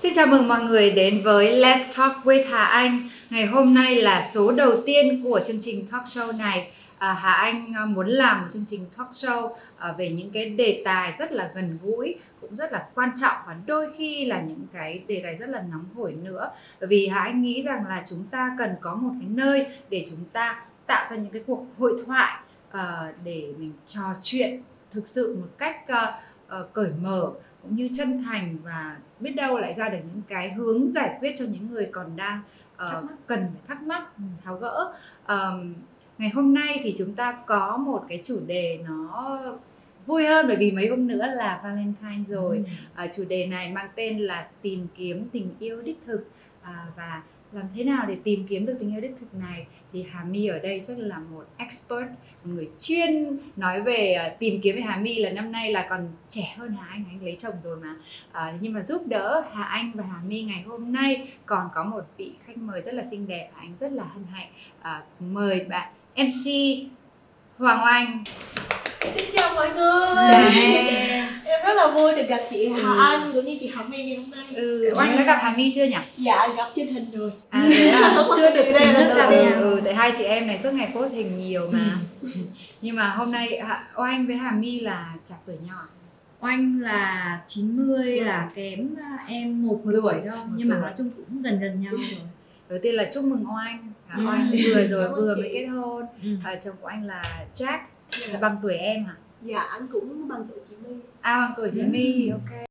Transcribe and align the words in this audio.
Xin 0.00 0.12
chào 0.14 0.26
mừng 0.26 0.48
mọi 0.48 0.62
người 0.62 0.90
đến 0.90 1.22
với 1.22 1.60
Let's 1.60 1.84
Talk 1.96 2.24
with 2.24 2.44
Hà 2.50 2.64
Anh. 2.64 3.08
Ngày 3.30 3.46
hôm 3.46 3.74
nay 3.74 3.94
là 3.94 4.22
số 4.22 4.52
đầu 4.52 4.82
tiên 4.86 5.22
của 5.22 5.40
chương 5.46 5.58
trình 5.60 5.86
talk 5.92 6.04
show 6.04 6.36
này. 6.36 6.72
À, 6.98 7.12
Hà 7.12 7.32
Anh 7.32 7.72
à, 7.76 7.84
muốn 7.84 8.08
làm 8.08 8.40
một 8.40 8.46
chương 8.52 8.64
trình 8.66 8.86
talk 8.98 9.10
show 9.10 9.54
à, 9.78 9.92
về 9.98 10.08
những 10.08 10.30
cái 10.30 10.44
đề 10.50 10.82
tài 10.84 11.12
rất 11.18 11.32
là 11.32 11.50
gần 11.54 11.78
gũi, 11.82 12.14
cũng 12.40 12.56
rất 12.56 12.72
là 12.72 12.86
quan 12.94 13.10
trọng 13.20 13.36
và 13.46 13.56
đôi 13.66 13.86
khi 13.96 14.24
là 14.24 14.40
những 14.40 14.66
cái 14.72 15.02
đề 15.06 15.20
tài 15.24 15.36
rất 15.36 15.48
là 15.48 15.62
nóng 15.70 15.84
hổi 15.94 16.12
nữa. 16.12 16.50
Bởi 16.80 16.88
vì 16.88 17.06
Hà 17.06 17.20
Anh 17.20 17.42
nghĩ 17.42 17.62
rằng 17.62 17.84
là 17.88 18.02
chúng 18.08 18.24
ta 18.30 18.56
cần 18.58 18.74
có 18.80 18.94
một 18.94 19.12
cái 19.20 19.28
nơi 19.28 19.66
để 19.90 20.04
chúng 20.08 20.24
ta 20.32 20.64
tạo 20.86 21.06
ra 21.10 21.16
những 21.16 21.32
cái 21.32 21.42
cuộc 21.46 21.66
hội 21.78 22.02
thoại 22.06 22.42
à, 22.70 23.12
để 23.24 23.52
mình 23.58 23.72
trò 23.86 24.02
chuyện 24.22 24.62
thực 24.92 25.08
sự 25.08 25.36
một 25.40 25.48
cách 25.58 25.88
à, 25.88 26.20
à, 26.48 26.58
cởi 26.72 26.90
mở 27.00 27.32
cũng 27.62 27.76
như 27.76 27.88
chân 27.92 28.22
thành 28.22 28.56
và 28.64 28.96
biết 29.20 29.30
đâu 29.30 29.58
lại 29.58 29.74
ra 29.74 29.88
được 29.88 29.98
những 30.12 30.22
cái 30.28 30.52
hướng 30.52 30.92
giải 30.92 31.16
quyết 31.20 31.32
cho 31.36 31.44
những 31.44 31.70
người 31.70 31.88
còn 31.92 32.16
đang 32.16 32.40
uh, 32.74 33.10
cần 33.26 33.40
phải 33.52 33.62
thắc 33.68 33.82
mắc 33.82 34.08
tháo 34.44 34.56
gỡ. 34.56 34.92
Um, 35.28 35.74
ngày 36.18 36.30
hôm 36.30 36.54
nay 36.54 36.80
thì 36.82 36.94
chúng 36.98 37.14
ta 37.14 37.38
có 37.46 37.76
một 37.76 38.04
cái 38.08 38.20
chủ 38.24 38.40
đề 38.46 38.78
nó 38.88 39.38
vui 40.06 40.26
hơn 40.26 40.46
bởi 40.48 40.56
vì 40.56 40.72
mấy 40.72 40.88
hôm 40.88 41.06
nữa 41.06 41.26
là 41.26 41.60
Valentine 41.64 42.24
rồi. 42.28 42.64
Ừ. 42.96 43.04
uh, 43.04 43.10
chủ 43.12 43.24
đề 43.28 43.46
này 43.46 43.72
mang 43.72 43.88
tên 43.94 44.18
là 44.18 44.48
tìm 44.62 44.86
kiếm 44.96 45.28
tình 45.32 45.54
yêu 45.58 45.82
đích 45.82 45.98
thực. 46.06 46.30
Uh, 46.62 46.96
và 46.96 47.22
làm 47.52 47.64
thế 47.76 47.84
nào 47.84 48.06
để 48.08 48.16
tìm 48.24 48.46
kiếm 48.48 48.66
được 48.66 48.76
tình 48.80 48.94
yêu 48.94 49.00
đích 49.00 49.14
thực 49.20 49.34
này? 49.34 49.66
Thì 49.92 50.04
Hà 50.10 50.24
My 50.24 50.46
ở 50.46 50.58
đây 50.58 50.82
chắc 50.86 50.98
là 50.98 51.18
một 51.18 51.46
expert 51.56 52.08
một 52.44 52.52
người 52.54 52.68
chuyên 52.78 53.38
nói 53.56 53.82
về 53.82 54.16
uh, 54.32 54.38
tìm 54.38 54.60
kiếm 54.60 54.76
về 54.76 54.82
Hà 54.82 54.96
My 54.96 55.18
là 55.18 55.30
năm 55.30 55.52
nay 55.52 55.72
là 55.72 55.86
còn 55.90 56.08
trẻ 56.28 56.54
hơn 56.56 56.76
Hà 56.80 56.86
Anh 56.90 57.04
anh 57.10 57.24
lấy 57.24 57.36
chồng 57.38 57.54
rồi 57.64 57.76
mà. 57.76 57.94
Uh, 58.30 58.54
nhưng 58.60 58.72
mà 58.72 58.82
giúp 58.82 59.06
đỡ 59.06 59.44
Hà 59.52 59.62
Anh 59.62 59.92
và 59.94 60.04
Hà 60.04 60.20
My 60.26 60.42
ngày 60.42 60.62
hôm 60.66 60.92
nay 60.92 61.28
còn 61.46 61.68
có 61.74 61.84
một 61.84 62.04
vị 62.16 62.32
khách 62.46 62.56
mời 62.56 62.80
rất 62.82 62.94
là 62.94 63.02
xinh 63.10 63.26
đẹp 63.28 63.50
anh 63.56 63.74
rất 63.74 63.92
là 63.92 64.04
hân 64.04 64.24
hạnh. 64.32 64.48
Uh, 64.80 65.22
mời 65.22 65.66
bạn 65.68 65.92
MC 66.16 66.50
Hoàng 67.58 67.82
Anh 67.82 68.24
Xin 69.00 69.30
chào 69.36 69.54
mọi 69.54 69.70
người. 69.74 70.34
Em 70.34 71.09
rất 71.70 71.76
là 71.76 71.94
vui 71.94 72.14
được 72.14 72.28
gặp 72.28 72.40
chị 72.50 72.68
Hà 72.68 72.92
ừ. 72.92 72.98
Anh 72.98 73.32
cũng 73.32 73.44
như 73.44 73.56
chị 73.60 73.70
Hà 73.74 73.82
My 73.82 74.04
ngày 74.04 74.16
hôm 74.16 74.30
nay. 74.30 74.44
Ừ, 74.54 74.92
Anh 74.96 75.16
đã 75.16 75.24
gặp 75.24 75.38
Hà 75.42 75.54
My 75.56 75.72
chưa 75.74 75.84
nhỉ? 75.84 75.96
Dạ, 76.16 76.48
gặp 76.56 76.66
trên 76.74 76.86
hình 76.86 77.06
rồi. 77.12 77.32
À 77.50 77.68
thế 77.68 77.88
à, 77.88 78.14
chưa 78.36 78.54
được 78.54 78.64
chính 78.78 78.94
thức 78.94 79.14
gặp. 79.16 79.30
Ừ, 79.60 79.80
tại 79.84 79.94
hai 79.94 80.12
chị 80.16 80.24
em 80.24 80.46
này 80.46 80.58
suốt 80.58 80.70
ngày 80.72 80.90
post 80.94 81.12
hình 81.12 81.38
nhiều 81.38 81.70
mà. 81.72 81.96
Nhưng 82.82 82.96
mà 82.96 83.08
hôm 83.08 83.32
nay 83.32 83.62
Oanh 83.96 84.26
với 84.26 84.36
Hà 84.36 84.50
My 84.50 84.80
là 84.80 85.14
chạc 85.28 85.38
tuổi 85.46 85.56
nhỏ. 85.66 85.88
Oanh 86.40 86.80
là 86.80 87.40
90 87.48 88.20
là 88.20 88.50
kém 88.54 88.88
à, 89.02 89.24
em 89.28 89.66
một 89.66 89.80
tuổi 89.84 90.14
thôi. 90.30 90.38
Nhưng 90.56 90.68
mà 90.68 90.78
nói 90.78 90.92
chung 90.98 91.10
cũng 91.16 91.42
gần 91.42 91.60
gần 91.60 91.82
nhau 91.82 91.92
rồi. 92.12 92.20
Đầu 92.68 92.78
tiên 92.82 92.94
là 92.94 93.10
chúc 93.14 93.24
mừng 93.24 93.44
oanh. 93.56 93.92
À, 94.08 94.18
oanh 94.26 94.52
vừa 94.74 94.86
rồi 94.86 95.08
vừa 95.08 95.36
mới 95.36 95.50
kết 95.52 95.66
hôn. 95.66 96.04
Ừ. 96.22 96.28
à, 96.44 96.54
chồng 96.64 96.74
của 96.80 96.86
anh 96.86 97.06
là 97.06 97.22
Jack 97.54 97.78
là 98.32 98.38
bằng 98.40 98.56
tuổi 98.62 98.74
em 98.74 99.04
hả 99.04 99.14
dạ 99.42 99.60
anh 99.60 99.86
cũng 99.92 100.28
bằng 100.28 100.46
tuổi 100.50 100.58
chị 100.68 100.74
My 100.88 100.94
à 101.20 101.38
bằng 101.38 101.52
tuổi 101.56 101.70
chị 101.74 101.82
My 101.82 102.28
ừ. 102.28 102.32
ok 102.32 102.70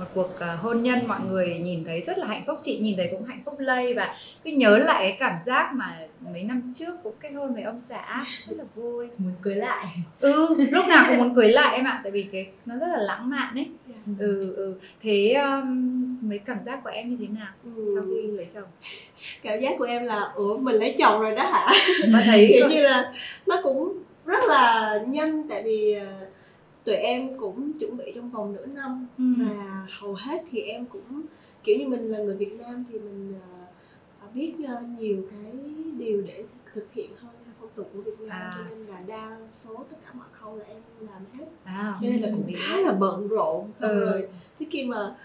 một 0.00 0.06
cuộc 0.14 0.30
uh, 0.36 0.60
hôn 0.60 0.82
nhân 0.82 0.98
mọi 1.08 1.20
người 1.28 1.58
nhìn 1.58 1.84
thấy 1.84 2.00
rất 2.00 2.18
là 2.18 2.26
hạnh 2.26 2.42
phúc 2.46 2.58
chị 2.62 2.78
nhìn 2.78 2.96
thấy 2.96 3.08
cũng 3.10 3.24
hạnh 3.24 3.42
phúc 3.44 3.54
lây 3.58 3.94
và 3.94 4.14
cứ 4.44 4.50
nhớ 4.50 4.78
lại 4.78 5.02
cái 5.02 5.16
cảm 5.20 5.38
giác 5.46 5.72
mà 5.74 5.98
mấy 6.32 6.42
năm 6.42 6.72
trước 6.74 6.92
cũng 7.02 7.14
kết 7.20 7.30
hôn 7.30 7.54
với 7.54 7.62
ông 7.62 7.80
xã 7.84 8.24
rất 8.48 8.56
là 8.58 8.64
vui 8.74 9.08
muốn 9.18 9.32
cưới 9.42 9.54
lại 9.54 9.86
ừ 10.20 10.56
lúc 10.70 10.88
nào 10.88 11.04
cũng 11.08 11.18
muốn 11.18 11.34
cưới 11.34 11.48
lại 11.52 11.76
em 11.76 11.84
ạ 11.84 12.00
tại 12.02 12.12
vì 12.12 12.22
cái 12.32 12.46
nó 12.66 12.76
rất 12.76 12.86
là 12.86 12.98
lãng 12.98 13.30
mạn 13.30 13.54
ấy 13.54 13.66
yeah. 13.88 14.00
Dạ. 14.06 14.14
ừ 14.18 14.54
ừ 14.56 14.74
thế 15.02 15.32
um, 15.32 16.18
mấy 16.28 16.38
cảm 16.38 16.58
giác 16.66 16.80
của 16.84 16.90
em 16.90 17.10
như 17.10 17.16
thế 17.20 17.26
nào 17.38 17.52
ừ. 17.64 17.94
sau 17.94 18.02
khi 18.02 18.28
lấy 18.28 18.46
chồng 18.54 18.68
cảm 19.42 19.60
giác 19.60 19.74
của 19.78 19.84
em 19.84 20.04
là 20.04 20.20
ủa 20.34 20.58
mình 20.58 20.74
lấy 20.74 20.96
chồng 20.98 21.20
rồi 21.20 21.34
đó 21.34 21.42
hả 21.42 21.68
mà 22.08 22.22
thấy 22.24 22.48
kiểu 22.52 22.68
như 22.68 22.80
là 22.82 23.12
nó 23.46 23.60
cũng 23.62 23.98
rất 24.30 24.44
là 24.48 24.98
nhanh 25.08 25.48
tại 25.48 25.62
vì 25.62 25.96
uh, 25.98 26.28
tụi 26.84 26.94
em 26.94 27.38
cũng 27.38 27.72
chuẩn 27.78 27.96
bị 27.96 28.12
trong 28.14 28.30
vòng 28.30 28.52
nửa 28.52 28.66
năm 28.66 29.06
ừ. 29.18 29.24
và 29.38 29.86
hầu 29.98 30.14
hết 30.14 30.42
thì 30.50 30.60
em 30.60 30.86
cũng 30.86 31.22
kiểu 31.64 31.78
như 31.78 31.88
mình 31.88 32.10
là 32.10 32.18
người 32.18 32.36
Việt 32.36 32.52
Nam 32.60 32.84
thì 32.92 32.98
mình 32.98 33.34
uh, 34.24 34.34
biết 34.34 34.54
uh, 34.62 34.98
nhiều 34.98 35.22
cái 35.30 35.62
điều 35.98 36.22
để 36.26 36.44
thực 36.74 36.92
hiện 36.92 37.10
hơn 37.16 37.32
theo 37.44 37.54
phong 37.60 37.70
tục 37.74 37.90
của 37.94 38.00
Việt 38.00 38.20
Nam 38.20 38.40
à. 38.40 38.54
cho 38.56 38.64
nên 38.70 38.86
là 38.86 39.00
đa 39.06 39.38
số 39.52 39.84
tất 39.90 39.96
cả 40.04 40.10
mọi 40.14 40.28
khâu 40.32 40.56
là 40.56 40.64
em 40.64 40.82
làm 41.00 41.22
hết 41.38 41.46
à, 41.64 41.98
cho 42.00 42.08
nên 42.08 42.20
là 42.20 42.28
cũng 42.32 42.52
khá 42.56 42.76
là 42.76 42.92
bận 42.92 43.28
rộn 43.28 43.70
xong 43.80 43.90
ừ. 43.90 44.10
rồi 44.10 44.28
thế 44.58 44.66
khi 44.70 44.84
mà 44.84 45.16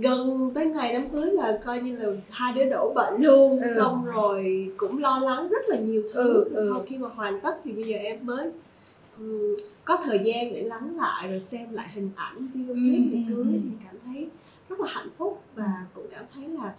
gần 0.00 0.50
tới 0.54 0.66
ngày 0.66 0.92
đám 0.92 1.10
cưới 1.10 1.30
là 1.30 1.58
coi 1.64 1.80
như 1.80 1.96
là 1.96 2.08
hai 2.30 2.52
đứa 2.52 2.64
đổ 2.64 2.92
bệnh 2.94 3.22
luôn 3.22 3.60
ừ. 3.60 3.74
xong 3.76 4.04
rồi 4.04 4.70
cũng 4.76 4.98
lo 4.98 5.18
lắng 5.18 5.48
rất 5.48 5.68
là 5.68 5.76
nhiều 5.76 6.02
thứ 6.12 6.44
ừ, 6.44 6.54
ừ. 6.54 6.70
sau 6.72 6.84
khi 6.88 6.98
mà 6.98 7.08
hoàn 7.08 7.40
tất 7.40 7.60
thì 7.64 7.72
bây 7.72 7.84
giờ 7.84 7.96
em 7.96 8.26
mới 8.26 8.50
um, 9.18 9.56
có 9.84 9.98
thời 10.04 10.20
gian 10.24 10.54
để 10.54 10.62
lắng 10.62 10.96
lại 10.96 11.28
rồi 11.28 11.40
xem 11.40 11.72
lại 11.72 11.88
hình 11.94 12.10
ảnh 12.16 12.48
video 12.54 12.74
clip 12.74 13.12
ừ, 13.12 13.34
cưới 13.34 13.44
thì 13.52 13.70
cảm 13.84 13.96
thấy 14.04 14.28
rất 14.68 14.80
là 14.80 14.86
hạnh 14.90 15.08
phúc 15.18 15.42
và 15.54 15.86
cũng 15.94 16.06
cảm 16.10 16.24
thấy 16.34 16.48
là 16.48 16.74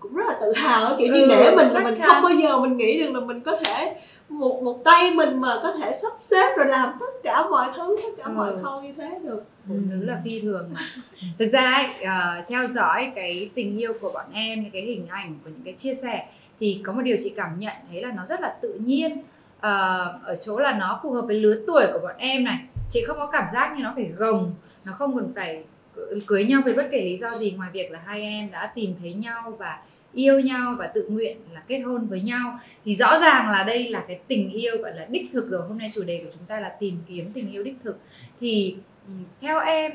cũng 0.00 0.14
rất 0.14 0.24
là 0.28 0.38
tự 0.40 0.52
hào 0.56 0.96
kiểu 0.98 1.08
như 1.14 1.22
ừ, 1.22 1.28
để 1.28 1.56
mình 1.56 1.68
mình 1.84 1.94
chắn. 1.94 2.08
không 2.08 2.22
bao 2.22 2.32
giờ 2.32 2.58
mình 2.58 2.76
nghĩ 2.76 3.00
được 3.00 3.12
là 3.12 3.20
mình 3.20 3.40
có 3.40 3.56
thể 3.56 3.96
một 4.28 4.62
một 4.62 4.84
tay 4.84 5.10
mình 5.10 5.40
mà 5.40 5.60
có 5.62 5.72
thể 5.72 5.98
sắp 6.02 6.12
xếp 6.20 6.56
rồi 6.56 6.66
làm 6.66 6.96
tất 7.00 7.12
cả 7.22 7.44
mọi 7.50 7.68
thứ 7.76 7.96
tất 8.02 8.08
cả 8.16 8.24
ừ. 8.24 8.32
mọi 8.36 8.52
khâu 8.62 8.80
như 8.82 8.92
thế 8.96 9.18
được 9.22 9.44
phụ 9.68 9.74
nữ 9.90 10.04
là 10.04 10.20
phi 10.24 10.40
thường 10.40 10.70
mà 10.74 10.80
thực 11.38 11.46
ra 11.46 11.60
ấy, 11.60 11.86
uh, 11.86 12.48
theo 12.48 12.66
dõi 12.66 13.12
cái 13.14 13.50
tình 13.54 13.78
yêu 13.78 13.92
của 14.00 14.10
bọn 14.10 14.26
em 14.32 14.62
những 14.62 14.70
cái 14.70 14.82
hình 14.82 15.06
ảnh 15.08 15.38
của 15.44 15.50
những 15.50 15.62
cái 15.64 15.74
chia 15.74 15.94
sẻ 15.94 16.26
thì 16.60 16.80
có 16.84 16.92
một 16.92 17.02
điều 17.02 17.16
chị 17.22 17.32
cảm 17.36 17.58
nhận 17.58 17.74
thấy 17.90 18.02
là 18.02 18.12
nó 18.12 18.24
rất 18.26 18.40
là 18.40 18.56
tự 18.62 18.74
nhiên 18.74 19.18
uh, 19.18 19.22
ở 20.24 20.38
chỗ 20.40 20.58
là 20.58 20.72
nó 20.72 21.00
phù 21.02 21.10
hợp 21.10 21.22
với 21.22 21.36
lứa 21.36 21.62
tuổi 21.66 21.86
của 21.92 21.98
bọn 21.98 22.16
em 22.18 22.44
này 22.44 22.58
chị 22.90 23.04
không 23.06 23.16
có 23.18 23.26
cảm 23.26 23.44
giác 23.52 23.74
như 23.76 23.82
nó 23.82 23.92
phải 23.96 24.04
gồng 24.04 24.54
nó 24.84 24.92
không 24.92 25.16
cần 25.16 25.32
phải 25.34 25.64
cưới 26.26 26.44
nhau 26.44 26.62
vì 26.66 26.72
bất 26.72 26.88
kể 26.92 27.04
lý 27.04 27.16
do 27.16 27.30
gì 27.30 27.50
ngoài 27.50 27.70
việc 27.72 27.90
là 27.90 28.00
hai 28.06 28.22
em 28.22 28.50
đã 28.50 28.72
tìm 28.74 28.94
thấy 29.00 29.12
nhau 29.12 29.56
và 29.58 29.78
yêu 30.12 30.40
nhau 30.40 30.74
và 30.78 30.86
tự 30.86 31.06
nguyện 31.08 31.36
là 31.52 31.62
kết 31.68 31.78
hôn 31.78 32.06
với 32.06 32.20
nhau 32.20 32.58
thì 32.84 32.94
rõ 32.94 33.18
ràng 33.20 33.50
là 33.50 33.62
đây 33.62 33.88
là 33.88 34.04
cái 34.08 34.20
tình 34.28 34.50
yêu 34.50 34.76
gọi 34.82 34.92
là 34.94 35.06
đích 35.10 35.30
thực 35.32 35.50
rồi. 35.50 35.62
Hôm 35.68 35.78
nay 35.78 35.90
chủ 35.94 36.02
đề 36.04 36.20
của 36.24 36.30
chúng 36.32 36.44
ta 36.46 36.60
là 36.60 36.68
tìm 36.68 36.98
kiếm 37.08 37.32
tình 37.32 37.52
yêu 37.52 37.62
đích 37.62 37.76
thực. 37.84 37.98
Thì 38.40 38.76
ừ, 39.06 39.12
theo 39.40 39.60
em 39.60 39.92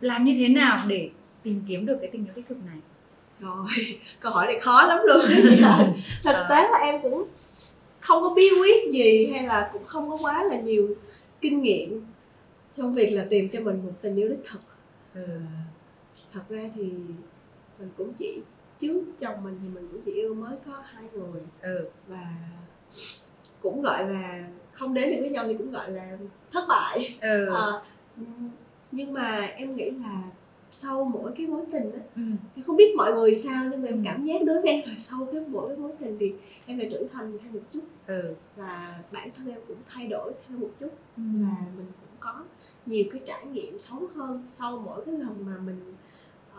làm 0.00 0.24
như 0.24 0.34
thế 0.38 0.48
nào 0.48 0.84
để 0.88 1.10
tìm 1.42 1.62
kiếm 1.68 1.86
được 1.86 1.96
cái 2.00 2.10
tình 2.12 2.24
yêu 2.24 2.32
đích 2.36 2.48
thực 2.48 2.58
này? 2.66 2.78
Rồi 3.40 3.66
câu 4.20 4.32
hỏi 4.32 4.46
này 4.46 4.60
khó 4.60 4.86
lắm 4.86 4.98
luôn. 5.06 5.20
Thực 6.24 6.46
tế 6.50 6.68
là 6.72 6.78
em 6.82 7.02
cũng 7.02 7.24
không 8.00 8.22
có 8.22 8.34
bí 8.34 8.50
quyết 8.60 8.92
gì 8.92 9.30
hay 9.32 9.42
là 9.42 9.70
cũng 9.72 9.84
không 9.84 10.10
có 10.10 10.18
quá 10.20 10.44
là 10.44 10.60
nhiều 10.60 10.96
kinh 11.40 11.62
nghiệm 11.62 12.04
trong 12.76 12.94
việc 12.94 13.12
là 13.12 13.26
tìm 13.30 13.48
cho 13.48 13.60
mình 13.60 13.80
một 13.84 13.92
tình 14.00 14.16
yêu 14.16 14.28
đích 14.28 14.44
thực 14.52 14.60
ừ. 15.14 15.40
thật 16.32 16.42
ra 16.48 16.62
thì 16.74 16.82
mình 17.78 17.90
cũng 17.96 18.12
chỉ 18.18 18.42
trước 18.78 19.04
chồng 19.20 19.44
mình 19.44 19.58
thì 19.62 19.68
mình 19.68 19.88
cũng 19.92 20.02
chỉ 20.04 20.12
yêu 20.12 20.34
mới 20.34 20.56
có 20.66 20.82
hai 20.84 21.04
người 21.12 21.42
ừ. 21.62 21.88
và 22.06 22.26
cũng 23.62 23.82
gọi 23.82 24.08
là 24.08 24.48
không 24.72 24.94
đến 24.94 25.10
được 25.10 25.16
với 25.20 25.30
nhau 25.30 25.44
thì 25.48 25.54
cũng 25.58 25.70
gọi 25.70 25.90
là 25.90 26.18
thất 26.52 26.64
bại 26.68 27.18
ừ. 27.20 27.54
à, 27.54 27.66
nhưng 28.92 29.12
mà 29.12 29.40
em 29.40 29.76
nghĩ 29.76 29.90
là 29.90 30.22
sau 30.72 31.04
mỗi 31.04 31.32
cái 31.36 31.46
mối 31.46 31.64
tình 31.72 31.92
á 31.92 32.00
ừ. 32.16 32.22
không 32.66 32.76
biết 32.76 32.94
mọi 32.96 33.12
người 33.12 33.34
sao 33.34 33.64
nhưng 33.70 33.82
mà 33.82 33.88
em 33.88 33.96
ừ. 33.96 34.02
cảm 34.04 34.24
giác 34.24 34.42
đối 34.44 34.62
với 34.62 34.70
em 34.70 34.88
là 34.88 34.94
sau 34.96 35.28
cái 35.32 35.42
mỗi 35.48 35.68
cái 35.68 35.76
mối 35.76 35.92
tình 36.00 36.16
thì 36.20 36.32
em 36.66 36.78
đã 36.78 36.84
trưởng 36.90 37.08
thành 37.12 37.38
thêm 37.42 37.52
một 37.52 37.60
chút 37.72 37.80
ừ. 38.06 38.34
và 38.56 38.98
bản 39.12 39.30
thân 39.36 39.48
em 39.48 39.60
cũng 39.68 39.76
thay 39.86 40.06
đổi 40.06 40.32
thêm 40.48 40.60
một 40.60 40.70
chút 40.80 40.90
ừ. 41.16 41.22
và 41.22 41.56
mình 41.76 41.86
cũng 42.00 42.09
có 42.20 42.44
nhiều 42.86 43.04
cái 43.10 43.22
trải 43.26 43.46
nghiệm 43.46 43.78
sống 43.78 44.06
hơn 44.14 44.42
sau 44.46 44.82
mỗi 44.84 45.04
cái 45.06 45.14
lần 45.14 45.46
mà 45.46 45.52
mình 45.66 45.94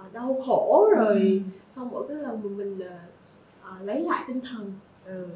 uh, 0.02 0.14
đau 0.14 0.42
khổ 0.46 0.90
rồi 0.98 1.20
ừ. 1.20 1.40
sau 1.76 1.86
mỗi 1.86 2.08
cái 2.08 2.18
lần 2.18 2.42
mà 2.44 2.50
mình 2.50 2.78
uh, 2.78 3.82
uh, 3.82 3.86
lấy 3.86 4.02
lại 4.02 4.24
tinh 4.28 4.42
thần 4.42 4.74
ừ. 5.06 5.28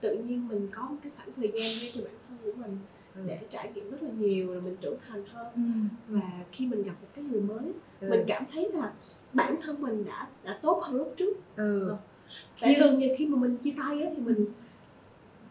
tự 0.00 0.16
nhiên 0.16 0.48
mình 0.48 0.68
có 0.72 0.82
một 0.82 0.96
cái 1.02 1.12
khoảng 1.16 1.28
thời 1.36 1.48
gian 1.48 1.78
ngay 1.80 1.92
cho 1.94 2.00
bản 2.04 2.14
thân 2.28 2.38
của 2.44 2.62
mình 2.62 2.78
ừ. 3.14 3.20
để 3.26 3.38
trải 3.50 3.72
nghiệm 3.74 3.90
rất 3.90 4.02
là 4.02 4.10
nhiều 4.18 4.46
rồi 4.46 4.60
mình 4.60 4.76
trưởng 4.80 4.96
thành 5.08 5.24
hơn 5.26 5.46
ừ. 5.54 5.60
và 6.08 6.30
khi 6.52 6.66
mình 6.66 6.82
gặp 6.82 6.94
một 7.02 7.08
cái 7.14 7.24
người 7.24 7.40
mới 7.40 7.72
ừ. 8.00 8.08
mình 8.10 8.24
cảm 8.26 8.44
thấy 8.52 8.72
là 8.72 8.92
bản 9.32 9.56
thân 9.62 9.82
mình 9.82 10.04
đã 10.04 10.28
đã 10.44 10.58
tốt 10.62 10.82
hơn 10.82 10.96
lúc 10.96 11.14
trước 11.16 11.36
ừ. 11.56 11.88
Ờ. 11.88 11.96
tại 12.60 12.74
thường 12.78 12.98
như 12.98 13.14
khi 13.18 13.26
mà 13.26 13.38
mình 13.38 13.56
chia 13.56 13.74
tay 13.78 14.02
á 14.02 14.10
thì 14.16 14.22
mình 14.22 14.46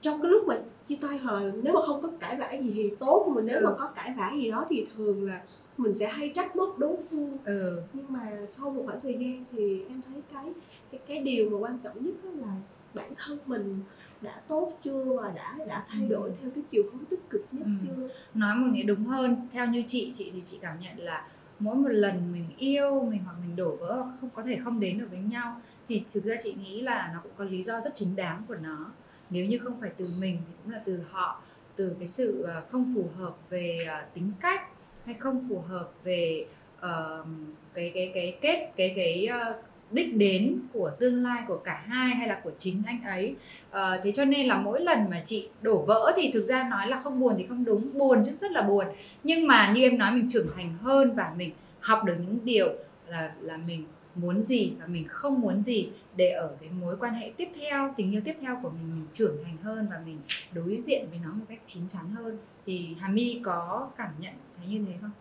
trong 0.02 0.22
cái 0.22 0.32
lúc 0.32 0.48
mà 0.48 0.56
chia 0.88 0.96
tay 1.02 1.18
hoặc 1.18 1.42
là 1.42 1.52
nếu 1.64 1.74
mà 1.74 1.82
không 1.82 2.02
có 2.02 2.10
cãi 2.20 2.36
vã 2.36 2.52
gì 2.52 2.72
thì 2.76 2.92
tốt 3.00 3.32
mà 3.36 3.42
nếu 3.42 3.60
ừ. 3.60 3.66
mà 3.66 3.72
có 3.78 3.88
cãi 3.96 4.14
vã 4.18 4.32
gì 4.36 4.52
đó 4.52 4.66
thì 4.70 4.86
thường 4.96 5.28
là 5.28 5.42
mình 5.78 5.94
sẽ 5.94 6.08
hay 6.08 6.32
trách 6.36 6.56
móc 6.56 6.80
đối 6.80 6.96
phương 7.12 7.38
ừ. 7.46 7.82
nhưng 7.94 8.06
mà 8.10 8.32
sau 8.48 8.70
một 8.70 8.84
khoảng 8.86 9.02
thời 9.02 9.14
gian 9.14 9.46
thì 9.52 9.84
em 9.90 10.02
thấy 10.08 10.22
cái 10.34 10.46
cái 10.92 11.02
cái 11.08 11.22
điều 11.22 11.50
mà 11.50 11.58
quan 11.58 11.78
trọng 11.84 12.06
nhất 12.06 12.14
đó 12.24 12.30
là 12.46 12.54
bản 12.94 13.14
thân 13.18 13.38
mình 13.46 13.80
đã 14.22 14.42
tốt 14.48 14.78
chưa 14.82 15.04
và 15.04 15.32
đã 15.36 15.58
đã 15.68 15.86
thay 15.88 16.08
đổi 16.10 16.32
theo 16.42 16.52
cái 16.56 16.64
chiều 16.72 16.84
hướng 16.84 17.06
tích 17.06 17.30
cực 17.30 17.46
nhất 17.52 17.66
ừ. 17.66 17.72
chưa 17.82 18.10
nói 18.34 18.56
một 18.56 18.68
nghĩa 18.72 18.84
đúng 18.84 19.06
hơn 19.06 19.48
theo 19.52 19.68
như 19.68 19.84
chị 19.88 20.14
chị 20.18 20.32
thì 20.34 20.42
chị 20.46 20.58
cảm 20.62 20.80
nhận 20.80 21.00
là 21.00 21.28
mỗi 21.60 21.76
một 21.76 21.90
lần 21.90 22.32
mình 22.32 22.46
yêu 22.58 23.04
mình 23.04 23.20
hoặc 23.26 23.36
mình 23.46 23.56
đổ 23.56 23.76
vỡ 23.76 24.02
hoặc 24.02 24.16
không 24.22 24.30
có 24.36 24.44
thể 24.44 24.58
không 24.64 24.80
đến 24.80 25.00
được 25.00 25.08
với 25.10 25.20
nhau 25.20 25.62
thì 25.88 26.04
thực 26.14 26.24
ra 26.24 26.36
chị 26.44 26.54
nghĩ 26.54 26.82
là 26.82 27.10
nó 27.14 27.20
cũng 27.24 27.32
có 27.38 27.44
lý 27.44 27.64
do 27.64 27.82
rất 27.82 27.96
chính 27.96 28.16
đáng 28.16 28.44
của 28.48 28.56
nó 28.56 28.92
nếu 29.32 29.46
như 29.46 29.58
không 29.58 29.82
phải 29.82 29.90
từ 29.98 30.06
mình 30.20 30.38
thì 30.48 30.54
cũng 30.64 30.74
là 30.74 30.82
từ 30.86 31.00
họ 31.12 31.42
từ 31.76 31.96
cái 32.00 32.08
sự 32.08 32.42
ờ, 32.42 32.62
không 32.72 32.94
phù 32.96 33.10
hợp 33.18 33.36
về 33.50 33.86
ờ, 33.88 34.02
tính 34.14 34.32
cách 34.42 34.62
hay 35.06 35.16
không 35.20 35.48
phù 35.50 35.60
hợp 35.60 35.90
về 36.04 36.46
uh, 36.78 37.26
cái 37.74 37.92
cái 37.94 38.12
cái 38.14 38.38
kết 38.42 38.72
cái 38.78 38.94
cái 38.96 39.28
uh, 39.30 39.56
đích 39.92 40.16
đến 40.18 40.60
của 40.74 40.92
tương 41.00 41.24
lai 41.24 41.44
của 41.48 41.58
cả 41.58 41.84
hai 41.88 42.16
hay 42.16 42.28
là 42.28 42.42
của 42.44 42.52
chính 42.58 42.84
anh 42.86 43.04
ấy. 43.04 43.36
Uh, 43.70 43.76
thế 44.04 44.12
cho 44.12 44.26
nên 44.26 44.48
là 44.48 44.58
mỗi 44.58 44.82
lần 44.82 45.10
mà 45.10 45.22
chị 45.26 45.50
đổ 45.62 45.82
vỡ 45.82 46.14
thì 46.16 46.32
thực 46.34 46.44
ra 46.44 46.68
nói 46.70 46.88
là 46.88 46.98
không 46.98 47.20
buồn 47.20 47.36
thì 47.38 47.46
không 47.50 47.66
đúng 47.66 47.98
buồn 47.98 48.24
chứ 48.26 48.32
rất 48.42 48.52
là 48.52 48.62
buồn. 48.62 48.86
Nhưng 49.24 49.48
mà 49.48 49.72
như 49.74 49.82
em 49.82 49.98
nói 49.98 50.12
mình 50.12 50.30
trưởng 50.32 50.48
thành 50.56 50.78
hơn 50.82 51.16
và 51.16 51.34
mình 51.38 51.52
học 51.80 52.04
được 52.04 52.16
những 52.20 52.40
điều 52.44 52.68
là 53.08 53.32
là 53.42 53.58
mình 53.58 53.86
muốn 54.16 54.44
gì 54.44 54.74
và 54.80 54.88
mình 54.88 55.08
không 55.08 55.42
muốn 55.42 55.64
gì 55.64 55.90
để 56.16 56.30
ở 56.30 56.56
cái 56.62 56.70
mối 56.70 56.98
quan 57.00 57.14
hệ 57.14 57.32
tiếp 57.38 57.50
theo 57.60 57.94
tình 57.98 58.12
yêu 58.12 58.22
tiếp 58.26 58.36
theo 58.42 58.60
của 58.64 58.70
mình 58.70 58.96
mình 58.96 59.06
trưởng 59.12 59.44
thành 59.44 59.58
hơn 59.58 59.88
và 59.90 60.02
mình 60.06 60.20
đối 60.54 60.82
diện 60.82 61.06
với 61.10 61.20
nó 61.24 61.34
một 61.34 61.46
cách 61.50 61.60
chín 61.66 61.84
chắn 61.88 62.10
hơn 62.10 62.38
thì 62.66 62.96
Hà 63.00 63.08
My 63.08 63.42
có 63.44 63.90
cảm 63.98 64.10
nhận 64.20 64.34
thấy 64.58 64.68
như 64.68 64.86
thế 64.88 64.94
không? 65.02 65.12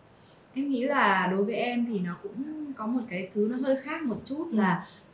Em 0.53 0.69
nghĩ 0.69 0.83
là 0.83 1.27
đối 1.31 1.43
với 1.43 1.55
em 1.55 1.85
thì 1.85 1.99
nó 1.99 2.17
cũng 2.23 2.63
có 2.73 2.87
một 2.87 3.01
cái 3.09 3.29
thứ 3.33 3.47
nó 3.51 3.57
hơi 3.67 3.75
khác 3.83 4.03
một 4.03 4.21
chút 4.25 4.47
ừ. 4.51 4.57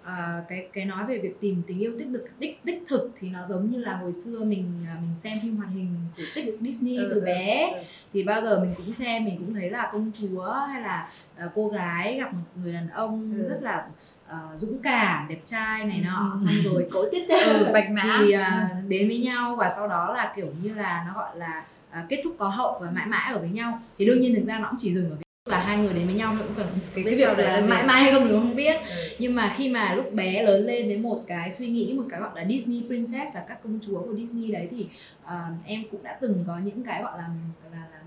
Uh, 0.07 0.47
cái 0.47 0.67
cái 0.73 0.85
nói 0.85 1.05
về 1.05 1.19
việc 1.19 1.41
tìm 1.41 1.61
tình 1.67 1.79
yêu 1.79 1.91
tích 1.99 2.07
thực 2.13 2.25
đích 2.39 2.59
đích 2.65 2.83
thực 2.87 3.11
thì 3.19 3.29
nó 3.29 3.45
giống 3.45 3.71
như 3.71 3.79
là 3.79 3.97
hồi 3.97 4.11
xưa 4.11 4.43
mình 4.43 4.85
uh, 4.95 5.01
mình 5.01 5.15
xem 5.15 5.37
phim 5.41 5.57
hoạt 5.57 5.69
hình 5.69 5.95
của 6.17 6.23
tích 6.35 6.57
Disney 6.61 6.97
ừ, 6.97 7.07
từ 7.09 7.19
ừ, 7.19 7.25
bé 7.25 7.71
ừ. 7.75 7.83
thì 8.13 8.23
bao 8.23 8.41
giờ 8.41 8.59
mình 8.59 8.73
cũng 8.77 8.93
xem 8.93 9.25
mình 9.25 9.37
cũng 9.37 9.53
thấy 9.53 9.69
là 9.69 9.89
công 9.93 10.11
chúa 10.19 10.51
hay 10.51 10.81
là 10.81 11.09
uh, 11.45 11.51
cô 11.55 11.67
gái 11.67 12.17
gặp 12.17 12.33
một 12.33 12.61
người 12.61 12.73
đàn 12.73 12.89
ông 12.89 13.33
ừ. 13.37 13.49
rất 13.49 13.59
là 13.61 13.87
uh, 14.31 14.59
dũng 14.59 14.79
cảm 14.83 15.27
đẹp 15.27 15.41
trai 15.45 15.85
này 15.85 16.01
nọ 16.05 16.31
ừ. 16.31 16.37
xong 16.45 16.73
rồi 16.73 16.87
cổ 16.91 17.05
tích 17.11 17.29
ừ, 17.45 17.69
bạch 17.73 17.91
mã 17.91 18.19
thì 18.19 18.35
uh, 18.35 18.89
đến 18.89 19.07
với 19.07 19.19
nhau 19.19 19.55
và 19.55 19.69
sau 19.69 19.87
đó 19.87 20.13
là 20.13 20.33
kiểu 20.35 20.47
như 20.63 20.73
là 20.73 21.05
nó 21.07 21.21
gọi 21.21 21.37
là 21.37 21.65
uh, 21.91 22.09
kết 22.09 22.21
thúc 22.23 22.35
có 22.39 22.47
hậu 22.47 22.79
và 22.81 22.91
mãi 22.91 23.05
mãi 23.05 23.33
ở 23.33 23.39
với 23.39 23.49
nhau 23.49 23.79
thì 23.97 24.05
đương 24.05 24.19
nhiên 24.19 24.35
thực 24.35 24.47
ra 24.47 24.59
nó 24.59 24.67
cũng 24.69 24.79
chỉ 24.81 24.93
dừng 24.93 25.09
ở 25.09 25.15
cái 25.15 25.26
là 25.49 25.63
hai 25.63 25.77
người 25.77 25.93
đến 25.93 26.05
với 26.05 26.15
nhau 26.15 26.35
cũng 26.39 26.55
cần 26.57 26.67
cái, 26.95 27.03
cái 27.03 27.15
việc 27.15 27.37
là 27.37 27.65
mãi 27.69 27.83
mãi 27.87 28.03
hay 28.03 28.11
không 28.11 28.27
thì 28.27 28.31
không 28.31 28.55
biết 28.55 28.75
ừ. 28.75 29.15
nhưng 29.19 29.35
mà 29.35 29.53
khi 29.57 29.69
mà 29.69 29.93
lúc 29.93 30.13
bé 30.13 30.43
lớn 30.43 30.65
lên 30.65 30.87
với 30.87 30.97
một 30.97 31.23
cái 31.27 31.51
suy 31.51 31.67
nghĩ 31.67 31.93
một 31.93 32.03
cái 32.09 32.19
gọi 32.19 32.31
là 32.35 32.45
Disney 32.49 32.83
princess 32.87 33.35
là 33.35 33.45
các 33.47 33.63
công 33.63 33.79
chúa 33.81 34.01
của 34.01 34.15
Disney 34.15 34.51
đấy 34.51 34.67
thì 34.71 34.87
uh, 35.25 35.31
em 35.65 35.83
cũng 35.91 36.03
đã 36.03 36.17
từng 36.21 36.43
có 36.47 36.59
những 36.63 36.83
cái 36.83 37.01
gọi 37.03 37.17
là 37.17 37.29
là, 37.71 37.87
là 37.91 37.99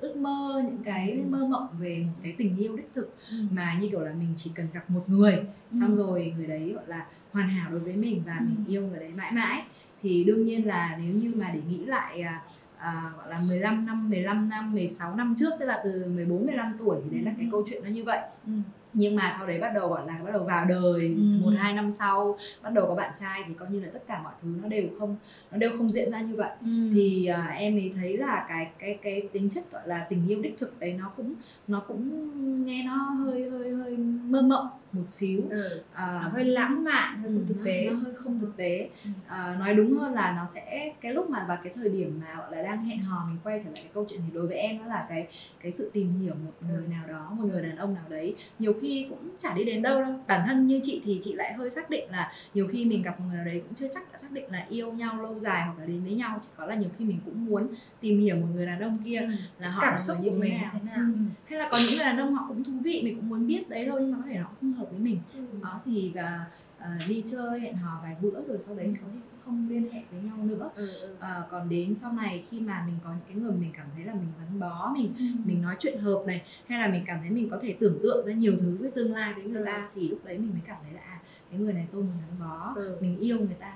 ước 0.00 0.16
mơ 0.16 0.62
những 0.64 0.82
cái 0.84 1.10
ừ. 1.10 1.18
mơ 1.28 1.46
mộng 1.50 1.68
về 1.80 2.04
một 2.06 2.20
cái 2.22 2.34
tình 2.38 2.56
yêu 2.56 2.76
đích 2.76 2.90
thực 2.94 3.14
ừ. 3.30 3.36
mà 3.50 3.78
như 3.80 3.88
kiểu 3.88 4.00
là 4.00 4.12
mình 4.12 4.34
chỉ 4.36 4.50
cần 4.54 4.66
gặp 4.72 4.90
một 4.90 5.04
người 5.06 5.34
ừ. 5.34 5.78
xong 5.80 5.96
rồi 5.96 6.34
người 6.36 6.46
đấy 6.46 6.72
gọi 6.74 6.84
là 6.86 7.06
hoàn 7.32 7.48
hảo 7.48 7.70
đối 7.70 7.80
với 7.80 7.96
mình 7.96 8.22
và 8.26 8.36
ừ. 8.40 8.44
mình 8.48 8.64
yêu 8.68 8.82
người 8.82 9.00
đấy 9.00 9.10
mãi 9.16 9.32
mãi 9.32 9.62
thì 10.02 10.24
đương 10.24 10.46
nhiên 10.46 10.66
là 10.66 10.98
nếu 11.02 11.14
như 11.14 11.32
mà 11.34 11.50
để 11.54 11.60
nghĩ 11.68 11.84
lại 11.84 12.20
uh, 12.20 12.50
à, 12.78 13.12
gọi 13.16 13.28
là 13.30 13.40
15 13.48 13.86
năm, 13.86 14.10
15 14.10 14.48
năm, 14.48 14.72
16 14.72 15.14
năm 15.14 15.34
trước 15.38 15.50
tức 15.58 15.66
là 15.66 15.80
từ 15.84 16.04
14 16.14 16.46
15 16.46 16.76
tuổi 16.78 16.96
thì 17.04 17.10
đấy 17.10 17.24
là 17.24 17.32
cái 17.38 17.48
câu 17.50 17.64
chuyện 17.70 17.84
nó 17.84 17.90
như 17.90 18.04
vậy. 18.04 18.20
Ừ. 18.46 18.52
Nhưng 18.92 19.16
mà 19.16 19.30
sau 19.38 19.46
đấy 19.46 19.60
bắt 19.60 19.72
đầu 19.74 19.88
gọi 19.88 20.06
là 20.06 20.20
bắt 20.24 20.30
đầu 20.32 20.44
vào 20.44 20.64
đời 20.64 21.14
ừ. 21.16 21.22
một 21.40 21.52
hai 21.56 21.72
năm 21.72 21.90
sau 21.90 22.38
bắt 22.62 22.72
đầu 22.72 22.86
có 22.86 22.94
bạn 22.94 23.12
trai 23.20 23.42
thì 23.46 23.54
coi 23.54 23.70
như 23.70 23.80
là 23.80 23.88
tất 23.92 24.02
cả 24.06 24.20
mọi 24.22 24.32
thứ 24.42 24.48
nó 24.62 24.68
đều 24.68 24.88
không 24.98 25.16
nó 25.50 25.58
đều 25.58 25.70
không 25.78 25.90
diễn 25.90 26.10
ra 26.10 26.20
như 26.20 26.34
vậy. 26.36 26.50
Ừ. 26.60 26.90
Thì 26.94 27.26
à, 27.26 27.46
em 27.46 27.76
ấy 27.76 27.92
thấy 27.96 28.16
là 28.16 28.46
cái 28.48 28.70
cái 28.78 28.98
cái 29.02 29.28
tính 29.32 29.50
chất 29.50 29.72
gọi 29.72 29.88
là 29.88 30.06
tình 30.10 30.28
yêu 30.28 30.42
đích 30.42 30.58
thực 30.58 30.80
đấy 30.80 30.92
nó 30.98 31.12
cũng 31.16 31.34
nó 31.68 31.80
cũng 31.80 32.64
nghe 32.66 32.84
nó 32.84 32.96
hơi 32.96 33.50
hơi 33.50 33.70
hơi 33.70 33.96
mơ 33.96 34.42
mộng 34.42 34.68
một 34.96 35.04
xíu 35.10 35.42
ừ. 35.50 35.82
nó 35.94 36.28
hơi 36.28 36.44
lãng 36.44 36.84
mạn 36.84 37.22
hơi 37.22 37.32
ừ, 37.32 37.44
thực 37.48 37.64
tế 37.64 37.90
nó, 37.90 37.96
hơi 37.96 38.14
không 38.14 38.40
thực 38.40 38.56
tế 38.56 38.88
ừ. 39.04 39.10
à, 39.26 39.56
nói 39.58 39.74
đúng 39.74 39.98
hơn 39.98 40.14
là 40.14 40.32
nó 40.36 40.46
sẽ 40.54 40.92
cái 41.00 41.14
lúc 41.14 41.30
mà 41.30 41.44
vào 41.48 41.58
cái 41.64 41.72
thời 41.76 41.88
điểm 41.88 42.20
mà 42.20 42.34
gọi 42.36 42.56
là 42.56 42.62
đang 42.62 42.84
hẹn 42.84 42.98
hò 42.98 43.26
mình 43.28 43.38
quay 43.44 43.60
trở 43.64 43.70
lại 43.70 43.80
cái 43.82 43.90
câu 43.94 44.06
chuyện 44.10 44.20
thì 44.26 44.30
đối 44.34 44.46
với 44.46 44.56
em 44.56 44.78
nó 44.78 44.86
là 44.86 45.06
cái 45.08 45.26
cái 45.62 45.72
sự 45.72 45.90
tìm 45.92 46.12
hiểu 46.20 46.34
một 46.44 46.52
ừ. 46.60 46.66
người 46.70 46.88
nào 46.88 47.06
đó 47.08 47.32
một 47.38 47.44
người 47.52 47.62
đàn 47.62 47.76
ông 47.76 47.94
nào 47.94 48.04
đấy 48.08 48.34
nhiều 48.58 48.74
khi 48.80 48.85
cũng 49.10 49.28
chả 49.38 49.54
đi 49.54 49.64
đến 49.64 49.82
đâu 49.82 50.02
đâu 50.02 50.14
bản 50.26 50.40
thân 50.46 50.66
như 50.66 50.80
chị 50.82 51.02
thì 51.04 51.20
chị 51.24 51.32
lại 51.32 51.52
hơi 51.52 51.70
xác 51.70 51.90
định 51.90 52.10
là 52.10 52.32
nhiều 52.54 52.68
khi 52.72 52.84
mình 52.84 53.02
gặp 53.02 53.20
một 53.20 53.26
người 53.28 53.36
nào 53.36 53.44
đấy 53.44 53.62
cũng 53.66 53.74
chưa 53.74 53.88
chắc 53.94 54.12
đã 54.12 54.18
xác 54.18 54.32
định 54.32 54.44
là 54.50 54.66
yêu 54.68 54.92
nhau 54.92 55.22
lâu 55.22 55.40
dài 55.40 55.64
hoặc 55.64 55.78
là 55.78 55.84
đến 55.84 56.04
với 56.04 56.14
nhau 56.14 56.38
chỉ 56.42 56.48
có 56.56 56.66
là 56.66 56.74
nhiều 56.74 56.90
khi 56.98 57.04
mình 57.04 57.18
cũng 57.24 57.46
muốn 57.46 57.68
tìm 58.00 58.18
hiểu 58.20 58.36
một 58.36 58.46
người 58.54 58.66
đàn 58.66 58.80
ông 58.80 58.98
kia 59.04 59.18
ừ. 59.20 59.28
là 59.58 59.68
họ 59.68 59.82
cảm 59.82 59.98
xúc 59.98 60.16
của 60.24 60.30
mình 60.30 60.54
nào. 60.54 60.70
thế 60.72 60.80
nào 60.84 60.96
ừ. 60.96 61.12
hay 61.44 61.58
là 61.58 61.68
có 61.72 61.78
những 61.78 61.96
người 61.96 62.04
đàn 62.04 62.18
ông 62.18 62.34
họ 62.34 62.44
cũng 62.48 62.64
thú 62.64 62.72
vị 62.82 63.00
mình 63.04 63.16
cũng 63.16 63.28
muốn 63.28 63.46
biết 63.46 63.68
đấy 63.68 63.86
thôi 63.88 64.00
nhưng 64.02 64.12
mà 64.12 64.18
có 64.18 64.30
thể 64.30 64.36
họ 64.36 64.50
không 64.60 64.72
hợp 64.72 64.86
với 64.90 65.00
mình 65.00 65.18
ừ. 65.34 65.40
đó 65.62 65.80
thì 65.84 66.12
và 66.14 66.44
uh, 66.78 67.08
đi 67.08 67.24
chơi 67.32 67.60
hẹn 67.60 67.76
hò 67.76 68.00
vài 68.02 68.16
bữa 68.20 68.42
rồi 68.48 68.58
sau 68.58 68.76
đấy 68.76 68.86
ừ. 68.86 68.92
có 69.02 69.08
thể 69.14 69.35
không 69.46 69.68
liên 69.68 69.92
hệ 69.92 70.00
với 70.10 70.22
nhau 70.22 70.36
nữa 70.42 70.70
ừ, 70.74 70.90
ừ. 71.00 71.14
Uh, 71.14 71.50
còn 71.50 71.68
đến 71.68 71.94
sau 71.94 72.12
này 72.12 72.44
khi 72.50 72.60
mà 72.60 72.84
mình 72.86 72.96
có 73.04 73.10
những 73.10 73.24
cái 73.28 73.36
người 73.36 73.52
mình 73.52 73.70
cảm 73.76 73.86
thấy 73.94 74.04
là 74.04 74.14
mình 74.14 74.28
gắn 74.38 74.60
bó 74.60 74.92
mình 74.94 75.14
ừ. 75.18 75.24
mình 75.44 75.62
nói 75.62 75.76
chuyện 75.78 75.98
hợp 75.98 76.22
này 76.26 76.42
hay 76.68 76.80
là 76.80 76.88
mình 76.88 77.04
cảm 77.06 77.18
thấy 77.20 77.30
mình 77.30 77.48
có 77.50 77.58
thể 77.62 77.76
tưởng 77.80 77.98
tượng 78.02 78.26
ra 78.26 78.32
nhiều 78.32 78.56
thứ 78.60 78.76
với 78.80 78.90
tương 78.90 79.12
lai 79.12 79.34
với 79.34 79.44
người 79.44 79.60
ừ. 79.60 79.66
ta 79.66 79.88
thì 79.94 80.08
lúc 80.08 80.24
đấy 80.24 80.38
mình 80.38 80.50
mới 80.50 80.62
cảm 80.66 80.76
thấy 80.82 80.92
là 80.92 81.00
à 81.00 81.20
cái 81.50 81.60
người 81.60 81.72
này 81.72 81.86
tôi 81.92 82.02
mình 82.02 82.12
gắn 82.28 82.48
bó 82.48 82.72
ừ. 82.76 82.96
mình 83.00 83.18
yêu 83.18 83.38
người 83.38 83.56
ta 83.60 83.72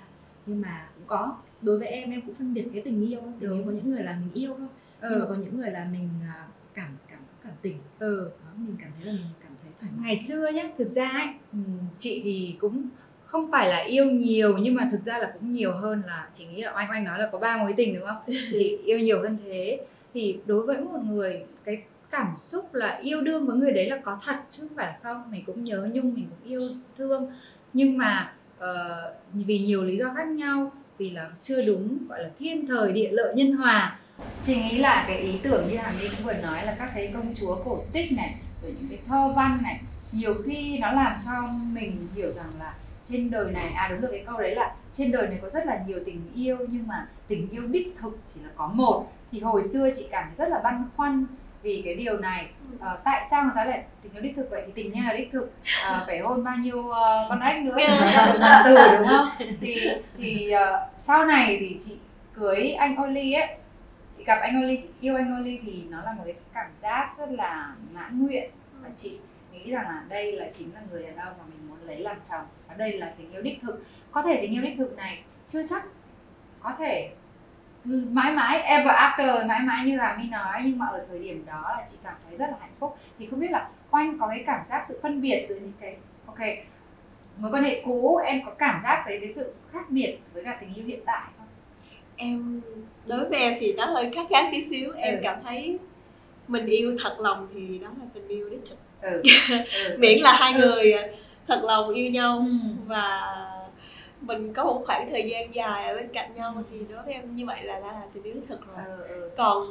nhưng 0.46 0.60
mà 0.60 0.88
cũng 0.94 1.04
có 1.06 1.36
đối 1.62 1.78
với 1.78 1.88
em 1.88 2.10
em 2.10 2.20
cũng 2.26 2.34
phân 2.34 2.54
biệt 2.54 2.68
cái 2.72 2.82
tình 2.82 3.08
yêu 3.08 3.20
tình 3.40 3.52
yêu 3.52 3.62
có 3.66 3.70
những 3.70 3.90
người 3.90 4.02
là 4.02 4.20
mình 4.20 4.32
yêu 4.34 4.54
thôi 4.58 4.68
ừ. 5.00 5.08
nhưng 5.10 5.20
mà 5.20 5.26
có 5.28 5.34
những 5.34 5.58
người 5.58 5.70
là 5.70 5.88
mình 5.92 6.08
à, 6.22 6.48
cảm 6.74 6.96
cảm 7.08 7.20
cảm 7.44 7.52
tình 7.62 7.78
ừ. 7.98 8.30
đó, 8.44 8.50
mình 8.56 8.76
cảm 8.80 8.90
thấy 8.96 9.04
là 9.04 9.12
mình 9.12 9.26
cảm 9.40 9.50
ngày 10.02 10.18
xưa 10.18 10.50
nhé 10.54 10.72
thực 10.78 10.88
ra 10.88 11.08
ấy 11.08 11.28
chị 11.98 12.20
thì 12.24 12.56
cũng 12.60 12.82
không 13.30 13.50
phải 13.50 13.68
là 13.68 13.78
yêu 13.78 14.04
nhiều 14.04 14.58
nhưng 14.58 14.74
mà 14.74 14.88
thực 14.92 15.04
ra 15.04 15.18
là 15.18 15.30
cũng 15.34 15.52
nhiều 15.52 15.72
hơn 15.72 16.02
là 16.06 16.28
chị 16.38 16.44
nghĩ 16.46 16.62
là 16.62 16.72
oanh 16.74 16.90
oanh 16.90 17.04
nói 17.04 17.18
là 17.18 17.28
có 17.32 17.38
ba 17.38 17.56
mối 17.56 17.74
tình 17.76 17.94
đúng 17.94 18.06
không? 18.06 18.16
Chị 18.26 18.78
yêu 18.84 18.98
nhiều 18.98 19.22
hơn 19.22 19.38
thế. 19.44 19.80
Thì 20.14 20.38
đối 20.46 20.66
với 20.66 20.76
một 20.76 20.98
người 21.04 21.44
cái 21.64 21.82
cảm 22.10 22.34
xúc 22.38 22.74
là 22.74 22.98
yêu 23.02 23.20
đương 23.20 23.46
với 23.46 23.56
người 23.56 23.72
đấy 23.72 23.90
là 23.90 23.96
có 24.04 24.20
thật 24.24 24.36
chứ 24.50 24.62
không 24.62 24.76
phải 24.76 24.94
không. 25.02 25.30
Mình 25.30 25.44
cũng 25.46 25.64
nhớ 25.64 25.88
nhung 25.92 26.14
mình 26.14 26.26
cũng 26.30 26.50
yêu 26.50 26.68
thương. 26.98 27.32
Nhưng 27.72 27.98
mà 27.98 28.32
uh, 28.58 28.64
vì 29.32 29.58
nhiều 29.58 29.84
lý 29.84 29.96
do 29.96 30.12
khác 30.16 30.28
nhau 30.28 30.72
vì 30.98 31.10
là 31.10 31.30
chưa 31.42 31.66
đúng 31.66 31.98
gọi 32.08 32.22
là 32.22 32.30
thiên 32.38 32.66
thời 32.66 32.92
địa 32.92 33.10
lợi 33.10 33.34
nhân 33.34 33.52
hòa. 33.52 33.98
Chị 34.46 34.56
nghĩ 34.56 34.78
là 34.78 35.04
cái 35.08 35.18
ý 35.18 35.32
tưởng 35.42 35.68
như 35.68 35.76
hàm 35.76 35.94
my 36.00 36.08
cũng 36.08 36.26
vừa 36.26 36.32
nói 36.32 36.66
là 36.66 36.76
các 36.78 36.90
cái 36.94 37.10
công 37.14 37.34
chúa 37.34 37.56
cổ 37.64 37.84
tích 37.92 38.12
này 38.12 38.34
rồi 38.62 38.74
những 38.80 38.88
cái 38.90 38.98
thơ 39.06 39.32
văn 39.36 39.58
này 39.62 39.80
nhiều 40.12 40.34
khi 40.44 40.78
nó 40.78 40.92
làm 40.92 41.12
cho 41.24 41.32
mình 41.72 41.96
hiểu 42.14 42.32
rằng 42.32 42.50
là 42.58 42.74
trên 43.10 43.30
đời 43.30 43.52
này. 43.52 43.72
À 43.76 43.88
đúng 43.90 44.00
rồi 44.00 44.10
cái 44.12 44.24
câu 44.26 44.38
đấy 44.38 44.54
là 44.54 44.74
trên 44.92 45.12
đời 45.12 45.28
này 45.28 45.38
có 45.42 45.48
rất 45.48 45.66
là 45.66 45.80
nhiều 45.86 45.98
tình 46.06 46.30
yêu 46.34 46.56
nhưng 46.68 46.86
mà 46.86 47.08
tình 47.28 47.48
yêu 47.50 47.62
đích 47.66 47.94
thực 48.00 48.18
chỉ 48.34 48.40
là 48.40 48.50
có 48.56 48.68
một. 48.68 49.12
Thì 49.32 49.40
hồi 49.40 49.64
xưa 49.64 49.90
chị 49.96 50.08
cảm 50.10 50.24
thấy 50.24 50.34
rất 50.34 50.48
là 50.48 50.58
băn 50.58 50.84
khoăn 50.96 51.26
vì 51.62 51.82
cái 51.84 51.94
điều 51.94 52.18
này. 52.18 52.48
À, 52.80 52.96
tại 53.04 53.26
sao 53.30 53.42
người 53.42 53.52
ta 53.56 53.64
lại 53.64 53.84
tình 54.02 54.12
yêu 54.12 54.22
đích 54.22 54.36
thực? 54.36 54.50
Vậy 54.50 54.62
thì 54.66 54.72
tình 54.74 54.92
nhân 54.92 55.04
là 55.04 55.12
đích 55.12 55.28
thực. 55.32 55.52
À, 55.84 56.02
phải 56.06 56.18
hôn 56.18 56.44
bao 56.44 56.56
nhiêu 56.56 56.78
uh, 56.78 56.94
con 57.28 57.40
ếch 57.40 57.64
nữa? 57.64 57.76
Thì 57.78 58.38
là 58.38 58.62
từ 58.64 58.76
đúng 58.98 59.06
không? 59.06 59.28
Thì 59.60 59.88
thì 60.18 60.52
uh, 60.54 60.80
sau 60.98 61.26
này 61.26 61.56
thì 61.60 61.80
chị 61.86 61.96
cưới 62.34 62.72
anh 62.72 63.02
Oli 63.02 63.32
ấy. 63.32 63.48
Chị 64.18 64.24
gặp 64.24 64.38
anh 64.42 64.62
Oli 64.62 64.78
chị 64.82 64.88
yêu 65.00 65.16
anh 65.16 65.40
Oli 65.40 65.60
thì 65.66 65.84
nó 65.88 66.02
là 66.02 66.12
một 66.12 66.22
cái 66.24 66.34
cảm 66.54 66.70
giác 66.82 67.14
rất 67.18 67.30
là 67.30 67.74
mãn 67.92 68.26
nguyện. 68.26 68.50
Và 68.82 68.88
chị 68.96 69.18
nghĩ 69.52 69.70
rằng 69.70 69.84
là 69.84 70.02
đây 70.08 70.32
là 70.32 70.46
chính 70.58 70.74
là 70.74 70.80
người 70.90 71.02
đàn 71.02 71.16
ông 71.16 71.34
mà 71.38 71.44
mình 71.48 71.59
lấy 71.90 72.00
làm 72.00 72.16
chồng 72.30 72.44
và 72.68 72.74
đây 72.74 72.92
là 72.98 73.12
tình 73.18 73.32
yêu 73.32 73.42
đích 73.42 73.58
thực 73.62 73.84
có 74.10 74.22
thể 74.22 74.38
tình 74.42 74.52
yêu 74.52 74.62
đích 74.62 74.74
thực 74.78 74.96
này 74.96 75.22
chưa 75.48 75.62
chắc 75.66 75.84
có 76.62 76.72
thể 76.78 77.10
mãi 77.84 78.32
mãi 78.32 78.60
ever 78.60 78.94
after 78.94 79.46
mãi 79.46 79.60
mãi 79.60 79.86
như 79.86 79.96
là 79.96 80.16
mi 80.20 80.28
nói 80.28 80.62
nhưng 80.64 80.78
mà 80.78 80.86
ở 80.86 81.06
thời 81.08 81.18
điểm 81.18 81.46
đó 81.46 81.74
là 81.76 81.84
chị 81.90 81.96
cảm 82.04 82.14
thấy 82.28 82.38
rất 82.38 82.46
là 82.50 82.56
hạnh 82.60 82.74
phúc 82.78 82.96
thì 83.18 83.26
không 83.26 83.40
biết 83.40 83.50
là 83.50 83.68
oanh 83.90 84.18
có 84.18 84.28
cái 84.28 84.42
cảm 84.46 84.64
giác 84.64 84.84
sự 84.88 84.98
phân 85.02 85.20
biệt 85.20 85.46
giữa 85.48 85.54
những 85.54 85.72
cái 85.80 85.96
ok 86.26 86.38
mối 87.36 87.50
quan 87.52 87.64
hệ 87.64 87.82
cũ 87.84 88.16
em 88.16 88.40
có 88.46 88.52
cảm 88.58 88.80
giác 88.82 89.02
thấy 89.04 89.18
cái 89.20 89.32
sự 89.32 89.54
khác 89.72 89.90
biệt 89.90 90.18
với 90.32 90.44
cả 90.44 90.58
tình 90.60 90.74
yêu 90.74 90.84
hiện 90.86 91.00
tại 91.06 91.22
không 91.38 91.46
em 92.16 92.60
đối 93.08 93.28
với 93.28 93.40
em 93.40 93.54
thì 93.60 93.72
nó 93.72 93.84
hơi 93.84 94.10
khác 94.14 94.26
khác 94.30 94.48
tí 94.52 94.62
xíu 94.70 94.92
em 94.96 95.14
ừ. 95.14 95.20
cảm 95.22 95.38
thấy 95.44 95.78
mình 96.48 96.66
yêu 96.66 96.96
thật 97.02 97.16
lòng 97.18 97.48
thì 97.54 97.78
đó 97.78 97.88
là 97.88 98.04
tình 98.14 98.28
yêu 98.28 98.50
đích 98.50 98.60
thực 98.68 98.78
ừ. 99.00 99.22
ừ. 99.50 99.96
miễn 99.98 100.18
là 100.20 100.32
hai 100.32 100.52
ừ. 100.52 100.58
người 100.58 100.94
thật 101.50 101.64
lòng 101.64 101.88
yêu 101.88 102.10
nhau 102.10 102.38
ừ. 102.38 102.52
và 102.86 103.36
mình 104.20 104.52
có 104.52 104.64
một 104.64 104.82
khoảng 104.86 105.10
thời 105.10 105.30
gian 105.30 105.54
dài 105.54 105.88
ở 105.88 105.94
bên 105.94 106.08
cạnh 106.12 106.34
nhau 106.34 106.54
thì 106.70 106.76
đối 106.88 107.02
với 107.02 107.14
em 107.14 107.36
như 107.36 107.46
vậy 107.46 107.64
là 107.64 107.80
đã 107.80 107.92
là 107.92 108.02
tình 108.14 108.22
yêu 108.22 108.34
đích 108.34 108.48
thực 108.48 108.60
rồi 108.66 108.84
ừ, 108.86 109.04
ừ. 109.08 109.30
còn 109.36 109.66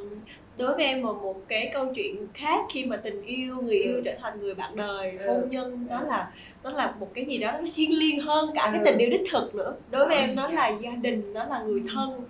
đối 0.58 0.76
với 0.76 0.86
em 0.86 1.04
là 1.04 1.12
một 1.12 1.42
cái 1.48 1.70
câu 1.74 1.94
chuyện 1.96 2.28
khác 2.34 2.66
khi 2.70 2.86
mà 2.86 2.98
tình 2.98 3.22
yêu 3.22 3.56
người 3.62 3.78
yêu 3.78 3.96
ừ. 3.96 4.02
trở 4.06 4.16
thành 4.22 4.40
người 4.40 4.56
bạn 4.56 4.76
đời 4.76 5.18
ừ. 5.20 5.28
hôn 5.28 5.50
nhân 5.50 5.88
đó 5.90 6.02
là 6.02 6.32
nó 6.64 6.72
là 6.72 6.94
một 7.00 7.10
cái 7.14 7.26
gì 7.26 7.38
đó 7.38 7.52
nó 7.52 7.68
thiêng 7.76 8.00
liêng 8.00 8.20
hơn 8.20 8.50
cả 8.56 8.70
cái 8.74 8.82
tình 8.86 8.98
yêu 8.98 9.10
đích 9.10 9.32
thực 9.32 9.56
nữa 9.56 9.76
đối 9.92 10.08
với 10.08 10.18
em 10.18 10.30
nó 10.36 10.48
là 10.48 10.70
gia 10.70 10.92
đình 11.02 11.34
nó 11.34 11.46
là 11.46 11.62
người 11.64 11.84
thân 11.94 12.24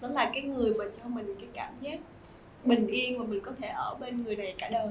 nó 0.00 0.08
là 0.08 0.30
cái 0.34 0.42
người 0.42 0.74
mà 0.74 0.84
cho 1.02 1.08
mình 1.08 1.34
cái 1.38 1.48
cảm 1.52 1.72
giác 1.80 1.98
bình 2.64 2.86
yên 2.86 3.18
và 3.18 3.24
mình 3.24 3.40
có 3.40 3.52
thể 3.62 3.68
ở 3.68 3.94
bên 4.00 4.24
người 4.24 4.36
này 4.36 4.54
cả 4.58 4.68
đời 4.68 4.88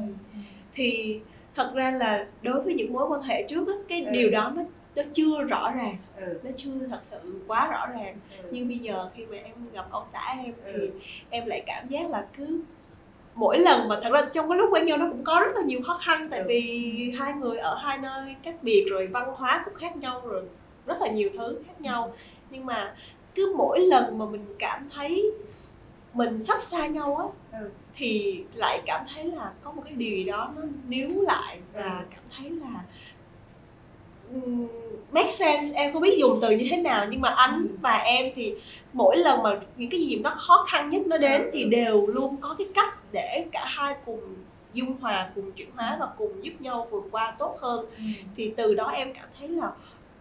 thì 0.73 1.19
thật 1.55 1.71
ra 1.75 1.91
là 1.91 2.25
đối 2.41 2.61
với 2.61 2.73
những 2.73 2.93
mối 2.93 3.07
quan 3.09 3.21
hệ 3.21 3.43
trước 3.47 3.67
á, 3.67 3.73
cái 3.89 4.03
Ừ. 4.05 4.11
điều 4.11 4.31
đó 4.31 4.51
nó 4.55 4.63
nó 4.95 5.03
chưa 5.13 5.43
rõ 5.43 5.71
ràng 5.75 5.95
ừ, 6.17 6.39
nó 6.43 6.51
chưa 6.55 6.71
thật 6.89 6.99
sự 7.01 7.17
quá 7.47 7.67
rõ 7.71 7.87
ràng 7.87 8.15
ừ. 8.41 8.47
nhưng 8.51 8.67
bây 8.67 8.77
giờ 8.77 9.09
khi 9.15 9.25
mà 9.25 9.37
em 9.37 9.55
gặp 9.73 9.85
ông 9.91 10.07
xã 10.13 10.35
em 10.45 10.53
thì 10.65 10.71
Ừ. 10.73 10.89
em 11.29 11.45
lại 11.45 11.63
cảm 11.65 11.87
giác 11.87 12.09
là 12.09 12.25
cứ 12.37 12.61
mỗi 13.35 13.59
lần 13.59 13.87
mà 13.87 13.99
thật 14.03 14.09
ra 14.13 14.21
trong 14.33 14.49
cái 14.49 14.57
lúc 14.57 14.69
quen 14.73 14.85
nhau 14.85 14.97
nó 14.97 15.05
cũng 15.09 15.23
có 15.23 15.39
rất 15.45 15.55
là 15.55 15.61
nhiều 15.65 15.79
khó 15.85 15.99
khăn 16.05 16.27
tại 16.31 16.39
Ừ. 16.39 16.45
vì 16.47 17.11
hai 17.19 17.33
người 17.33 17.57
ở 17.57 17.75
hai 17.75 17.97
nơi 17.97 18.35
cách 18.43 18.55
biệt 18.63 18.85
rồi 18.89 19.07
văn 19.07 19.29
hóa 19.35 19.61
cũng 19.65 19.73
khác 19.75 19.97
nhau 19.97 20.21
rồi 20.27 20.43
rất 20.85 21.01
là 21.01 21.07
nhiều 21.07 21.29
thứ 21.37 21.61
khác 21.67 21.81
nhau 21.81 22.15
nhưng 22.49 22.65
mà 22.65 22.95
cứ 23.35 23.53
mỗi 23.57 23.79
lần 23.79 24.17
mà 24.17 24.25
mình 24.25 24.45
cảm 24.59 24.89
thấy 24.95 25.31
mình 26.13 26.39
sắp 26.39 26.61
xa 26.61 26.87
nhau 26.87 27.15
á 27.15 27.25
Ừ. 27.59 27.69
thì 27.95 28.43
lại 28.55 28.81
cảm 28.85 29.05
thấy 29.15 29.23
là 29.23 29.51
có 29.63 29.71
một 29.71 29.81
cái 29.85 29.93
điều 29.93 30.09
gì 30.17 30.23
đó 30.23 30.51
nó 30.55 30.61
níu 30.87 31.07
lại 31.21 31.59
và 31.73 31.81
Ừ. 31.99 32.05
cảm 32.11 32.21
thấy 32.37 32.49
là 32.49 32.83
um, 34.33 34.67
make 35.11 35.29
sense 35.29 35.75
em 35.75 35.93
không 35.93 36.01
biết 36.01 36.17
dùng 36.19 36.39
từ 36.41 36.49
như 36.51 36.67
thế 36.71 36.77
nào 36.77 37.05
nhưng 37.09 37.21
mà 37.21 37.29
anh 37.29 37.67
Ừ. 37.69 37.75
và 37.81 37.97
em 37.97 38.31
thì 38.35 38.53
mỗi 38.93 39.17
lần 39.17 39.43
mà 39.43 39.49
những 39.77 39.89
cái 39.89 39.99
gì 40.01 40.15
nó 40.23 40.29
khó 40.37 40.65
khăn 40.69 40.89
nhất 40.89 41.01
nó 41.07 41.17
đến 41.17 41.41
Ừ. 41.41 41.49
thì 41.53 41.63
đều 41.65 42.07
luôn 42.07 42.37
có 42.41 42.55
cái 42.57 42.67
cách 42.75 42.97
để 43.11 43.45
cả 43.51 43.65
hai 43.67 43.95
cùng 44.05 44.35
dung 44.73 44.97
hòa 45.01 45.29
cùng 45.35 45.51
chuyển 45.51 45.69
hóa 45.75 45.97
và 45.99 46.07
cùng 46.17 46.43
giúp 46.45 46.53
nhau 46.59 46.87
vượt 46.91 47.03
qua 47.11 47.35
tốt 47.39 47.57
hơn 47.61 47.85
Ừ. 47.97 48.03
thì 48.35 48.53
từ 48.57 48.73
đó 48.75 48.87
em 48.89 49.13
cảm 49.13 49.25
thấy 49.39 49.47
là 49.49 49.71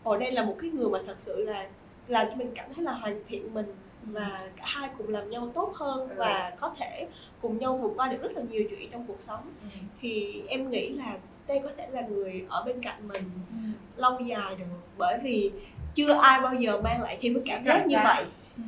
ồ 0.03 0.17
đây 0.19 0.33
là 0.33 0.45
một 0.45 0.57
cái 0.61 0.71
người 0.71 0.89
mà 0.89 0.99
thật 1.07 1.17
sự 1.19 1.45
là 1.45 1.67
làm 2.09 2.27
cho 2.31 2.37
mình 2.37 2.51
cảm 2.55 2.67
thấy 2.77 2.85
là 2.85 2.93
hoàn 2.93 3.21
thiện 3.29 3.55
mình 3.55 3.67
và 4.06 4.49
cả 4.56 4.64
hai 4.66 4.88
cùng 4.99 5.09
làm 5.09 5.30
nhau 5.30 5.50
tốt 5.54 5.73
hơn 5.76 6.09
Ừ. 6.09 6.14
và 6.18 6.52
có 6.61 6.75
thể 6.78 7.09
cùng 7.42 7.59
nhau 7.59 7.76
vượt 7.76 7.92
qua 7.97 8.09
được 8.09 8.18
rất 8.23 8.32
là 8.32 8.42
nhiều 8.50 8.62
chuyện 8.71 8.90
trong 8.90 9.04
cuộc 9.06 9.16
sống 9.23 9.50
Ừ. 9.62 9.68
thì 10.00 10.42
em 10.49 10.71
nghĩ 10.71 10.88
là 10.88 11.16
đây 11.47 11.61
có 11.64 11.71
thể 11.76 11.88
là 11.90 12.00
người 12.00 12.44
ở 12.49 12.62
bên 12.66 12.82
cạnh 12.82 13.09
mình 13.09 13.23
Ừ. 13.50 13.56
lâu 13.97 14.21
dài 14.21 14.56
được 14.59 14.64
bởi 14.99 15.18
vì 15.23 15.50
chưa 15.94 16.14
ai 16.23 16.40
bao 16.40 16.54
giờ 16.54 16.80
mang 16.80 17.02
lại 17.02 17.18
thêm 17.21 17.35
cái 17.35 17.42
cảm 17.47 17.64
giác 17.64 17.87
như 17.87 17.97
vậy 18.04 18.25
Ừ. 18.56 18.62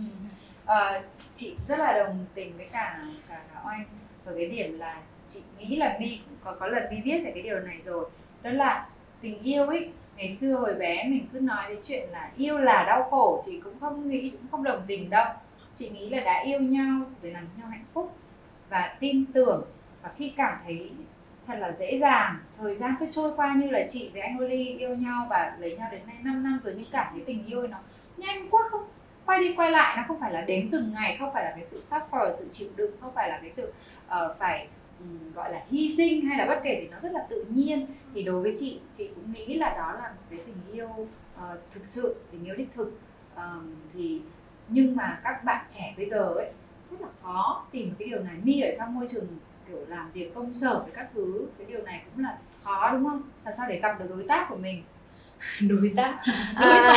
Ờ, 0.66 1.02
chị 1.36 1.54
rất 1.68 1.78
là 1.78 1.92
đồng 1.92 2.26
tình 2.34 2.56
với 2.56 2.66
cả 2.72 3.04
cả 3.28 3.40
cả 3.54 3.60
oanh 3.66 3.84
ở 4.24 4.34
cái 4.36 4.46
điểm 4.46 4.78
là 4.78 5.02
chị 5.28 5.40
nghĩ 5.58 5.76
là 5.76 5.96
mi 6.00 6.18
có 6.44 6.56
có 6.60 6.66
lần 6.66 6.82
mi 6.90 6.96
viết 7.04 7.20
về 7.24 7.30
cái 7.34 7.42
điều 7.42 7.58
này 7.60 7.78
rồi 7.84 8.04
đó 8.42 8.50
là 8.50 8.86
tình 9.20 9.38
yêu 9.42 9.66
ấy 9.66 9.90
ngày 10.16 10.34
xưa 10.34 10.54
hồi 10.54 10.74
bé 10.74 11.04
mình 11.08 11.26
cứ 11.32 11.40
nói 11.40 11.64
cái 11.68 11.78
chuyện 11.82 12.08
là 12.10 12.30
yêu 12.36 12.58
là 12.58 12.84
đau 12.84 13.08
khổ 13.10 13.42
chị 13.46 13.60
cũng 13.64 13.80
không 13.80 14.08
nghĩ 14.08 14.30
cũng 14.30 14.46
không 14.50 14.62
đồng 14.62 14.82
tình 14.86 15.10
đâu. 15.10 15.26
Chị 15.74 15.88
nghĩ 15.90 16.08
là 16.08 16.20
đã 16.20 16.42
yêu 16.44 16.60
nhau 16.60 17.00
để 17.22 17.30
làm 17.30 17.46
cho 17.46 17.62
nhau 17.62 17.68
hạnh 17.70 17.84
phúc 17.92 18.16
và 18.70 18.96
tin 19.00 19.24
tưởng. 19.32 19.66
Và 20.02 20.10
khi 20.16 20.32
cảm 20.36 20.58
thấy 20.64 20.90
thật 21.46 21.54
là 21.58 21.72
dễ 21.72 21.98
dàng 21.98 22.38
thời 22.58 22.76
gian 22.76 22.94
cứ 23.00 23.06
trôi 23.10 23.32
qua 23.36 23.54
như 23.54 23.70
là 23.70 23.86
chị 23.88 24.10
với 24.12 24.22
anh 24.22 24.38
Oli 24.38 24.66
yêu 24.66 24.96
nhau 24.96 25.26
và 25.30 25.56
lấy 25.58 25.76
nhau 25.76 25.88
đến 25.92 26.00
nay 26.06 26.16
5 26.22 26.42
năm 26.42 26.60
rồi 26.64 26.74
nhưng 26.76 26.90
cảm 26.92 27.06
thấy 27.12 27.22
tình 27.26 27.46
yêu 27.46 27.66
nó 27.66 27.78
nhanh 28.16 28.50
quá 28.50 28.62
không 28.70 28.84
quay 29.26 29.40
đi 29.40 29.54
quay 29.56 29.70
lại. 29.70 29.96
Nó 29.96 30.02
không 30.08 30.20
phải 30.20 30.32
là 30.32 30.40
đến 30.40 30.68
từng 30.72 30.92
ngày 30.92 31.16
không 31.20 31.30
phải 31.34 31.44
là 31.44 31.50
cái 31.50 31.64
sự 31.64 31.80
suffer 31.80 32.32
sự 32.32 32.48
chịu 32.52 32.68
đựng 32.76 32.96
không 33.00 33.14
phải 33.14 33.28
là 33.28 33.38
cái 33.42 33.50
sự 33.50 33.72
uh, 34.06 34.38
phải 34.38 34.68
Ừ, 35.00 35.06
gọi 35.34 35.52
là 35.52 35.62
hy 35.70 35.90
sinh 35.96 36.26
hay 36.26 36.38
là 36.38 36.46
bất 36.46 36.60
kể 36.64 36.78
thì 36.82 36.88
nó 36.88 36.98
rất 37.00 37.12
là 37.12 37.26
tự 37.30 37.44
nhiên. 37.48 37.86
Thì 38.14 38.22
đối 38.22 38.42
với 38.42 38.54
chị 38.58 38.80
chị 38.98 39.10
cũng 39.14 39.32
nghĩ 39.32 39.54
là 39.54 39.74
đó 39.76 39.92
là 40.02 40.08
một 40.08 40.22
cái 40.30 40.38
tình 40.46 40.56
yêu 40.72 40.88
uh, 40.88 41.58
thực 41.70 41.86
sự 41.86 42.16
tình 42.30 42.44
yêu 42.44 42.54
đích 42.54 42.68
thực. 42.74 42.92
Ờm, 43.34 43.74
thì 43.94 44.20
nhưng 44.68 44.96
mà 44.96 45.20
các 45.24 45.44
bạn 45.44 45.66
trẻ 45.70 45.94
bây 45.96 46.06
giờ 46.06 46.34
ấy 46.34 46.50
rất 46.90 47.00
là 47.00 47.08
khó 47.22 47.66
tìm 47.70 47.94
cái 47.98 48.08
điều 48.08 48.22
này. 48.22 48.36
Mi 48.42 48.60
ở 48.60 48.70
trong 48.78 48.94
môi 48.94 49.08
trường 49.08 49.26
kiểu 49.68 49.84
làm 49.88 50.10
việc 50.12 50.34
công 50.34 50.54
sở 50.54 50.82
với 50.82 50.92
các 50.96 51.10
thứ 51.14 51.46
cái 51.58 51.66
điều 51.66 51.82
này 51.82 52.04
cũng 52.04 52.24
là 52.24 52.38
khó 52.62 52.92
đúng 52.92 53.04
không? 53.04 53.22
Làm 53.44 53.54
sao 53.56 53.68
để 53.68 53.80
gặp 53.80 53.98
được 53.98 54.06
đối 54.08 54.24
tác 54.28 54.46
của 54.48 54.56
mình? 54.56 54.82
Đối 55.60 55.92
tác. 55.96 56.14
Đối 56.60 56.72
À, 56.72 56.94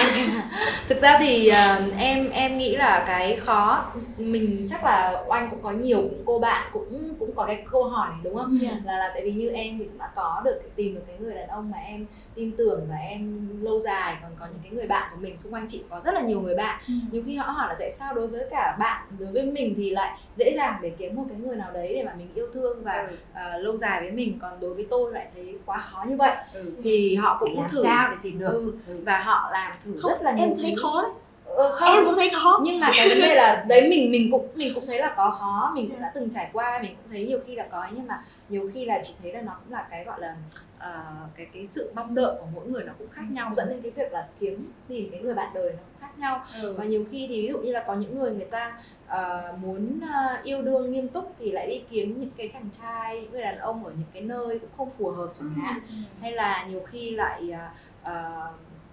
thực 0.87 1.01
ra 1.01 1.17
thì 1.19 1.47
à, 1.47 1.79
em 1.99 2.29
em 2.29 2.57
nghĩ 2.57 2.75
là 2.75 3.03
cái 3.07 3.35
khó 3.35 3.85
mình 4.17 4.67
chắc 4.69 4.83
là 4.83 5.23
oanh 5.27 5.49
cũng 5.49 5.61
có 5.61 5.71
nhiều 5.71 5.97
cũng 5.97 6.21
cô 6.25 6.39
bạn 6.39 6.69
cũng 6.73 7.15
cũng 7.19 7.35
có 7.35 7.45
cái 7.45 7.65
câu 7.71 7.83
hỏi 7.83 8.09
này 8.09 8.19
đúng 8.23 8.35
không? 8.35 8.59
Dạ. 8.61 8.69
là 8.85 8.97
là 8.97 9.09
tại 9.13 9.23
vì 9.23 9.31
như 9.31 9.49
em 9.49 9.77
thì 9.79 9.85
cũng 9.85 9.97
đã 9.97 10.09
có 10.15 10.41
được 10.45 10.59
cái- 10.61 10.69
tìm 10.75 10.95
được 10.95 11.01
cái 11.07 11.15
người 11.19 11.33
đàn 11.35 11.47
ông 11.47 11.71
mà 11.71 11.77
em 11.77 12.05
tin 12.35 12.51
tưởng 12.57 12.87
và 12.89 12.95
em 12.95 13.49
lâu 13.61 13.79
dài. 13.79 14.15
Còn 14.21 14.31
có 14.39 14.45
những 14.45 14.59
cái 14.63 14.71
người 14.71 14.87
bạn 14.87 15.11
của 15.11 15.21
mình 15.21 15.37
xung 15.37 15.53
quanh 15.53 15.65
chị 15.69 15.83
có 15.89 15.99
rất 15.99 16.13
là 16.13 16.21
nhiều 16.21 16.41
người 16.41 16.55
bạn. 16.55 16.79
Nhiều 17.11 17.23
khi 17.25 17.35
họ 17.35 17.51
hỏi 17.51 17.67
là 17.69 17.75
tại 17.79 17.91
sao 17.91 18.13
đối 18.13 18.27
với 18.27 18.45
cả 18.51 18.75
bạn 18.79 19.07
đối 19.19 19.31
với 19.31 19.43
mình 19.43 19.73
thì 19.77 19.89
lại 19.89 20.19
dễ 20.35 20.53
dàng 20.55 20.79
để 20.81 20.91
kiếm 20.97 21.15
một 21.15 21.25
cái 21.29 21.37
người 21.39 21.55
nào 21.55 21.71
đấy 21.71 21.93
để 21.95 22.03
mà 22.03 22.13
mình 22.17 22.27
yêu 22.35 22.47
thương 22.53 22.83
và 22.83 23.07
ừ. 23.09 23.15
à, 23.33 23.57
lâu 23.57 23.77
dài 23.77 24.01
với 24.01 24.11
mình. 24.11 24.39
Còn 24.41 24.59
đối 24.59 24.73
với 24.73 24.85
tôi 24.89 25.13
lại 25.13 25.27
thấy 25.35 25.55
quá 25.65 25.77
khó 25.77 26.03
như 26.07 26.15
vậy. 26.15 26.35
Ừ. 26.53 26.71
thì 26.83 27.15
họ 27.15 27.37
cũng 27.39 27.59
làm 27.61 27.69
thử 27.69 27.83
sao 27.83 28.09
để 28.11 28.15
tìm 28.23 28.36
được 28.39 28.51
Ừ, 28.53 28.73
Ừ. 28.87 29.03
và 29.05 29.19
họ 29.23 29.49
làm 29.53 29.71
thử 29.83 29.95
không 30.01 30.11
rất 30.11 30.21
là 30.21 30.31
nhiều 30.31 30.45
em 30.47 30.57
thấy 30.61 30.73
thứ. 30.75 30.81
khó 30.81 31.01
đấy 31.01 31.11
Ờ, 31.43 31.75
không. 31.75 31.89
em 31.89 32.05
cũng 32.05 32.15
thấy 32.15 32.29
khó 32.41 32.59
nhưng 32.63 32.79
mà 32.79 32.91
cái 32.97 33.09
vấn 33.09 33.17
đề 33.21 33.35
là 33.35 33.65
đấy 33.69 33.87
mình 33.89 34.11
mình 34.11 34.31
cũng 34.31 34.51
mình 34.55 34.71
cũng 34.75 34.83
thấy 34.87 34.99
là 34.99 35.13
có 35.17 35.31
khó 35.31 35.71
mình 35.75 35.89
cũng 35.91 36.01
đã 36.01 36.11
từng 36.15 36.29
trải 36.33 36.49
qua 36.53 36.79
mình 36.81 36.95
cũng 36.95 37.11
thấy 37.11 37.27
nhiều 37.27 37.39
khi 37.47 37.55
là 37.55 37.67
có 37.71 37.87
nhưng 37.91 38.07
mà 38.07 38.23
nhiều 38.49 38.71
khi 38.73 38.85
là 38.85 39.01
chị 39.03 39.13
thấy 39.21 39.33
là 39.33 39.41
nó 39.41 39.51
cũng 39.63 39.73
là 39.73 39.87
cái 39.91 40.03
gọi 40.03 40.19
là 40.21 40.35
ờ, 40.77 41.03
cái 41.35 41.47
cái 41.53 41.65
sự 41.65 41.91
mong 41.95 42.15
đợi 42.15 42.35
của 42.39 42.45
mỗi 42.53 42.67
người 42.67 42.83
nó 42.83 42.93
cũng 42.99 43.09
khác 43.11 43.23
nhau 43.31 43.51
dẫn 43.55 43.69
đến 43.69 43.81
cái 43.81 43.91
việc 43.91 44.11
là 44.13 44.27
kiếm 44.39 44.71
tìm 44.87 45.07
cái 45.11 45.21
người 45.21 45.33
bạn 45.33 45.51
đời 45.53 45.71
nó 45.71 45.79
cũng 45.79 45.99
khác 45.99 46.17
nhau 46.19 46.41
Ừ. 46.61 46.75
và 46.77 46.83
nhiều 46.83 47.05
khi 47.11 47.25
thì 47.29 47.41
ví 47.41 47.47
dụ 47.47 47.57
như 47.57 47.71
là 47.71 47.83
có 47.87 47.95
những 47.95 48.19
người 48.19 48.31
người 48.31 48.47
ta 48.51 48.81
ờ, 49.05 49.53
muốn 49.61 49.99
ờ, 50.13 50.37
yêu 50.43 50.61
đương 50.61 50.91
nghiêm 50.91 51.07
túc 51.07 51.35
thì 51.39 51.51
lại 51.51 51.67
đi 51.67 51.83
kiếm 51.89 52.19
những 52.19 52.31
cái 52.37 52.49
chàng 52.53 52.69
trai 52.81 53.21
những 53.21 53.31
người 53.31 53.41
đàn 53.41 53.57
ông 53.57 53.85
ở 53.85 53.91
những 53.91 54.07
cái 54.13 54.21
nơi 54.21 54.59
cũng 54.59 54.69
không 54.77 54.89
phù 54.97 55.09
hợp 55.11 55.31
chẳng 55.39 55.53
hạn 55.55 55.79
Ừ. 55.87 55.93
hay 56.21 56.31
là 56.31 56.65
nhiều 56.69 56.81
khi 56.91 57.09
lại 57.11 57.49
ờ, 57.51 57.67
ờ, 58.13 58.47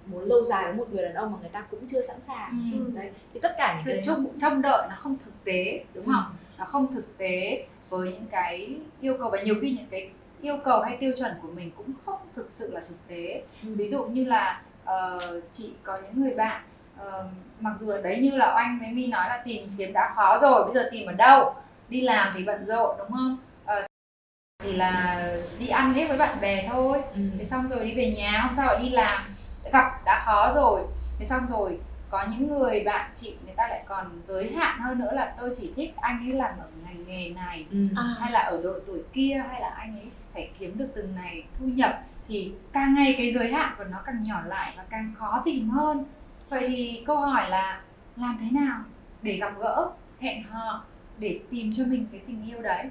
muốn 0.06 0.24
lâu 0.24 0.44
dài 0.44 0.64
với 0.64 0.72
một 0.74 0.86
người 0.92 1.02
đàn 1.04 1.14
ông 1.14 1.32
mà 1.32 1.38
người 1.40 1.50
ta 1.50 1.60
cũng 1.70 1.86
chưa 1.88 2.02
sẵn 2.02 2.20
sàng 2.20 2.70
Ừ. 2.72 2.90
đấy 2.94 3.10
thì 3.34 3.40
tất 3.40 3.54
cả 3.58 3.74
những 3.74 3.84
sự 3.84 3.90
cái 3.92 4.02
trông 4.02 4.38
trông 4.38 4.62
đợi 4.62 4.86
nó 4.90 4.94
không 4.98 5.16
thực 5.24 5.44
tế 5.44 5.84
đúng 5.94 6.04
không 6.04 6.24
Ừ. 6.28 6.34
nó 6.58 6.64
không 6.64 6.94
thực 6.94 7.18
tế 7.18 7.66
với 7.90 8.12
những 8.12 8.26
cái 8.30 8.76
yêu 9.00 9.16
cầu 9.20 9.30
và 9.30 9.42
nhiều 9.42 9.54
khi 9.62 9.70
những 9.78 9.86
cái 9.90 10.10
yêu 10.40 10.58
cầu 10.64 10.80
hay 10.82 10.96
tiêu 11.00 11.12
chuẩn 11.18 11.32
của 11.42 11.48
mình 11.48 11.70
cũng 11.76 11.90
không 12.06 12.18
thực 12.36 12.50
sự 12.50 12.70
là 12.74 12.80
thực 12.88 12.96
tế 13.08 13.42
Ừ. 13.62 13.74
ví 13.76 13.88
dụ 13.90 14.04
như 14.04 14.24
là 14.24 14.62
ờ, 14.84 15.18
chị 15.52 15.72
có 15.82 15.98
những 16.02 16.22
người 16.24 16.34
bạn 16.34 16.62
ờ, 16.98 17.28
mặc 17.60 17.72
dù 17.80 17.92
là 17.92 18.00
đấy 18.00 18.18
như 18.22 18.30
là 18.36 18.54
oanh 18.56 18.78
với 18.80 18.88
mi 18.88 19.06
nói 19.06 19.28
là 19.28 19.42
tìm 19.44 19.62
kiếm 19.78 19.92
đã 19.92 20.12
khó 20.16 20.38
rồi 20.38 20.64
bây 20.64 20.74
giờ 20.74 20.88
tìm 20.92 21.06
ở 21.06 21.12
đâu 21.12 21.54
đi 21.88 22.00
làm 22.00 22.34
thì 22.36 22.44
bận 22.44 22.66
rộn 22.66 22.96
đúng 22.98 23.10
không 23.10 23.36
thì 24.58 24.72
là 24.72 25.26
đi 25.58 25.68
ăn 25.68 25.94
ấy 25.94 26.06
với 26.08 26.16
bạn 26.18 26.40
bè 26.40 26.68
thôi. 26.72 26.98
Ừ. 27.14 27.20
thế 27.38 27.44
xong 27.44 27.68
rồi 27.68 27.84
đi 27.84 27.94
về 27.94 28.14
nhà 28.18 28.38
hôm 28.40 28.52
sau 28.56 28.66
lại 28.66 28.78
đi 28.82 28.88
làm. 28.88 29.22
Gặp 29.72 30.00
đã 30.04 30.22
khó 30.24 30.52
rồi. 30.54 30.80
Thế 31.18 31.26
xong 31.26 31.46
rồi 31.48 31.78
có 32.10 32.26
những 32.30 32.48
người 32.48 32.82
bạn 32.86 33.10
chị 33.14 33.36
người 33.44 33.54
ta 33.56 33.68
lại 33.68 33.82
còn 33.86 34.06
giới 34.28 34.52
hạn 34.52 34.80
hơn 34.80 34.98
nữa 34.98 35.10
là 35.12 35.34
tôi 35.40 35.50
chỉ 35.60 35.72
thích 35.76 35.94
anh 36.00 36.30
ấy 36.30 36.32
làm 36.38 36.50
ở 36.58 36.66
ngành 36.84 37.06
nghề 37.06 37.28
này 37.30 37.66
Ừ. 37.70 37.78
à, 37.96 38.02
hay 38.20 38.32
là 38.32 38.40
ở 38.40 38.60
độ 38.62 38.72
tuổi 38.86 38.98
kia 39.12 39.42
hay 39.50 39.60
là 39.60 39.68
anh 39.68 39.98
ấy 39.98 40.06
phải 40.34 40.50
kiếm 40.58 40.78
được 40.78 40.88
từng 40.94 41.14
này 41.16 41.44
thu 41.58 41.66
nhập. 41.66 42.02
Thì 42.28 42.52
càng 42.72 42.94
ngày 42.94 43.14
cái 43.18 43.32
giới 43.32 43.52
hạn 43.52 43.74
của 43.78 43.84
nó 43.84 43.98
càng 44.06 44.22
nhỏ 44.24 44.40
lại 44.46 44.72
và 44.76 44.84
càng 44.90 45.12
khó 45.18 45.42
tìm 45.44 45.70
hơn. 45.70 46.04
Vậy 46.48 46.64
thì 46.68 47.02
câu 47.06 47.16
hỏi 47.16 47.50
là 47.50 47.80
làm 48.16 48.38
thế 48.40 48.46
nào 48.60 48.78
để 49.22 49.36
gặp 49.36 49.52
gỡ 49.58 49.90
hẹn 50.20 50.42
hò 50.42 50.84
để 51.18 51.40
tìm 51.50 51.72
cho 51.76 51.84
mình 51.86 52.06
cái 52.12 52.20
tình 52.26 52.48
yêu 52.50 52.62
đấy 52.62 52.84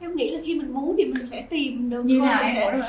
em 0.00 0.16
nghĩ 0.16 0.30
là 0.30 0.40
khi 0.46 0.54
mình 0.54 0.74
muốn 0.74 0.94
thì 0.98 1.04
mình 1.04 1.26
sẽ 1.30 1.42
tìm 1.50 1.90
được 1.90 2.02
như 2.04 2.20
nào 2.20 2.42
mình 2.44 2.54
em 2.56 2.56
sẽ 2.56 2.80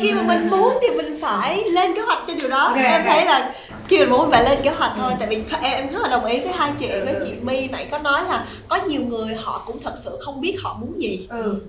khi 0.00 0.12
mà 0.12 0.22
mình 0.22 0.50
muốn 0.50 0.78
thì 0.82 0.88
mình 0.96 1.18
phải 1.20 1.64
lên 1.70 1.94
kế 1.94 2.02
hoạch 2.02 2.18
cho 2.28 2.34
điều 2.34 2.48
đó 2.48 2.58
Ok, 2.68 2.76
em 2.76 2.92
ok. 3.02 3.12
thấy 3.12 3.24
là 3.24 3.54
khi 3.88 3.98
mình 3.98 4.10
muốn 4.10 4.20
mình 4.20 4.30
phải 4.30 4.44
lên 4.44 4.58
kế 4.62 4.70
hoạch 4.70 4.92
thôi 4.96 5.10
Ừ. 5.12 5.16
tại 5.18 5.28
vì 5.28 5.36
em 5.62 5.62
em 5.62 5.88
rất 5.92 5.98
là 6.02 6.08
đồng 6.08 6.24
ý 6.24 6.40
với 6.40 6.52
hai 6.52 6.72
chị 6.78 6.86
Ừ, 6.88 7.04
với 7.04 7.14
ừ. 7.14 7.26
chị 7.26 7.32
My 7.42 7.68
nãy 7.68 7.86
có 7.90 7.98
nói 7.98 8.24
là 8.28 8.46
có 8.68 8.78
nhiều 8.86 9.00
người 9.08 9.34
họ 9.34 9.62
cũng 9.66 9.78
thật 9.84 9.94
sự 10.04 10.18
không 10.20 10.40
biết 10.40 10.56
họ 10.62 10.76
muốn 10.80 11.02
gì 11.02 11.26
ừ 11.30 11.60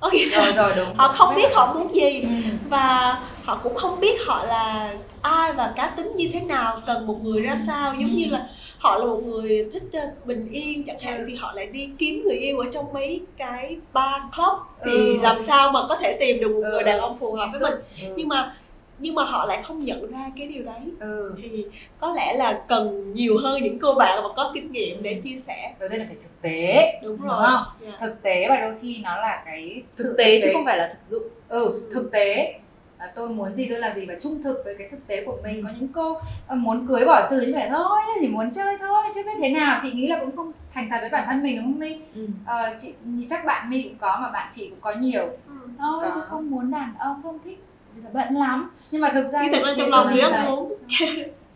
có 0.00 0.10
nghĩa 0.10 0.26
là 0.26 0.44
rồi 0.44 0.52
rồi 0.56 0.72
đúng 0.76 0.96
họ 0.96 1.08
không 1.08 1.34
biết 1.34 1.48
họ 1.54 1.74
muốn 1.74 1.94
gì 1.94 2.20
ừ. 2.20 2.28
và 2.70 3.18
họ 3.44 3.60
cũng 3.62 3.74
không 3.74 4.00
biết 4.00 4.18
họ 4.26 4.44
là 4.44 4.92
ai 5.22 5.52
và 5.52 5.72
cá 5.76 5.86
tính 5.86 6.12
như 6.16 6.30
thế 6.32 6.40
nào 6.40 6.80
cần 6.86 7.06
một 7.06 7.16
người 7.24 7.40
ra 7.42 7.56
sao 7.66 7.94
giống 7.98 8.10
Ừ. 8.10 8.14
như 8.16 8.26
là 8.30 8.46
họ 8.82 8.98
là 8.98 9.04
một 9.04 9.20
người 9.26 9.68
thích 9.72 9.82
ờ, 9.92 10.00
bình 10.24 10.48
yên 10.52 10.84
chẳng 10.84 10.98
hạn 11.00 11.18
Ừ. 11.18 11.24
thì 11.28 11.34
họ 11.34 11.52
lại 11.56 11.66
đi 11.66 11.90
kiếm 11.98 12.22
người 12.24 12.36
yêu 12.36 12.58
ở 12.58 12.70
trong 12.72 12.92
mấy 12.92 13.20
cái 13.36 13.76
bar 13.92 14.22
club 14.36 14.58
thì 14.84 14.92
Ừ. 15.16 15.22
làm 15.22 15.40
sao 15.40 15.72
mà 15.72 15.80
có 15.88 15.96
thể 15.96 16.16
tìm 16.20 16.40
được 16.40 16.48
một 16.48 16.60
Ừ. 16.64 16.70
người 16.70 16.82
đàn 16.82 16.98
ông 17.00 17.18
phù 17.18 17.32
hợp 17.32 17.48
với 17.52 17.60
mình 17.60 17.78
ừ. 18.08 18.14
nhưng 18.16 18.28
mà 18.28 18.54
nhưng 18.98 19.14
mà 19.14 19.24
họ 19.24 19.46
lại 19.46 19.62
không 19.62 19.84
nhận 19.84 20.12
ra 20.12 20.30
cái 20.38 20.46
điều 20.46 20.62
đấy 20.62 20.80
ừ. 21.00 21.34
thì 21.42 21.64
có 22.00 22.12
lẽ 22.16 22.34
là 22.36 22.62
cần 22.68 23.12
nhiều 23.14 23.38
hơn 23.38 23.62
những 23.62 23.78
cô 23.78 23.94
bạn 23.94 24.22
mà 24.22 24.28
có 24.36 24.50
kinh 24.54 24.72
nghiệm 24.72 25.02
để 25.02 25.20
chia 25.24 25.36
sẻ 25.36 25.74
đầu 25.78 25.88
tiên 25.88 25.98
là 26.00 26.06
phải 26.08 26.16
thực 26.22 26.42
tế 26.42 26.92
đúng 27.02 27.16
Đúng 27.18 27.26
rồi 27.28 27.42
không? 27.46 27.64
Dạ. 27.80 27.92
thực 28.00 28.22
tế 28.22 28.46
và 28.48 28.56
đôi 28.56 28.72
khi 28.82 29.00
nó 29.04 29.16
là 29.16 29.42
cái 29.46 29.82
thực 29.96 30.04
sự 30.04 30.14
tế 30.18 30.40
chứ 30.42 30.48
không 30.52 30.64
phải 30.64 30.78
là 30.78 30.88
thực 30.92 31.08
dụng 31.08 31.28
ừ 31.48 31.82
thực 31.94 32.10
tế 32.12 32.54
à, 33.02 33.08
tôi 33.14 33.28
muốn 33.28 33.54
gì 33.54 33.68
tôi 33.68 33.78
làm 33.78 33.96
gì 33.96 34.06
và 34.06 34.14
trung 34.20 34.42
thực 34.42 34.62
với 34.64 34.74
cái 34.78 34.88
thực 34.90 35.06
tế 35.06 35.24
của 35.26 35.36
mình. 35.42 35.64
Có 35.64 35.70
những 35.78 35.88
cô 35.88 36.16
à, 36.48 36.54
muốn 36.54 36.86
cưới 36.86 37.04
bỏ 37.04 37.26
xử 37.30 37.40
như 37.40 37.52
vậy 37.54 37.68
thôi 37.70 38.00
chỉ 38.20 38.28
muốn 38.28 38.50
chơi 38.50 38.76
thôi 38.80 39.02
chứ 39.14 39.22
biết 39.26 39.32
thế 39.40 39.48
nào. 39.48 39.80
Chị 39.82 39.92
nghĩ 39.92 40.08
là 40.08 40.18
cũng 40.20 40.36
không 40.36 40.52
thành 40.74 40.88
thật 40.90 40.98
với 41.00 41.10
bản 41.10 41.24
thân 41.26 41.42
mình 41.42 41.56
đúng 41.56 41.64
không 41.64 41.78
my 41.78 41.98
ừ. 42.14 42.26
Ờ, 42.46 42.74
chị 42.78 42.94
chắc 43.30 43.44
bạn 43.44 43.70
my 43.70 43.82
cũng 43.82 43.98
có 44.00 44.18
mà 44.22 44.30
bạn 44.30 44.48
chị 44.52 44.68
cũng 44.70 44.80
có 44.80 44.92
nhiều. 44.92 45.28
Ừ. 45.46 45.54
tôi 45.78 46.22
không 46.30 46.50
muốn 46.50 46.70
đàn 46.70 46.94
ông 46.98 47.20
không 47.22 47.38
thích. 47.44 47.64
Bây 47.94 48.02
giờ 48.02 48.10
bận 48.12 48.34
lắm. 48.34 48.70
Nhưng 48.90 49.00
mà 49.00 49.10
thực 49.14 49.28
ra 49.28 49.40
Thì 49.42 49.48
thật 49.52 49.62
ra 49.66 49.74
trong 49.78 49.90
lòng 49.90 50.08
thì 50.12 50.20
rất 50.20 50.44
muốn 50.46 50.72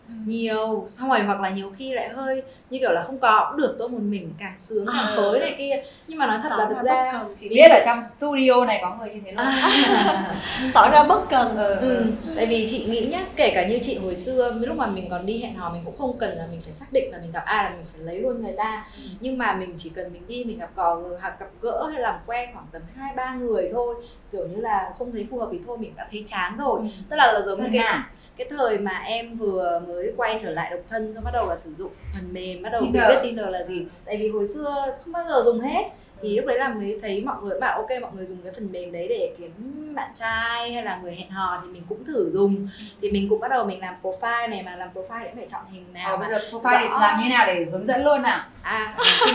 Ừ. 0.08 0.14
nhiều 0.26 0.84
xong 0.88 1.08
rồi 1.08 1.20
hoặc 1.20 1.40
là 1.40 1.50
nhiều 1.50 1.72
khi 1.78 1.92
lại 1.92 2.08
hơi 2.08 2.42
như 2.70 2.78
kiểu 2.78 2.92
là 2.92 3.02
không 3.02 3.18
có 3.18 3.46
cũng 3.50 3.60
được 3.60 3.76
tôi 3.78 3.88
một 3.88 3.98
mình 4.02 4.32
càng 4.40 4.58
sướng 4.58 4.86
càng 4.86 5.06
À. 5.06 5.12
phới 5.16 5.40
này 5.40 5.54
kia 5.58 5.82
nhưng 6.06 6.18
mà 6.18 6.26
nói 6.26 6.38
thật 6.42 6.48
là 6.58 6.66
thực 6.68 6.82
ra 6.84 7.08
cần 7.12 7.34
chị 7.40 7.48
biết 7.48 7.70
ở 7.70 7.80
trong 7.86 8.02
studio 8.04 8.64
này 8.64 8.78
có 8.82 8.96
người 8.96 9.14
như 9.14 9.20
thế 9.24 9.32
luôn 9.32 9.46
tỏ 10.74 10.90
ra 10.90 11.02
bất 11.04 11.28
cần 11.30 11.56
ừ. 11.56 11.74
Ừ, 11.80 12.04
tại 12.36 12.46
vì 12.46 12.68
chị 12.70 12.84
nghĩ 12.84 13.06
nhá, 13.06 13.20
kể 13.36 13.52
cả 13.54 13.66
như 13.68 13.78
chị 13.82 13.98
hồi 13.98 14.16
xưa 14.16 14.50
lúc 14.60 14.76
mà 14.76 14.86
mình 14.86 15.08
còn 15.10 15.26
đi 15.26 15.42
hẹn 15.42 15.54
hò 15.54 15.70
mình 15.70 15.82
cũng 15.84 15.96
không 15.98 16.16
cần 16.18 16.36
là 16.38 16.46
mình 16.50 16.60
phải 16.60 16.72
xác 16.72 16.86
định 16.92 17.12
là 17.12 17.18
mình 17.22 17.32
gặp 17.32 17.42
ai 17.46 17.64
là 17.64 17.70
mình 17.70 17.84
phải 17.92 18.00
lấy 18.02 18.18
luôn 18.20 18.42
người 18.42 18.54
ta. 18.56 18.84
Ừ. 18.96 19.02
Nhưng 19.20 19.38
mà 19.38 19.52
mình 19.54 19.74
chỉ 19.78 19.90
cần 19.90 20.12
mình 20.12 20.22
đi 20.28 20.44
mình 20.44 20.58
gặp 20.58 20.70
gò 20.76 21.00
hoặc 21.20 21.40
gặp 21.40 21.46
gỡ 21.62 21.88
hay 21.92 22.02
làm 22.02 22.14
quen 22.26 22.50
khoảng 22.54 22.66
tầm 22.72 22.82
2 22.96 23.12
3 23.16 23.34
người 23.34 23.70
thôi, 23.72 23.94
kiểu 24.32 24.46
như 24.48 24.60
là 24.60 24.92
không 24.98 25.12
thấy 25.12 25.26
phù 25.30 25.38
hợp 25.38 25.48
thì 25.52 25.60
thôi 25.66 25.78
mình 25.78 25.92
đã 25.96 26.08
thấy 26.10 26.24
chán 26.26 26.54
rồi. 26.58 26.80
Ừ. 26.82 26.86
Tức 27.10 27.16
là 27.16 27.32
là 27.32 27.40
giống 27.46 27.62
như 27.62 27.68
cái. 27.72 27.98
Cái 28.36 28.46
thời 28.50 28.78
mà 28.78 29.02
em 29.06 29.36
vừa 29.38 29.80
mới 29.88 30.12
quay 30.16 30.38
trở 30.42 30.50
lại 30.50 30.70
độc 30.70 30.80
thân 30.88 31.12
xong 31.12 31.24
bắt 31.24 31.30
đầu 31.34 31.48
là 31.48 31.56
sử 31.56 31.74
dụng 31.74 31.92
phần 32.14 32.32
mềm 32.32 32.62
bắt 32.62 32.70
đầu 32.72 32.80
Tinder. 32.82 33.08
biết 33.08 33.18
Tinder 33.22 33.46
là 33.48 33.64
gì. 33.64 33.82
Tại 34.04 34.16
vì 34.16 34.28
hồi 34.28 34.46
xưa 34.46 34.96
không 35.04 35.12
bao 35.12 35.24
giờ 35.28 35.42
dùng 35.44 35.60
hết. 35.60 35.82
Thì 36.22 36.36
lúc 36.36 36.46
đấy 36.46 36.58
là 36.58 36.68
mới 36.68 36.98
thấy 37.02 37.22
mọi 37.24 37.36
người 37.42 37.60
bảo 37.60 37.76
ok 37.78 38.02
mọi 38.02 38.10
người 38.14 38.26
dùng 38.26 38.38
cái 38.42 38.52
phần 38.52 38.72
mềm 38.72 38.92
đấy 38.92 39.06
để 39.08 39.34
kiếm 39.38 39.52
bạn 39.94 40.10
trai 40.14 40.72
hay 40.72 40.82
là 40.84 40.98
người 41.02 41.14
hẹn 41.14 41.30
hò 41.30 41.60
thì 41.62 41.68
mình 41.68 41.82
cũng 41.88 42.04
thử 42.04 42.30
dùng. 42.30 42.68
Thì 43.02 43.10
mình 43.10 43.26
cũng 43.30 43.40
bắt 43.40 43.48
đầu 43.48 43.64
mình 43.64 43.80
làm 43.80 43.94
profile 44.02 44.50
này 44.50 44.62
mà 44.62 44.76
làm 44.76 44.88
profile 44.94 45.24
cũng 45.24 45.36
phải 45.36 45.46
chọn 45.52 45.60
hình 45.72 45.84
nào. 45.92 46.10
Ờ, 46.10 46.16
bây 46.16 46.28
giờ 46.30 46.38
profile 46.50 46.90
rõ. 46.90 46.98
làm 46.98 47.20
như 47.22 47.28
nào 47.28 47.46
để 47.46 47.66
hướng 47.72 47.86
dẫn 47.86 48.04
luôn 48.04 48.22
à 48.22 48.48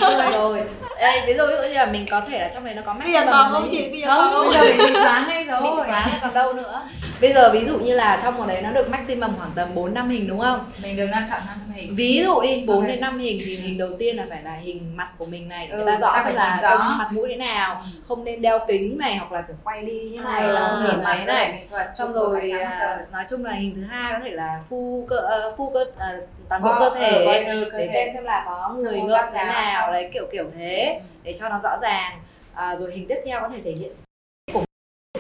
lỗi 0.01 0.31
rồi. 0.33 0.63
Đây, 0.99 1.21
ví 1.27 1.33
dụ 1.33 1.43
như 1.47 1.73
là 1.73 1.85
mình 1.85 2.05
có 2.11 2.21
thể 2.21 2.39
là 2.39 2.51
trong 2.53 2.63
này 2.63 2.73
nó 2.73 2.81
có 2.85 2.93
bây 3.03 3.13
giờ 3.13 3.21
còn 3.25 3.51
không 3.51 3.67
chị? 3.71 3.89
Bây 3.91 4.01
giờ 4.01 4.07
không? 4.31 4.45
bây 4.45 4.53
giờ 4.53 4.83
mình 4.85 4.93
xóa 5.03 5.25
ngay 5.27 5.43
rồi. 5.43 5.61
bị 5.63 5.69
xóa 5.85 6.05
còn 6.21 6.33
đâu 6.33 6.53
nữa 6.53 6.81
bây 7.21 7.33
giờ 7.33 7.51
ví 7.53 7.65
dụ 7.65 7.79
như 7.79 7.93
là 7.93 8.19
trong 8.23 8.37
một 8.37 8.45
đấy 8.47 8.61
nó 8.61 8.71
được 8.71 8.89
maximum 8.89 9.35
khoảng 9.37 9.51
tầm 9.55 9.69
4 9.75 9.93
năm 9.93 10.09
hình 10.09 10.27
đúng 10.27 10.39
không 10.39 10.59
mình 10.83 10.95
được 10.97 11.07
năm 11.11 11.25
chọn 11.29 11.39
năm 11.47 11.57
hình 11.75 11.95
ví 11.95 12.21
dụ 12.23 12.41
đi 12.41 12.63
4 12.67 12.77
Ok. 12.77 12.87
đến 12.87 12.99
5 13.01 13.19
hình 13.19 13.37
thì 13.45 13.55
hình 13.55 13.77
đầu 13.77 13.89
tiên 13.99 14.15
là 14.17 14.25
phải 14.29 14.43
là 14.43 14.53
hình 14.55 14.97
mặt 14.97 15.07
của 15.17 15.25
mình 15.25 15.49
này 15.49 15.67
để 15.67 15.73
Ừ, 15.73 15.77
người 15.77 15.85
ta 15.93 15.97
rõ 15.97 16.21
xem 16.25 16.35
là 16.35 16.59
rõ. 16.63 16.69
trông 16.69 16.79
mặt 16.97 17.07
mũi 17.11 17.29
thế 17.29 17.35
nào 17.35 17.75
Ừ. 17.75 18.01
không 18.07 18.23
nên 18.23 18.41
đeo 18.41 18.59
kính 18.67 18.97
này 18.97 19.17
hoặc 19.17 19.31
là 19.31 19.41
kiểu 19.41 19.55
quay 19.63 19.81
đi 19.81 19.99
như 20.11 20.19
này 20.19 20.43
À, 20.43 20.53
là 20.53 20.67
không 20.69 20.83
nhìn 20.83 21.03
máy 21.03 21.25
này 21.25 21.67
xong 21.93 22.13
rồi 22.13 22.51
mặt 22.53 22.59
à, 22.79 23.05
nói 23.11 23.23
chung 23.29 23.45
là 23.45 23.51
hình 23.51 23.73
thứ 23.75 23.83
hai 23.83 24.13
có 24.13 24.19
thể 24.23 24.31
là 24.31 24.61
phu 24.69 25.05
cơ 25.09 25.15
ờ, 25.15 25.53
phu 25.57 25.69
cơ 25.73 25.85
à, 25.97 26.13
toàn 26.49 26.61
bộ 26.63 26.69
Wow, 26.69 26.79
cơ 26.79 26.85
ờ, 26.89 26.95
thể 26.99 27.25
body, 27.25 27.65
cơ 27.71 27.77
để 27.77 27.87
thể. 27.87 27.93
xem 27.93 28.09
xem 28.13 28.23
là 28.23 28.43
có 28.45 28.69
người 28.79 28.99
góc 28.99 29.25
thế 29.33 29.43
nào 29.43 29.91
đấy 29.93 30.09
kiểu 30.13 30.25
kiểu 30.31 30.45
thế 30.57 30.99
Ừ. 30.99 31.05
để 31.23 31.33
cho 31.39 31.49
nó 31.49 31.59
rõ 31.59 31.77
ràng 31.81 32.19
à, 32.53 32.75
rồi 32.75 32.91
hình 32.93 33.05
tiếp 33.09 33.17
theo 33.25 33.39
có 33.41 33.49
thể 33.49 33.61
thể 33.65 33.73
hiện 33.79 33.91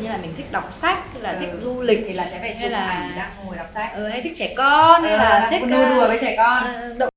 như 0.01 0.09
là 0.09 0.17
mình 0.17 0.33
thích 0.37 0.51
đọc 0.51 0.69
sách 0.73 0.99
hay 1.13 1.21
là 1.21 1.31
Ừ. 1.31 1.37
thích 1.39 1.49
du 1.61 1.81
lịch 1.81 1.99
thì 2.07 2.13
là 2.13 2.27
sẽ 2.31 2.39
phải 2.39 2.55
chụp 2.61 2.71
là- 2.71 2.79
ảnh 2.89 3.11
đang 3.15 3.29
ngồi 3.45 3.55
đọc 3.55 3.67
sách. 3.73 3.91
Ừ, 3.95 4.07
hay 4.07 4.21
thích 4.21 4.33
trẻ 4.35 4.53
con 4.57 5.03
hay 5.03 5.11
Ờ, 5.11 5.17
là 5.17 5.47
thích 5.51 5.61
nô 5.67 5.81
à, 5.81 5.89
đùa 5.89 6.07
với 6.07 6.17
trẻ 6.21 6.35
con. 6.37 6.63
Ờ, 6.63 6.93
động 6.97 7.09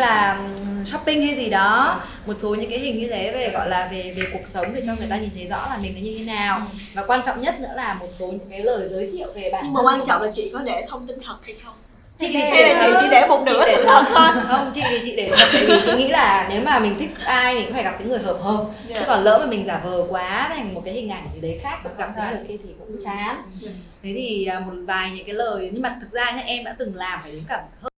là 0.00 0.38
shopping 0.84 1.26
hay 1.26 1.36
gì 1.36 1.50
đó. 1.50 2.02
Một 2.26 2.34
số 2.38 2.54
những 2.54 2.70
cái 2.70 2.78
hình 2.78 2.98
như 2.98 3.08
thế 3.10 3.32
về 3.32 3.50
gọi 3.50 3.68
là 3.68 3.88
về 3.92 4.14
về 4.16 4.22
cuộc 4.32 4.46
sống 4.48 4.74
để 4.74 4.82
cho 4.86 4.94
người 4.98 5.06
ta 5.10 5.16
nhìn 5.16 5.30
thấy 5.36 5.46
rõ 5.46 5.66
là 5.70 5.78
mình 5.82 5.94
là 5.94 6.00
như 6.00 6.14
thế 6.18 6.24
nào. 6.24 6.58
Ừ. 6.58 6.64
và 6.94 7.02
quan 7.06 7.20
trọng 7.26 7.40
nhất 7.40 7.60
nữa 7.60 7.72
là 7.76 7.94
một 7.94 8.08
số 8.12 8.26
những 8.26 8.50
cái 8.50 8.60
lời 8.60 8.86
giới 8.88 9.10
thiệu 9.12 9.26
về 9.34 9.50
bản 9.52 9.60
nhưng 9.64 9.72
mà 9.72 9.80
quan 9.84 10.00
trọng 10.06 10.22
là 10.22 10.30
chị 10.34 10.50
có 10.52 10.58
để 10.66 10.84
thông 10.88 11.06
tin 11.06 11.18
thật 11.26 11.36
hay 11.46 11.54
không 11.64 11.74
chị 12.18 12.26
thì 12.32 12.40
Hay 12.40 12.62
là 12.62 12.86
chị 12.86 12.96
chỉ 13.02 13.08
để 13.10 13.26
một 13.28 13.42
nửa 13.46 13.64
sự 13.66 13.84
thật 13.86 14.04
thôi 14.08 14.28
không 14.48 14.70
chị 14.74 14.82
thì 14.90 14.98
chị 15.04 15.16
để 15.16 15.30
thật 15.36 15.46
tại 15.52 15.64
vì 15.66 15.74
chị 15.86 15.92
nghĩ 15.96 16.08
là 16.08 16.46
nếu 16.50 16.62
mà 16.64 16.78
mình 16.78 16.98
thích 16.98 17.10
ai 17.24 17.54
mình 17.54 17.64
cũng 17.64 17.74
phải 17.74 17.82
gặp 17.84 17.94
cái 17.98 18.08
người 18.08 18.18
hợp 18.18 18.38
hợp 18.42 18.64
Dạ. 18.88 18.96
chứ 18.98 19.04
còn 19.06 19.24
lỡ 19.24 19.38
mà 19.38 19.46
mình 19.46 19.64
giả 19.66 19.80
vờ 19.84 20.04
quá 20.08 20.50
thành 20.54 20.74
một 20.74 20.82
cái 20.84 20.94
hình 20.94 21.10
ảnh 21.10 21.28
gì 21.34 21.40
đấy 21.40 21.60
khác 21.62 21.78
xong 21.84 21.92
gặp 21.98 22.08
cái 22.16 22.26
Thật. 22.30 22.36
người 22.36 22.44
kia 22.48 22.64
thì 22.64 22.70
cũng 22.78 22.96
chán 23.04 23.36
Dạ. 23.60 23.70
thế 24.02 24.12
thì 24.16 24.46
à, 24.46 24.60
một 24.60 24.72
vài 24.86 25.10
những 25.10 25.26
cái 25.26 25.34
lời 25.34 25.70
nhưng 25.72 25.82
mà 25.82 25.96
thực 26.00 26.10
ra 26.12 26.30
nhá 26.30 26.42
em 26.46 26.64
đã 26.64 26.74
từng 26.78 26.96
làm 26.96 27.18
phải 27.22 27.32
đến 27.32 27.42
cả 27.48 27.62
hơn 27.82 27.90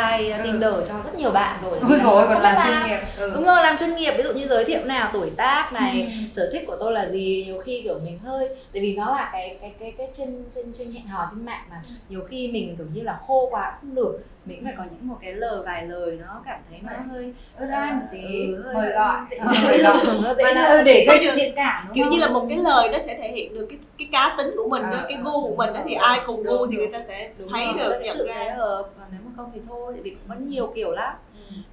hai 0.00 0.32
Ừ. 0.32 0.38
Tinder 0.44 0.72
cho 0.88 0.94
rất 1.04 1.14
nhiều 1.18 1.30
bạn 1.30 1.60
rồi 1.62 1.78
ôi 1.82 1.98
rồi 2.04 2.26
còn 2.28 2.42
làm 2.42 2.56
chuyên 2.62 2.86
nghiệp 2.88 3.00
ừ. 3.18 3.32
đúng 3.34 3.44
rồi 3.44 3.62
làm 3.62 3.78
chuyên 3.78 3.94
nghiệp 3.94 4.14
ví 4.16 4.22
dụ 4.22 4.32
như 4.32 4.46
giới 4.48 4.64
thiệu 4.64 4.84
nào 4.84 5.10
tuổi 5.12 5.30
tác 5.36 5.72
này 5.72 6.02
Ừ. 6.02 6.24
sở 6.30 6.50
thích 6.52 6.64
của 6.66 6.76
tôi 6.80 6.92
là 6.92 7.06
gì 7.08 7.42
nhiều 7.46 7.58
khi 7.64 7.80
kiểu 7.82 7.98
mình 8.04 8.18
hơi 8.18 8.48
tại 8.48 8.82
vì 8.82 8.96
nó 8.96 9.10
là 9.10 9.28
cái 9.32 9.56
cái 9.60 9.72
cái 9.80 9.92
cái 9.98 10.08
trên 10.16 10.44
trên 10.54 10.72
trên 10.78 10.92
hẹn 10.92 11.06
hò 11.06 11.26
trên 11.34 11.46
mạng 11.46 11.64
mà 11.70 11.82
nhiều 12.08 12.20
khi 12.28 12.48
mình 12.52 12.74
kiểu 12.76 12.86
như 12.94 13.02
là 13.02 13.18
khô 13.26 13.48
quá 13.50 13.72
cũng 13.80 13.94
được 13.94 14.18
mình 14.46 14.56
cũng 14.58 14.64
phải 14.64 14.74
có 14.78 14.84
những 14.84 15.08
một 15.08 15.18
cái 15.20 15.34
lời 15.34 15.62
vài 15.66 15.86
lời 15.86 16.18
nó 16.26 16.42
cảm 16.46 16.60
thấy 16.70 16.80
nó 16.82 16.92
hơi 17.10 17.34
ơ 17.56 17.66
đoan 17.66 17.98
một 17.98 18.06
tí. 18.12 18.52
Ừ, 18.54 18.70
mời 18.74 18.92
gọi. 18.92 19.16
dễ- 19.30 19.36
Ờ, 19.36 19.52
mời 19.64 19.82
gọi. 19.82 19.96
Mà 20.42 20.50
là 20.52 20.68
ừ, 20.72 20.82
để 20.82 21.04
gây 21.08 21.18
sự 21.26 21.32
thiện 21.36 21.52
cảm 21.56 21.84
đúng 21.86 21.94
kiểu 21.94 22.04
không? 22.04 22.12
như 22.12 22.18
là 22.20 22.28
một 22.28 22.46
cái 22.48 22.58
lời 22.58 22.88
nó 22.92 22.98
sẽ 22.98 23.16
thể 23.18 23.32
hiện 23.32 23.54
được 23.54 23.66
cái 23.70 23.78
cái 23.98 24.08
cá 24.12 24.34
tính 24.38 24.54
của 24.56 24.68
mình 24.68 24.82
Ờ, 24.82 25.06
cái 25.08 25.18
gu 25.24 25.48
của 25.48 25.56
mình 25.56 25.72
đó 25.74 25.80
thì 25.86 25.94
ai 25.94 26.20
cùng 26.26 26.42
gu 26.42 26.66
thì 26.66 26.76
người 26.76 26.90
ta 26.92 26.98
sẽ 27.08 27.32
Đúng 27.38 27.48
thấy 27.52 27.64
rồi, 27.66 27.74
được 27.76 28.00
nhận 28.04 28.16
ra. 28.26 28.54
hợp. 28.56 28.88
Và 28.98 29.04
nếu 29.12 29.20
mà 29.24 29.30
không 29.36 29.50
thì 29.54 29.60
thôi 29.68 29.92
tại 29.94 30.02
vì 30.02 30.10
cũng 30.10 30.28
có 30.28 30.34
nhiều 30.34 30.72
kiểu 30.74 30.92
lắm. 30.92 31.14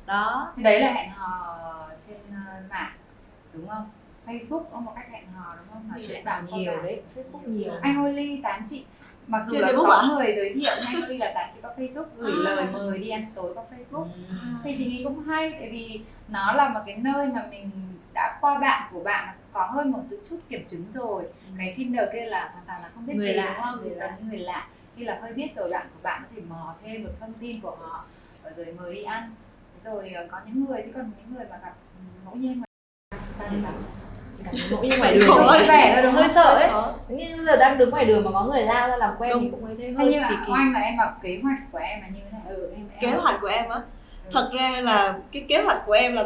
Đó. 0.06 0.54
Thì 0.58 0.64
đấy 0.64 0.80
là 0.80 0.92
hẹn 0.94 1.10
hò 1.10 1.58
trên 2.08 2.18
ờ, 2.32 2.54
mạng 2.70 2.92
đúng 3.54 3.68
không? 3.68 3.90
Facebook 4.28 4.64
có 4.72 4.80
một 4.80 4.92
cách 4.96 5.06
hẹn 5.12 5.24
hò 5.36 5.50
đúng 5.58 5.68
không? 5.74 5.88
Nói 5.90 5.98
Thì 6.02 6.08
chuyện 6.08 6.26
nhiều 6.58 6.82
đấy. 6.84 7.02
Facebook 7.16 7.42
nhiều. 7.46 7.72
Anh 7.82 7.96
Holly 7.96 8.40
tán 8.44 8.68
chị 8.70 8.86
mặc 9.28 9.44
dù 9.48 9.52
Trên 9.58 9.62
là 9.62 9.68
Facebook 9.68 9.88
có 9.88 9.94
ạ? 9.96 10.08
người 10.10 10.34
giới 10.36 10.54
thiệu 10.54 10.72
anh 10.86 11.02
Holly 11.02 11.18
là 11.18 11.32
tán 11.36 11.52
chị 11.56 11.60
có 11.64 11.70
Facebook 11.78 12.06
gửi 12.18 12.32
À. 12.32 12.44
lời 12.44 12.66
mời 12.74 12.98
đi 12.98 13.10
ăn 13.10 13.26
tối 13.36 13.54
có 13.56 13.64
Facebook 13.72 14.04
Ừ. 14.04 14.10
thì 14.64 14.76
chị 14.78 14.86
nghĩ 14.86 15.04
cũng 15.04 15.24
hay 15.24 15.52
tại 15.52 15.70
vì 15.72 16.02
nó 16.28 16.54
là 16.54 16.70
một 16.70 16.80
cái 16.86 16.96
nơi 16.98 17.28
mà 17.28 17.46
mình 17.52 17.70
đã 18.14 18.38
qua 18.42 18.60
bạn 18.60 18.90
của 18.94 19.04
bạn 19.04 19.36
có 19.54 19.66
hơi 19.66 19.86
một 19.86 20.00
chút 20.30 20.40
kiểm 20.50 20.66
chứng 20.68 20.86
rồi 20.94 21.24
cái 21.58 21.74
Tinder 21.78 22.06
kia 22.14 22.26
là 22.26 22.50
hoàn 22.54 22.64
toàn 22.68 22.82
là 22.82 22.90
không 22.96 23.06
biết 23.06 23.14
Người 23.16 23.28
gì 23.28 23.34
lạ, 23.34 23.54
đúng 23.58 23.66
không 23.66 23.82
người 23.82 23.96
lạ. 23.96 24.18
người 24.30 24.40
lạ 24.40 24.68
khi 24.98 25.04
là 25.04 25.20
hơi 25.22 25.34
biết 25.34 25.48
rồi 25.56 25.70
bạn 25.72 25.88
của 25.94 26.00
bạn 26.04 26.22
có 26.24 26.28
thể 26.36 26.42
mò 26.50 26.76
thêm 26.84 27.04
được 27.04 27.14
thông 27.20 27.34
tin 27.34 27.62
của 27.62 27.76
họ 27.82 28.06
rồi 28.58 28.66
mời 28.78 28.94
đi 28.96 29.04
ăn 29.04 29.32
rồi 29.84 30.10
ờ, 30.10 30.28
có 30.32 30.40
những 30.46 30.66
người 30.66 30.82
thì 30.86 30.92
còn 30.92 31.12
những 31.18 31.36
người 31.38 31.46
mà 31.50 31.58
gặp 31.64 31.74
ừ, 31.98 32.02
ngẫu 32.26 32.36
nhiên 32.36 32.62
để 33.40 33.58
gặp 33.64 33.74
Cảm 34.45 34.54
thấy 34.58 34.69
ngẫu 34.71 34.84
nhiên 34.84 34.99
ngoài 34.99 35.13
đường 35.15 35.27
Khổ 35.30 35.47
ấy. 35.47 35.67
vẻ 35.67 35.91
thôi, 35.95 36.04
đúng 36.04 36.13
hơi 36.13 36.30
sợ 36.30 36.43
ấy 36.60 36.67
Đó. 36.67 36.93
như 37.10 37.25
bây 37.38 37.45
giờ 37.45 37.56
đang 37.56 37.77
đứng 37.77 37.89
ngoài 37.89 38.06
đường 38.06 38.23
mà 38.23 38.32
có 38.34 38.45
người 38.45 38.62
lao 38.63 38.88
ra 38.89 38.97
làm 38.97 39.13
quen 39.19 39.32
Đúng. 39.34 39.43
thì 39.43 39.49
cũng 39.51 39.65
thấy 39.65 39.75
thế 39.80 39.86
Thế 39.88 39.91
hơi 39.93 40.08
nhưng 40.12 40.23
kỳ 40.30 40.36
mà 40.36 40.43
kỳ 40.45 40.51
oanh 40.51 40.73
là 40.73 40.80
em 40.80 40.97
bảo 40.97 41.13
kế 41.23 41.39
hoạch 41.43 41.58
của 41.71 41.77
em 41.77 42.01
là 42.01 42.08
như 42.08 42.19
thế 42.32 42.32
này 42.32 42.56
ừ, 42.56 42.69
em, 42.75 42.88
em 42.99 43.12
kế 43.12 43.17
hoạch 43.17 43.41
của 43.41 43.47
em 43.47 43.69
á 43.69 43.80
thật 44.32 44.49
ra 44.54 44.82
là 44.82 45.15
cái 45.32 45.45
kế 45.47 45.62
hoạch 45.62 45.82
của 45.86 45.93
em 45.93 46.13
là 46.13 46.23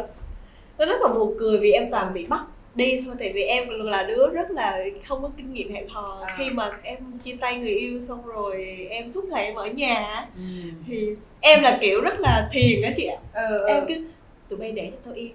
nó 0.78 0.86
rất 0.86 0.96
là 1.02 1.08
buồn 1.08 1.36
cười 1.40 1.58
vì 1.58 1.70
em 1.72 1.90
toàn 1.90 2.12
bị 2.14 2.26
bắt 2.26 2.40
đi 2.74 3.02
thôi 3.06 3.14
tại 3.18 3.32
vì 3.34 3.42
em 3.42 3.64
là 3.68 4.02
đứa 4.02 4.26
rất 4.32 4.50
là 4.50 4.78
không 5.04 5.22
có 5.22 5.30
kinh 5.36 5.52
nghiệm 5.52 5.72
hẹn 5.72 5.88
hò 5.88 6.24
À. 6.26 6.34
khi 6.38 6.50
mà 6.50 6.70
em 6.82 6.98
chia 7.24 7.36
tay 7.40 7.54
người 7.56 7.70
yêu 7.74 8.00
xong 8.00 8.26
rồi 8.26 8.86
em 8.90 9.12
suốt 9.12 9.24
ngày 9.24 9.44
em 9.44 9.54
ở 9.54 9.66
nhà 9.66 9.94
á, 9.94 10.26
ừ. 10.36 10.42
thì 10.86 11.08
em 11.40 11.62
là 11.62 11.78
kiểu 11.80 12.00
rất 12.00 12.20
là 12.20 12.48
thiền 12.52 12.82
đó 12.82 12.88
chị 12.96 13.06
ạ 13.06 13.16
ừ, 13.48 13.64
em 13.68 13.76
ừ. 13.80 13.84
cứ 13.88 13.94
tụi 14.48 14.58
bay 14.58 14.72
để 14.72 14.90
cho 14.92 14.98
tao 15.04 15.14
yên 15.14 15.32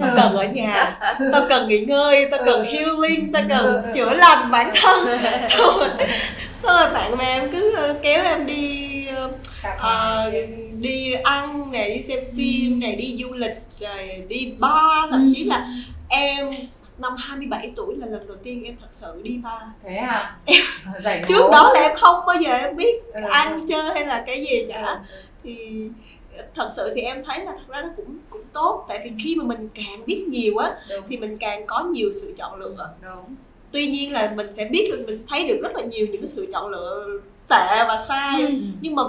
tao 0.00 0.08
ừ. 0.10 0.14
cần 0.16 0.36
ở 0.36 0.44
nhà 0.44 0.98
tao 1.32 1.46
cần 1.48 1.68
nghỉ 1.68 1.78
ngơi 1.84 2.28
tao 2.30 2.40
cần 2.46 2.66
Ừ. 2.66 2.72
healing 2.72 3.32
tao 3.32 3.42
Ừ, 3.42 3.48
cần 3.48 3.82
ừ. 3.82 3.90
chữa 3.94 4.14
lành 4.14 4.50
bản 4.50 4.70
thân 4.82 5.06
xong 5.48 5.78
rồi 6.62 6.90
bạn 6.94 7.16
bè 7.18 7.24
em 7.24 7.48
cứ 7.52 7.74
ờ, 7.76 7.98
kéo 8.02 8.22
em 8.24 8.46
đi. 8.46 8.84
Ờ, 9.78 10.30
đi 10.80 11.12
ăn 11.12 11.72
này 11.72 11.90
đi 11.90 12.02
xem 12.08 12.18
phim 12.36 12.80
này 12.80 12.96
đi 12.96 13.18
du 13.22 13.34
lịch 13.34 13.56
rồi 13.80 14.24
đi 14.28 14.54
bar 14.58 15.10
thậm 15.10 15.32
chí 15.36 15.44
là 15.44 15.68
em 16.08 16.46
năm 16.98 17.12
27 17.18 17.72
tuổi 17.76 17.96
là 17.96 18.06
lần 18.06 18.26
đầu 18.26 18.36
tiên 18.44 18.64
em 18.64 18.76
thật 18.80 18.86
sự 18.90 19.20
đi 19.22 19.38
bar 19.42 19.62
thế 19.84 19.96
à 19.96 20.36
Rảnh 21.04 21.24
trước 21.28 21.50
đó 21.52 21.70
là 21.74 21.80
em 21.80 21.96
không 21.96 22.20
bao 22.26 22.36
giờ 22.40 22.52
em 22.52 22.76
biết 22.76 22.94
Ừ, 23.14 23.20
ăn 23.30 23.66
chơi 23.68 23.94
hay 23.94 24.06
là 24.06 24.24
cái 24.26 24.44
gì 24.50 24.60
ừ, 24.60 24.68
cả 24.72 24.82
ừ. 24.82 24.96
thì 25.44 25.88
thật 26.54 26.70
sự 26.76 26.92
thì 26.94 27.00
em 27.00 27.24
thấy 27.24 27.44
là 27.44 27.52
thật 27.52 27.68
ra 27.68 27.82
nó 27.82 27.88
cũng 27.96 28.18
cũng 28.30 28.42
tốt. 28.52 28.84
Tại 28.88 29.00
vì 29.04 29.10
khi 29.24 29.36
mà 29.36 29.44
mình 29.44 29.68
càng 29.74 30.06
biết 30.06 30.24
nhiều 30.28 30.56
á 30.56 30.70
đúng. 30.90 31.04
thì 31.08 31.16
mình 31.16 31.36
càng 31.40 31.66
có 31.66 31.80
nhiều 31.84 32.10
sự 32.12 32.34
chọn 32.38 32.58
lựa. 32.58 32.90
Đúng. 33.02 33.34
Tuy 33.72 33.86
nhiên 33.86 34.12
là 34.12 34.32
mình 34.36 34.52
sẽ 34.54 34.64
biết 34.70 34.88
là 34.90 34.96
mình 35.06 35.18
sẽ 35.18 35.24
thấy 35.28 35.48
được 35.48 35.58
rất 35.62 35.72
là 35.74 35.82
nhiều 35.82 36.06
những 36.10 36.20
cái 36.22 36.28
sự 36.28 36.46
chọn 36.52 36.68
lựa 36.70 37.06
tệ 37.48 37.84
và 37.88 38.04
sai. 38.08 38.40
Ừ. 38.46 38.52
nhưng 38.80 38.94
mà 38.94 39.02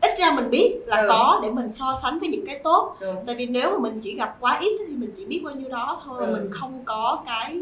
ít 0.00 0.18
ra 0.18 0.30
mình 0.32 0.50
biết 0.50 0.76
là 0.86 0.96
Ừ. 0.96 1.06
có 1.10 1.40
để 1.42 1.50
mình 1.50 1.70
so 1.70 1.84
sánh 2.02 2.18
với 2.20 2.28
những 2.28 2.46
cái 2.46 2.58
tốt. 2.64 2.96
Đúng. 3.00 3.16
Tại 3.26 3.34
vì 3.36 3.46
nếu 3.46 3.70
mà 3.70 3.78
mình 3.78 4.00
chỉ 4.02 4.14
gặp 4.14 4.36
quá 4.40 4.58
ít 4.60 4.76
thì 4.78 4.94
mình 4.94 5.12
chỉ 5.16 5.24
biết 5.24 5.40
bao 5.44 5.54
nhiêu 5.54 5.68
đó 5.68 6.02
thôi. 6.04 6.26
Ừ. 6.26 6.32
mình 6.36 6.50
không 6.50 6.82
có 6.84 7.22
cái 7.26 7.56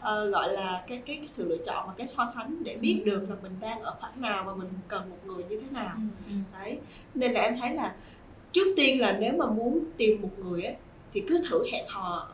ờ, 0.00 0.26
gọi 0.26 0.52
là 0.52 0.82
cái, 0.88 1.02
cái 1.06 1.16
cái 1.16 1.28
sự 1.28 1.48
lựa 1.48 1.56
chọn 1.66 1.84
và 1.86 1.92
cái 1.96 2.06
so 2.06 2.26
sánh 2.34 2.62
để 2.64 2.76
biết 2.76 3.02
được 3.04 3.20
là 3.28 3.36
mình 3.42 3.52
đang 3.60 3.82
ở 3.82 3.94
khoảng 4.00 4.20
nào 4.20 4.44
và 4.46 4.54
mình 4.54 4.68
cần 4.88 5.02
một 5.10 5.16
người 5.26 5.44
như 5.48 5.60
thế 5.60 5.66
nào. 5.70 5.94
Ừ. 6.28 6.34
đấy. 6.60 6.78
Nên 7.14 7.32
là 7.32 7.40
em 7.40 7.54
thấy 7.60 7.70
là 7.74 7.92
trước 8.52 8.74
tiên 8.76 9.00
là 9.00 9.12
nếu 9.20 9.32
mà 9.32 9.46
muốn 9.46 9.78
tìm 9.96 10.22
một 10.22 10.28
người 10.38 10.62
ấy 10.62 10.74
thì 11.12 11.22
cứ 11.28 11.42
thử 11.50 11.64
hẹn 11.72 11.84
hò 11.88 12.28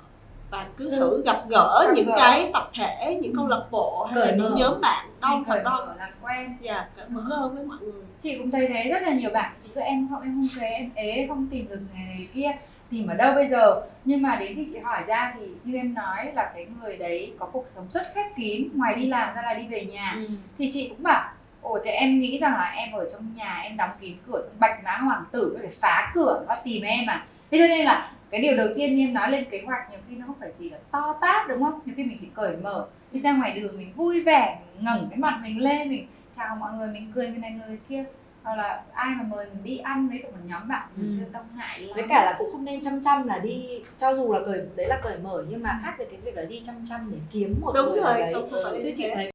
và 0.50 0.66
cứ 0.76 0.90
Ừ. 0.90 0.96
thử 0.96 1.22
gặp 1.26 1.42
gỡ 1.48 1.84
Gặp 1.86 1.92
những 1.96 2.06
gỡ. 2.06 2.14
cái 2.16 2.50
tập 2.52 2.70
thể 2.78 3.18
những 3.22 3.34
câu 3.36 3.46
lạc 3.48 3.62
bộ 3.70 4.04
hay 4.10 4.18
là 4.20 4.26
Cởi 4.26 4.34
những 4.36 4.50
mở. 4.50 4.56
nhóm 4.58 4.80
bạn 4.80 5.06
đông 5.20 5.44
thật 5.44 5.60
đông 5.64 5.96
làm 5.98 6.10
quen 6.22 6.56
dạ 6.60 6.88
cởi 6.96 7.08
mở 7.08 7.20
hơn 7.20 7.54
với 7.54 7.64
mọi 7.64 7.78
người 7.80 8.02
chị 8.22 8.38
cũng 8.38 8.50
thấy 8.50 8.68
thế 8.68 8.90
rất 8.90 9.02
là 9.02 9.12
nhiều 9.14 9.30
bạn 9.30 9.52
chị 9.64 9.70
cứ 9.74 9.80
em 9.80 10.08
không 10.10 10.22
em 10.22 10.34
không 10.34 10.60
thế 10.60 10.66
em 10.66 10.90
ế 10.94 11.24
không 11.28 11.48
tìm 11.50 11.68
được 11.68 11.76
người 11.94 12.04
này 12.06 12.28
kia 12.34 12.50
tìm 12.90 13.06
ở 13.06 13.14
đâu 13.14 13.34
bây 13.34 13.48
giờ 13.48 13.82
nhưng 14.04 14.22
mà 14.22 14.36
đến 14.36 14.52
khi 14.56 14.66
chị 14.72 14.78
hỏi 14.78 15.00
ra 15.06 15.34
thì 15.38 15.46
như 15.64 15.76
em 15.76 15.94
nói 15.94 16.32
là 16.34 16.50
cái 16.54 16.66
người 16.80 16.96
đấy 16.96 17.32
có 17.38 17.46
cuộc 17.46 17.64
sống 17.68 17.86
rất 17.90 18.02
khép 18.14 18.26
kín 18.36 18.68
ngoài 18.74 18.94
đi 18.94 19.06
làm 19.06 19.34
ra 19.34 19.42
là 19.42 19.54
đi 19.54 19.66
về 19.68 19.84
nhà 19.84 20.12
Ừ. 20.16 20.26
thì 20.58 20.70
chị 20.72 20.88
cũng 20.88 21.02
bảo 21.02 21.32
ồ 21.66 21.78
thì 21.84 21.90
em 21.90 22.18
nghĩ 22.18 22.38
rằng 22.38 22.52
là 22.52 22.72
em 22.76 22.92
ở 22.92 23.08
trong 23.12 23.22
nhà 23.36 23.60
em 23.64 23.76
đóng 23.76 23.90
kín 24.00 24.16
cửa 24.26 24.40
xong 24.46 24.56
bạch 24.60 24.84
mã 24.84 24.96
hoàng 24.96 25.24
tử 25.32 25.56
phải 25.60 25.70
phá 25.80 26.12
cửa 26.14 26.44
và 26.48 26.54
tìm 26.64 26.82
em 26.82 27.06
à 27.06 27.26
thế 27.50 27.58
cho 27.58 27.66
nên 27.68 27.84
là 27.84 28.12
cái 28.30 28.40
điều 28.40 28.56
đầu 28.56 28.68
tiên 28.76 28.96
như 28.96 29.04
em 29.04 29.14
nói 29.14 29.30
lên 29.30 29.44
kế 29.50 29.62
hoạch 29.66 29.90
nhiều 29.90 30.00
khi 30.08 30.16
nó 30.16 30.26
không 30.26 30.36
phải 30.40 30.52
gì 30.58 30.70
là 30.70 30.78
to 30.90 31.14
tát 31.20 31.48
đúng 31.48 31.62
không 31.64 31.80
nhiều 31.84 31.94
khi 31.96 32.04
mình 32.04 32.18
chỉ 32.20 32.28
cởi 32.34 32.56
mở 32.56 32.86
đi 33.12 33.20
ra 33.20 33.32
ngoài 33.32 33.52
đường 33.52 33.78
mình 33.78 33.92
vui 33.96 34.20
vẻ 34.20 34.58
mình 34.74 34.84
ngẩng 34.84 35.06
cái 35.10 35.18
mặt 35.18 35.38
mình 35.42 35.60
lên 35.62 35.88
mình 35.88 36.06
chào 36.36 36.56
mọi 36.56 36.72
người 36.78 36.88
mình 36.92 37.12
cười 37.14 37.28
người 37.28 37.38
này 37.38 37.50
người 37.50 37.78
kia 37.88 38.04
hoặc 38.42 38.56
là 38.56 38.82
ai 38.92 39.14
mà 39.18 39.24
mời 39.28 39.46
mình 39.46 39.64
đi 39.64 39.78
ăn 39.78 40.08
với 40.08 40.22
một 40.22 40.30
nhóm 40.46 40.68
bạn 40.68 40.88
Ừ. 40.96 41.02
mình 41.02 41.24
ừ. 41.32 41.40
ngại 41.56 41.80
lắm 41.80 41.90
với 41.94 42.04
cả 42.08 42.24
là 42.24 42.34
cũng 42.38 42.52
không 42.52 42.64
nên 42.64 42.80
chăm 42.80 43.00
chăm 43.04 43.26
là 43.26 43.38
đi 43.38 43.82
cho 43.98 44.14
dù 44.14 44.32
là 44.32 44.40
cởi 44.46 44.62
đấy 44.76 44.86
là 44.88 45.00
cởi 45.02 45.18
mở 45.18 45.44
nhưng 45.48 45.62
mà 45.62 45.80
khác 45.82 45.94
với 45.98 46.06
cái 46.10 46.20
việc 46.24 46.36
là 46.36 46.42
đi 46.42 46.60
chăm 46.64 46.74
chăm 46.84 47.00
để 47.12 47.18
kiếm 47.32 47.54
một 47.60 47.72
đúng 47.74 47.92
người 47.92 48.00
rồi 48.02 48.20
đấy 48.20 48.34
không 48.34 48.50
không 48.50 48.60
phải 48.72 48.80
chứ 48.82 48.92
chị 48.96 49.02
thế. 49.02 49.14
thấy 49.14 49.30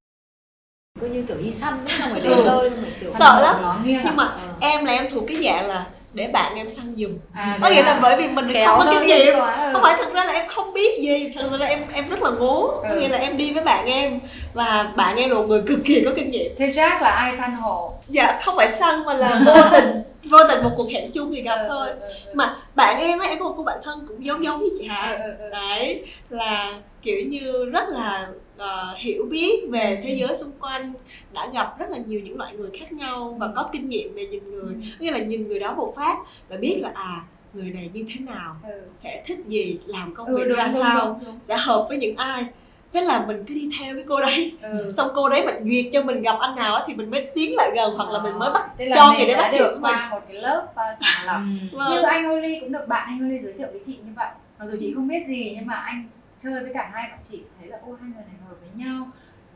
cứ 0.99 1.07
như 1.07 1.23
kiểu 1.27 1.37
đi 1.37 1.51
săn 1.51 1.73
ấy, 1.79 1.89
xong 1.99 2.09
rồi 2.09 2.19
Ừ. 2.23 2.35
đến 2.35 2.45
nơi 2.45 2.69
xong 2.69 2.81
rồi 2.81 2.91
kiểu 3.01 3.11
Sợ 3.19 3.39
lắm. 3.41 3.55
nghiêng 3.85 4.01
nhưng 4.05 4.15
mà 4.15 4.23
Ờ. 4.23 4.39
em 4.61 4.85
là 4.85 4.91
em 4.93 5.07
thuộc 5.13 5.23
cái 5.27 5.37
dạng 5.43 5.67
là 5.69 5.85
để 6.13 6.27
bạn 6.27 6.55
em 6.55 6.69
săn 6.69 6.93
giùm 6.97 7.11
à, 7.33 7.57
có 7.61 7.69
nghĩa 7.69 7.83
là 7.83 7.99
bởi 8.01 8.15
vì 8.17 8.27
mình 8.27 8.45
không 8.65 8.79
có 8.79 8.87
kinh 8.91 9.07
nghiệm 9.07 9.39
quá, 9.39 9.55
ừ. 9.65 9.69
không 9.73 9.81
phải 9.83 9.95
thực 9.97 10.13
ra 10.13 10.25
là 10.25 10.33
em 10.33 10.45
không 10.47 10.73
biết 10.73 10.99
gì 11.01 11.31
thực 11.35 11.51
ra 11.51 11.57
là 11.57 11.65
em 11.65 11.79
em 11.93 12.09
rất 12.09 12.21
là 12.21 12.29
ngố 12.29 12.67
có 12.83 12.89
Ừ. 12.89 12.99
nghĩa 12.99 13.07
là 13.09 13.17
em 13.17 13.37
đi 13.37 13.53
với 13.53 13.63
bạn 13.63 13.85
em 13.85 14.19
và 14.53 14.91
bạn 14.95 15.15
em 15.17 15.29
là 15.29 15.35
một 15.35 15.43
người 15.47 15.61
cực 15.67 15.79
kỳ 15.85 16.01
có 16.05 16.11
kinh 16.15 16.31
nghiệm 16.31 16.51
thế 16.57 16.67
Jack 16.67 17.01
là 17.01 17.09
ai 17.09 17.33
săn 17.37 17.51
hổ 17.53 17.93
dạ 18.09 18.39
không 18.43 18.55
phải 18.57 18.69
săn 18.69 19.05
mà 19.05 19.13
là 19.13 19.41
vô 19.45 19.61
tình 19.71 20.03
vô 20.23 20.37
tình 20.49 20.63
một 20.63 20.71
cuộc 20.77 20.91
hẹn 20.91 21.11
chung 21.11 21.31
thì 21.35 21.41
gặp 21.41 21.55
Ừ, 21.55 21.65
thôi 21.69 21.87
ừ, 21.87 21.93
ừ, 22.01 22.07
ừ. 22.25 22.31
mà 22.35 22.55
bạn 22.75 22.99
em 23.01 23.19
á 23.19 23.27
em 23.27 23.39
có 23.39 23.45
một 23.45 23.53
cô 23.57 23.63
bạn 23.63 23.77
thân 23.83 24.05
cũng 24.07 24.25
giống 24.25 24.43
giống 24.43 24.59
với 24.59 24.69
chị 24.79 24.87
Hà 24.89 25.11
Ừ, 25.11 25.17
ừ, 25.23 25.37
ừ. 25.39 25.49
đấy 25.51 26.05
là 26.29 26.81
kiểu 27.01 27.21
như 27.27 27.65
rất 27.65 27.83
là 27.89 28.31
ờ, 28.57 28.95
hiểu 28.97 29.25
biết 29.29 29.69
về 29.71 29.99
thế 30.03 30.15
giới 30.19 30.37
xung 30.37 30.59
quanh 30.59 30.93
đã 31.31 31.49
gặp 31.53 31.79
rất 31.79 31.89
là 31.89 31.97
nhiều 31.97 32.19
những 32.23 32.37
loại 32.37 32.53
người 32.57 32.69
khác 32.79 32.91
nhau 32.93 33.37
và 33.39 33.49
có 33.55 33.69
kinh 33.73 33.89
nghiệm 33.89 34.15
về 34.15 34.25
nhìn 34.25 34.51
người 34.51 34.75
nghĩa 34.99 35.11
là 35.11 35.19
nhìn 35.19 35.47
người 35.47 35.59
đó 35.59 35.73
một 35.73 35.93
phát 35.95 36.17
là 36.49 36.57
biết 36.57 36.77
là 36.81 36.91
à 36.95 37.21
người 37.53 37.69
này 37.71 37.89
như 37.93 38.05
thế 38.13 38.19
nào 38.19 38.55
Ừ. 38.63 38.69
sẽ 38.95 39.23
thích 39.25 39.39
gì 39.45 39.79
làm 39.85 40.13
công 40.15 40.27
Ừ, 40.27 40.35
việc 40.37 40.47
đúng, 40.47 40.57
ra 40.57 40.67
đúng, 40.73 40.81
sao 40.81 41.05
đúng, 41.05 41.25
đúng. 41.25 41.39
sẽ 41.43 41.57
hợp 41.57 41.85
với 41.89 41.97
những 41.97 42.15
ai 42.15 42.43
thế 42.93 43.01
là 43.01 43.25
mình 43.25 43.43
cứ 43.47 43.53
đi 43.55 43.69
theo 43.79 43.93
với 43.95 44.03
cô 44.07 44.21
đấy 44.21 44.57
Ừ. 44.61 44.93
xong 44.97 45.09
cô 45.15 45.29
đấy 45.29 45.43
mà 45.45 45.51
duyệt 45.65 45.85
cho 45.93 46.03
mình 46.03 46.21
gặp 46.21 46.35
anh 46.41 46.55
nào 46.55 46.75
á 46.75 46.83
thì 46.87 46.93
mình 46.93 47.11
mới 47.11 47.27
tiến 47.35 47.55
lại 47.55 47.71
gần 47.75 47.93
hoặc 47.97 48.09
là 48.09 48.23
mình 48.23 48.39
mới 48.39 48.51
bắt 48.53 48.69
Thế 48.77 48.85
là 48.85 48.95
cho 48.95 49.13
người 49.17 49.25
đấy 49.27 49.35
bắt 49.37 49.51
được 49.59 49.77
qua 49.81 50.07
một 50.11 50.19
cái 50.27 50.37
lớp 50.41 50.67
uh, 50.71 50.77
sàng 50.99 51.25
lọc 51.27 51.41
Ừ. 51.71 51.77
Vâng. 51.77 51.91
như 51.91 52.01
anh 52.01 52.29
Oli 52.31 52.59
cũng 52.59 52.71
được 52.71 52.87
bạn 52.87 53.07
anh 53.07 53.27
Oli 53.27 53.39
giới 53.39 53.53
thiệu 53.53 53.67
với 53.71 53.81
chị 53.85 53.93
như 54.05 54.11
vậy 54.15 54.27
mặc 54.59 54.65
dù 54.65 54.77
chị 54.79 54.93
không 54.95 55.07
biết 55.07 55.23
gì 55.27 55.53
nhưng 55.55 55.67
mà 55.67 55.73
anh 55.75 56.07
chơi 56.43 56.63
với 56.63 56.71
cả 56.73 56.89
hai 56.93 57.09
bạn 57.09 57.19
chị 57.31 57.41
thấy 57.59 57.67
là 57.69 57.77
ô 57.85 57.93
hai 58.01 58.09
người 58.15 58.23
này 58.27 58.35
hợp 58.49 58.55
với 58.61 58.85
nhau 58.85 59.07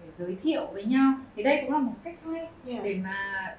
để 0.06 0.12
giới 0.12 0.38
thiệu 0.44 0.66
với 0.74 0.84
nhau 0.84 1.14
thì 1.36 1.44
đây 1.44 1.60
cũng 1.62 1.72
là 1.74 1.80
một 1.80 1.94
cách 2.04 2.16
hay 2.32 2.48
Dạ. 2.66 2.80
để 2.84 3.00
mà 3.04 3.16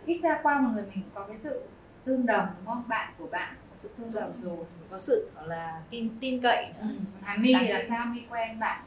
ít 0.07 0.21
ra 0.23 0.39
qua 0.43 0.61
một 0.61 0.69
người 0.75 0.85
mình 0.95 1.05
có 1.15 1.25
cái 1.29 1.37
sự 1.39 1.61
tương 2.05 2.27
đồng 2.27 2.47
đúng 2.59 2.67
không 2.75 2.83
bạn 2.89 3.09
của 3.19 3.27
bạn 3.27 3.55
có 3.71 3.77
sự 3.79 3.89
tương 3.99 4.13
đồng 4.13 4.33
rồi 4.43 4.57
có 4.91 4.99
sự 4.99 5.31
gọi 5.37 5.49
là 5.49 5.81
tin 5.91 6.09
tin 6.21 6.41
cậy 6.41 6.67
nữa 6.67 6.81
ừ. 6.83 6.87
còn 7.15 7.23
Hà 7.23 7.37
My 7.39 7.53
thì 7.61 7.69
là 7.69 7.83
sao 7.89 8.07
My 8.07 8.21
quen 8.31 8.61
bạn 8.61 8.81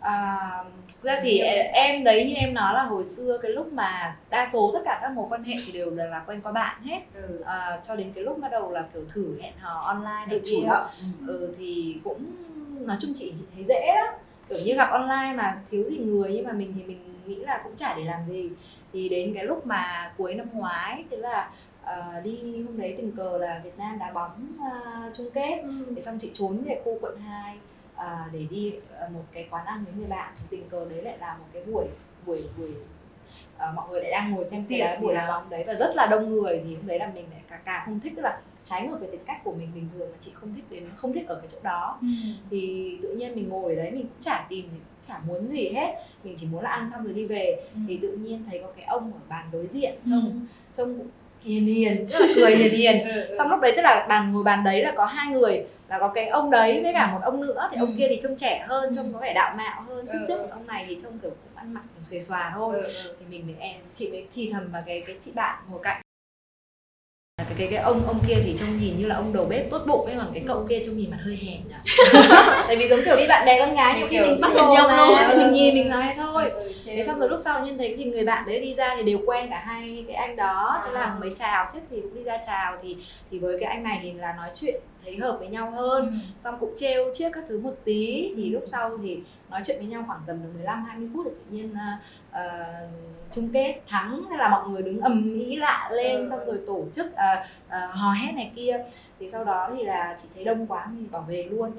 À, 0.00 0.38
thực 0.88 1.02
ra 1.02 1.20
thì 1.22 1.38
em 1.72 2.04
đấy 2.04 2.24
như 2.28 2.34
em 2.34 2.54
nói 2.54 2.74
là 2.74 2.82
hồi 2.82 3.04
xưa 3.04 3.38
cái 3.42 3.50
lúc 3.50 3.72
mà 3.72 4.16
đa 4.30 4.48
số 4.52 4.70
tất 4.74 4.80
cả 4.84 4.98
các 5.02 5.12
mối 5.12 5.26
quan 5.30 5.44
hệ 5.44 5.54
thì 5.66 5.72
đều 5.72 5.90
là, 5.90 6.04
là 6.04 6.24
quen 6.26 6.40
qua 6.42 6.52
bạn 6.52 6.82
hết. 6.82 7.00
Ừ. 7.14 7.42
à, 7.46 7.80
cho 7.82 7.96
đến 7.96 8.12
cái 8.14 8.24
lúc 8.24 8.38
bắt 8.38 8.48
đầu 8.52 8.70
là 8.72 8.84
kiểu 8.94 9.02
thử 9.08 9.38
hẹn 9.42 9.52
hò 9.58 9.80
online 9.80 10.26
được 10.26 10.36
này 10.36 10.40
chủ 10.50 10.60
kia. 10.60 10.66
động 10.68 10.86
ừ, 11.26 11.54
thì 11.58 11.96
cũng 12.04 12.24
nói 12.86 12.96
chung 13.00 13.12
chị 13.16 13.32
chị 13.38 13.44
thấy 13.54 13.64
dễ 13.64 13.94
lắm 13.94 14.14
kiểu 14.48 14.58
như 14.64 14.74
gặp 14.74 14.90
online 14.90 15.32
mà 15.36 15.60
thiếu 15.70 15.84
gì 15.88 15.98
người 15.98 16.32
nhưng 16.34 16.46
mà 16.46 16.52
mình 16.52 16.72
thì 16.76 16.82
mình 16.82 17.14
nghĩ 17.26 17.36
là 17.36 17.60
cũng 17.64 17.76
chả 17.76 17.94
để 17.96 18.04
làm 18.04 18.20
gì. 18.28 18.50
Thì 18.92 19.08
đến 19.08 19.34
cái 19.34 19.44
lúc 19.44 19.66
mà 19.66 20.12
cuối 20.16 20.34
năm 20.34 20.46
ngoái 20.52 21.04
thế 21.10 21.16
là 21.16 21.50
ờ, 21.82 22.20
đi 22.24 22.62
hôm 22.66 22.80
đấy 22.80 22.94
tình 22.96 23.12
cờ 23.16 23.38
là 23.38 23.60
Việt 23.64 23.78
Nam 23.78 23.98
đá 23.98 24.10
bóng 24.12 24.46
ờ, 24.72 25.10
chung 25.16 25.30
kết. 25.34 25.60
Ừ. 25.62 25.70
thế 25.96 26.00
xong 26.02 26.18
chị 26.20 26.30
trốn 26.34 26.62
về 26.64 26.80
khu 26.84 26.98
quận 27.00 27.18
2 27.20 27.56
à, 28.00 28.28
để 28.32 28.46
đi 28.50 28.72
ờ, 28.98 29.08
một 29.08 29.24
cái 29.32 29.46
quán 29.50 29.66
ăn 29.66 29.84
với 29.84 29.94
người 29.94 30.08
bạn 30.08 30.32
thì 30.36 30.42
tình 30.50 30.68
cờ 30.68 30.84
đấy 30.90 31.02
lại 31.02 31.18
là 31.18 31.36
một 31.36 31.44
cái 31.52 31.62
buổi 31.64 31.84
buổi 32.26 32.42
buổi 32.58 32.68
ờ, 33.58 33.72
mọi 33.76 33.88
người 33.90 34.02
lại 34.02 34.10
đang 34.10 34.30
ngồi 34.30 34.44
xem 34.44 34.64
Tiệc 34.68 35.00
buổi 35.00 35.14
đó. 35.14 35.26
bóng 35.28 35.50
đấy 35.50 35.64
và 35.66 35.74
rất 35.74 35.96
là 35.96 36.06
đông 36.06 36.30
người 36.30 36.62
thì 36.64 36.74
hôm 36.74 36.86
đấy 36.86 36.98
là 36.98 37.10
mình 37.14 37.24
lại 37.30 37.40
càng 37.50 37.60
càng 37.64 37.82
không 37.84 38.00
thích 38.00 38.12
tức 38.16 38.22
là 38.22 38.40
trái 38.64 38.86
ngược 38.86 39.00
với 39.00 39.08
tính 39.08 39.20
cách 39.26 39.40
của 39.44 39.52
mình 39.52 39.68
bình 39.74 39.88
thường 39.94 40.10
là 40.10 40.16
chị 40.20 40.30
không 40.34 40.54
thích 40.54 40.64
đến 40.70 40.84
không 40.96 41.12
thích 41.12 41.26
ở 41.26 41.34
cái 41.34 41.48
chỗ 41.52 41.58
đó. 41.62 41.98
Ừ. 42.00 42.06
thì 42.50 42.96
tự 43.02 43.08
nhiên 43.08 43.34
mình 43.34 43.48
ngồi 43.48 43.76
ở 43.76 43.82
đấy 43.82 43.90
mình 43.90 44.02
cũng 44.02 44.20
chả 44.20 44.46
tìm 44.48 44.64
thì 44.72 44.78
cũng 44.78 45.08
chả 45.08 45.18
muốn 45.26 45.52
gì 45.52 45.68
hết. 45.68 45.94
Mình 46.24 46.36
chỉ 46.40 46.46
muốn 46.46 46.62
là 46.62 46.70
ăn 46.70 46.90
xong 46.90 47.04
rồi 47.04 47.12
đi 47.12 47.24
về. 47.26 47.62
Thì 47.88 47.98
tự 48.02 48.12
nhiên 48.12 48.44
thấy 48.50 48.60
có 48.62 48.68
cái 48.76 48.84
ông 48.84 49.12
ở 49.12 49.20
bàn 49.28 49.48
đối 49.52 49.66
diện 49.66 49.94
trông 50.10 50.46
trông 50.76 50.98
cũng 50.98 51.08
hiền 51.40 51.66
hiền 51.66 52.06
rất 52.06 52.20
là 52.20 52.26
cười 52.36 52.56
hiền 52.56 52.72
hiền. 52.74 53.04
Ừ, 53.04 53.20
ừ. 53.28 53.34
xong 53.38 53.50
lúc 53.50 53.60
đấy 53.60 53.72
tức 53.76 53.82
là 53.82 54.06
bàn 54.08 54.32
ngồi 54.32 54.44
bàn 54.44 54.64
đấy 54.64 54.82
là 54.82 54.92
có 54.96 55.04
hai 55.04 55.32
người 55.32 55.64
là 55.90 55.98
có 55.98 56.08
cái 56.14 56.28
ông 56.28 56.50
đấy 56.50 56.80
với 56.82 56.92
cả 56.92 57.12
một 57.12 57.18
ông 57.22 57.40
nữa 57.40 57.68
thì 57.70 57.76
Ừ. 57.76 57.80
ông 57.84 57.94
kia 57.98 58.06
thì 58.08 58.20
trông 58.22 58.36
trẻ 58.36 58.64
hơn 58.68 58.84
Ừ. 58.88 58.92
trông 58.96 59.12
có 59.12 59.18
vẻ 59.18 59.32
đạo 59.34 59.54
mạo 59.56 59.82
hơn 59.82 60.06
sức 60.06 60.18
Ừ, 60.18 60.24
sức 60.28 60.38
ừ. 60.38 60.46
ông 60.50 60.66
này 60.66 60.84
thì 60.88 60.98
trông 61.02 61.18
kiểu 61.18 61.30
cũng 61.30 61.56
ăn 61.56 61.74
mặc 61.74 61.82
xuề 62.00 62.20
xòa 62.20 62.52
thôi 62.54 62.74
Ừ, 62.76 62.82
ừ. 62.82 63.14
thì 63.20 63.26
mình 63.28 63.46
với 63.46 63.56
em 63.60 63.80
chị 63.94 64.10
mới 64.10 64.26
thì 64.34 64.50
thầm 64.52 64.72
vào 64.72 64.82
cái 64.86 65.02
cái 65.06 65.16
chị 65.24 65.30
bạn 65.34 65.58
ngồi 65.70 65.80
cạnh 65.82 66.00
cái 67.60 67.68
cái 67.68 67.82
ông 67.82 68.06
ông 68.06 68.18
kia 68.28 68.34
thì 68.44 68.56
trông 68.60 68.78
nhìn 68.80 68.98
như 68.98 69.06
là 69.06 69.14
ông 69.16 69.32
đầu 69.32 69.44
bếp 69.44 69.70
tốt 69.70 69.82
bụng 69.86 70.06
ấy 70.06 70.14
còn 70.18 70.26
cái 70.34 70.42
cậu 70.46 70.66
kia 70.68 70.82
trông 70.86 70.96
nhìn 70.96 71.10
mặt 71.10 71.16
hơi 71.20 71.38
hèn 71.46 71.60
tại 72.66 72.76
vì 72.76 72.88
giống 72.88 73.00
kiểu 73.04 73.16
đi 73.16 73.26
bạn 73.28 73.46
bè 73.46 73.58
con 73.60 73.74
gái 73.74 73.98
nhiều 73.98 74.06
khi 74.10 74.20
mình 74.20 74.36
bắt 74.40 74.48
hình 74.54 74.64
dong 74.76 74.88
mà. 74.88 74.96
luôn. 75.06 75.38
mình 75.38 75.52
nhìn 75.52 75.74
mình 75.74 75.88
nói 75.90 76.04
thôi. 76.16 76.50
Ừ, 76.50 76.58
ừ, 76.62 76.72
thế 76.84 77.02
xong 77.02 77.18
rồi 77.18 77.28
lúc 77.28 77.38
sau 77.40 77.66
nhân 77.66 77.78
thấy 77.78 77.94
thì 77.98 78.04
người 78.04 78.24
bạn 78.24 78.44
đấy 78.46 78.60
đi 78.60 78.74
ra 78.74 78.94
thì 78.96 79.02
đều 79.02 79.18
quen 79.26 79.46
cả 79.50 79.62
hai 79.66 80.04
cái 80.06 80.16
anh 80.16 80.36
đó. 80.36 80.82
Thế 80.86 80.92
là 80.92 81.00
À. 81.00 81.16
mới 81.20 81.30
chào 81.38 81.68
trước 81.72 81.80
thì 81.90 82.00
cũng 82.00 82.14
đi 82.14 82.22
ra 82.22 82.38
chào 82.46 82.76
thì 82.82 82.96
thì 83.30 83.38
với 83.38 83.58
cái 83.60 83.70
anh 83.70 83.82
này 83.82 84.00
thì 84.02 84.12
là 84.12 84.32
nói 84.32 84.48
chuyện 84.54 84.80
thấy 85.04 85.16
hợp 85.16 85.36
với 85.38 85.48
nhau 85.48 85.70
hơn. 85.70 86.06
Ừ. 86.06 86.12
xong 86.38 86.56
cũng 86.60 86.74
trêu 86.76 87.14
chiếc 87.14 87.30
các 87.32 87.44
thứ 87.48 87.60
một 87.60 87.74
tí 87.84 88.30
thì 88.36 88.48
lúc 88.48 88.62
sau 88.66 88.98
thì 89.02 89.18
nói 89.50 89.60
chuyện 89.66 89.76
với 89.78 89.86
nhau 89.86 90.04
khoảng 90.06 90.20
tầm 90.26 90.42
được 90.42 90.48
15 90.54 90.84
20 90.88 91.08
phút 91.14 91.26
thì 91.26 91.30
tự 91.38 91.56
nhiên 91.56 91.74
ờ, 92.32 92.42
chung 93.34 93.48
kết 93.52 93.80
thắng 93.88 94.22
thế 94.30 94.36
là 94.36 94.48
mọi 94.48 94.68
người 94.68 94.82
đứng 94.82 95.00
ầm 95.00 95.34
ĩ 95.40 95.56
lạ 95.56 95.88
lên 95.92 96.16
Ừ. 96.20 96.26
xong 96.30 96.40
rồi 96.46 96.60
tổ 96.66 96.84
chức 96.94 97.14
ờ, 97.16 97.42
ờ, 97.68 97.86
hò 97.86 98.12
hét 98.12 98.32
này 98.34 98.52
kia. 98.56 98.84
Thì 99.20 99.28
sau 99.28 99.44
đó 99.44 99.70
thì 99.76 99.84
là 99.84 100.16
chị 100.22 100.28
thấy 100.34 100.44
đông 100.44 100.66
quá 100.66 100.86
thì 101.00 101.06
bỏ 101.06 101.20
về 101.20 101.42
luôn. 101.50 101.72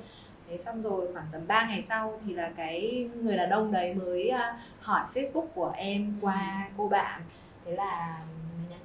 Thế 0.50 0.58
xong 0.58 0.82
rồi 0.82 1.14
khoảng 1.14 1.26
tầm 1.32 1.42
3 1.48 1.66
ngày 1.70 1.82
sau 1.82 2.20
thì 2.26 2.34
là 2.34 2.52
cái 2.58 3.10
người 3.22 3.38
đàn 3.38 3.50
ông 3.50 3.72
đấy 3.72 3.94
mới 3.94 4.30
ờ, 4.30 4.54
hỏi 4.80 5.02
Facebook 5.14 5.48
của 5.56 5.74
em 5.78 6.14
qua 6.22 6.68
cô 6.78 6.88
bạn. 6.88 7.22
Thế 7.66 7.72
là 7.76 8.18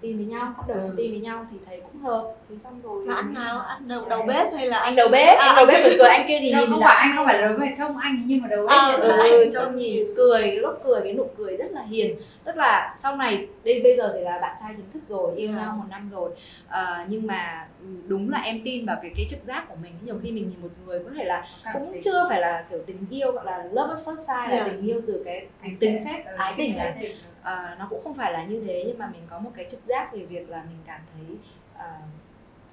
tin 0.01 0.17
với 0.17 0.27
nhau 0.27 0.47
bắt 0.59 0.65
đầu 0.69 0.77
Ừ. 0.79 0.95
tin 0.97 1.11
với 1.11 1.21
nhau 1.21 1.47
thì 1.51 1.57
thấy 1.67 1.81
cũng 1.81 2.01
hợp. 2.03 2.33
Thì 2.49 2.55
xong 2.59 2.81
rồi 2.83 3.07
là 3.07 3.15
anh 3.15 3.35
nào? 3.35 3.59
Anh 3.61 3.89
đầu 3.89 4.05
đầu 4.09 4.23
bếp 4.23 4.53
hay 4.55 4.67
là 4.67 4.79
anh 4.79 4.97
đầu 4.97 5.09
bếp 5.09 5.39
À, 5.39 5.47
anh 5.47 5.57
đầu 5.57 5.67
bếp 5.67 5.85
cười 5.85 5.97
cười 5.99 6.09
anh 6.09 6.29
kia 6.29 6.39
thì 6.41 6.53
nhìn 6.53 6.71
không 6.71 6.81
phải 6.85 6.97
anh 6.97 7.13
không 7.17 7.27
phải 7.27 7.41
là 7.41 7.49
đối 7.49 7.57
với 7.59 7.69
trông 7.79 7.97
anh 7.99 8.23
nhưng 8.27 8.43
mà 8.43 8.49
đầu 8.49 8.67
À, 8.67 8.77
ấy 8.77 8.93
ừ, 9.01 9.09
là 9.09 9.17
ừ, 9.17 9.41
anh 9.43 9.51
trông 9.53 9.77
nhìn 9.77 10.07
cười 10.17 10.41
cái 10.43 10.57
lúc 10.57 10.81
cười 10.85 11.01
cái 11.03 11.13
nụ 11.13 11.31
cười 11.39 11.57
rất 11.57 11.71
là 11.73 11.83
hiền. 11.83 12.17
Tức 12.45 12.57
là 12.57 12.95
sau 12.99 13.17
này 13.17 13.47
đây 13.65 13.81
bây 13.83 13.97
giờ 13.97 14.13
thì 14.15 14.21
là 14.21 14.39
bạn 14.39 14.57
trai 14.61 14.73
chính 14.77 14.91
thức 14.95 15.01
rồi 15.09 15.37
yêu 15.37 15.51
Dạ. 15.53 15.59
nhau 15.63 15.75
một 15.79 15.85
năm 15.91 16.09
rồi. 16.13 16.31
Ờ, 16.69 16.97
nhưng 17.09 17.27
mà 17.27 17.67
đúng 18.09 18.31
là 18.31 18.39
em 18.41 18.61
tin 18.65 18.87
vào 18.87 18.97
cái 19.03 19.11
cái 19.17 19.27
trực 19.31 19.45
giác 19.45 19.69
của 19.69 19.75
mình. 19.83 19.93
Nhiều 20.05 20.15
khi 20.23 20.33
mình 20.33 20.49
nhìn 20.51 20.63
một 20.63 20.69
người 20.87 20.99
có 21.05 21.11
thể 21.17 21.25
là 21.25 21.45
cũng 21.73 22.01
chưa 22.05 22.27
phải 22.29 22.41
là 22.41 22.65
kiểu 22.71 22.79
tình 22.87 23.07
yêu 23.11 23.33
gọi 23.33 23.45
là 23.47 23.65
love 23.73 23.95
at 23.97 24.05
first 24.07 24.17
sight 24.17 24.51
là 24.59 24.69
tình 24.71 24.87
yêu 24.87 25.01
từ 25.07 25.23
cái 25.25 25.47
Anh 25.63 25.77
tình 25.81 25.99
sẽ- 25.99 26.05
xét 26.13 26.25
ừ, 26.27 26.33
ái 26.39 26.55
tình 26.57 26.77
này 26.77 27.13
Ờ, 27.47 27.77
nó 27.79 27.87
cũng 27.91 28.01
không 28.05 28.15
phải 28.15 28.33
là 28.33 28.45
như 28.45 28.63
thế 28.67 28.85
nhưng 28.87 28.99
mà 28.99 29.11
mình 29.13 29.23
có 29.31 29.39
một 29.39 29.51
cái 29.57 29.67
trực 29.71 29.85
giác 29.85 30.13
về 30.13 30.25
việc 30.27 30.49
là 30.49 30.63
mình 30.69 30.79
cảm 30.87 31.01
thấy 31.15 31.37
ờ, 31.75 31.93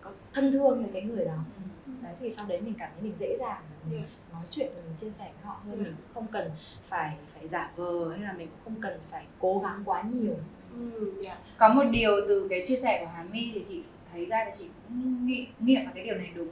có 0.02 0.12
thân 0.34 0.52
thương 0.52 0.84
với 0.84 0.90
cái 0.94 1.02
người 1.02 1.26
đó 1.26 1.38
Ừ. 1.86 1.92
đấy 2.02 2.14
thì 2.20 2.30
sau 2.30 2.46
đấy 2.50 2.62
mình 2.62 2.74
cảm 2.80 2.90
thấy 2.94 3.04
mình 3.04 3.14
dễ 3.18 3.36
dàng 3.40 3.62
mình 3.92 4.02
Dạ. 4.02 4.08
nói 4.34 4.44
chuyện 4.52 4.68
và 4.76 4.82
mình 4.86 4.96
chia 5.02 5.10
sẻ 5.10 5.26
với 5.26 5.46
họ 5.46 5.58
hơn 5.66 5.76
Dạ. 5.78 5.84
mình 5.84 5.94
cũng 5.98 6.14
không 6.14 6.28
cần 6.32 6.52
phải 6.88 7.16
phải 7.34 7.48
giả 7.48 7.72
vờ 7.76 8.10
hay 8.12 8.22
là 8.22 8.34
mình 8.34 8.48
cũng 8.50 8.60
không 8.64 8.82
cần 8.82 9.00
phải 9.12 9.26
cố 9.40 9.60
gắng 9.64 9.82
quá 9.86 10.04
nhiều 10.14 10.36
Ừ, 10.74 11.14
dạ. 11.24 11.38
có 11.58 11.74
một 11.74 11.84
điều 11.92 12.12
từ 12.28 12.48
cái 12.50 12.64
chia 12.68 12.78
sẻ 12.78 12.98
của 13.02 13.12
Hà 13.16 13.24
My 13.24 13.52
thì 13.54 13.66
chị 13.70 13.84
thấy 14.12 14.26
ra 14.26 14.46
là 14.46 14.52
chị 14.58 14.66
cũng 14.88 15.26
nghĩ 15.28 15.48
nghiệm 15.60 15.86
là 15.86 15.92
cái 15.96 16.04
điều 16.04 16.16
này 16.16 16.32
đúng 16.36 16.50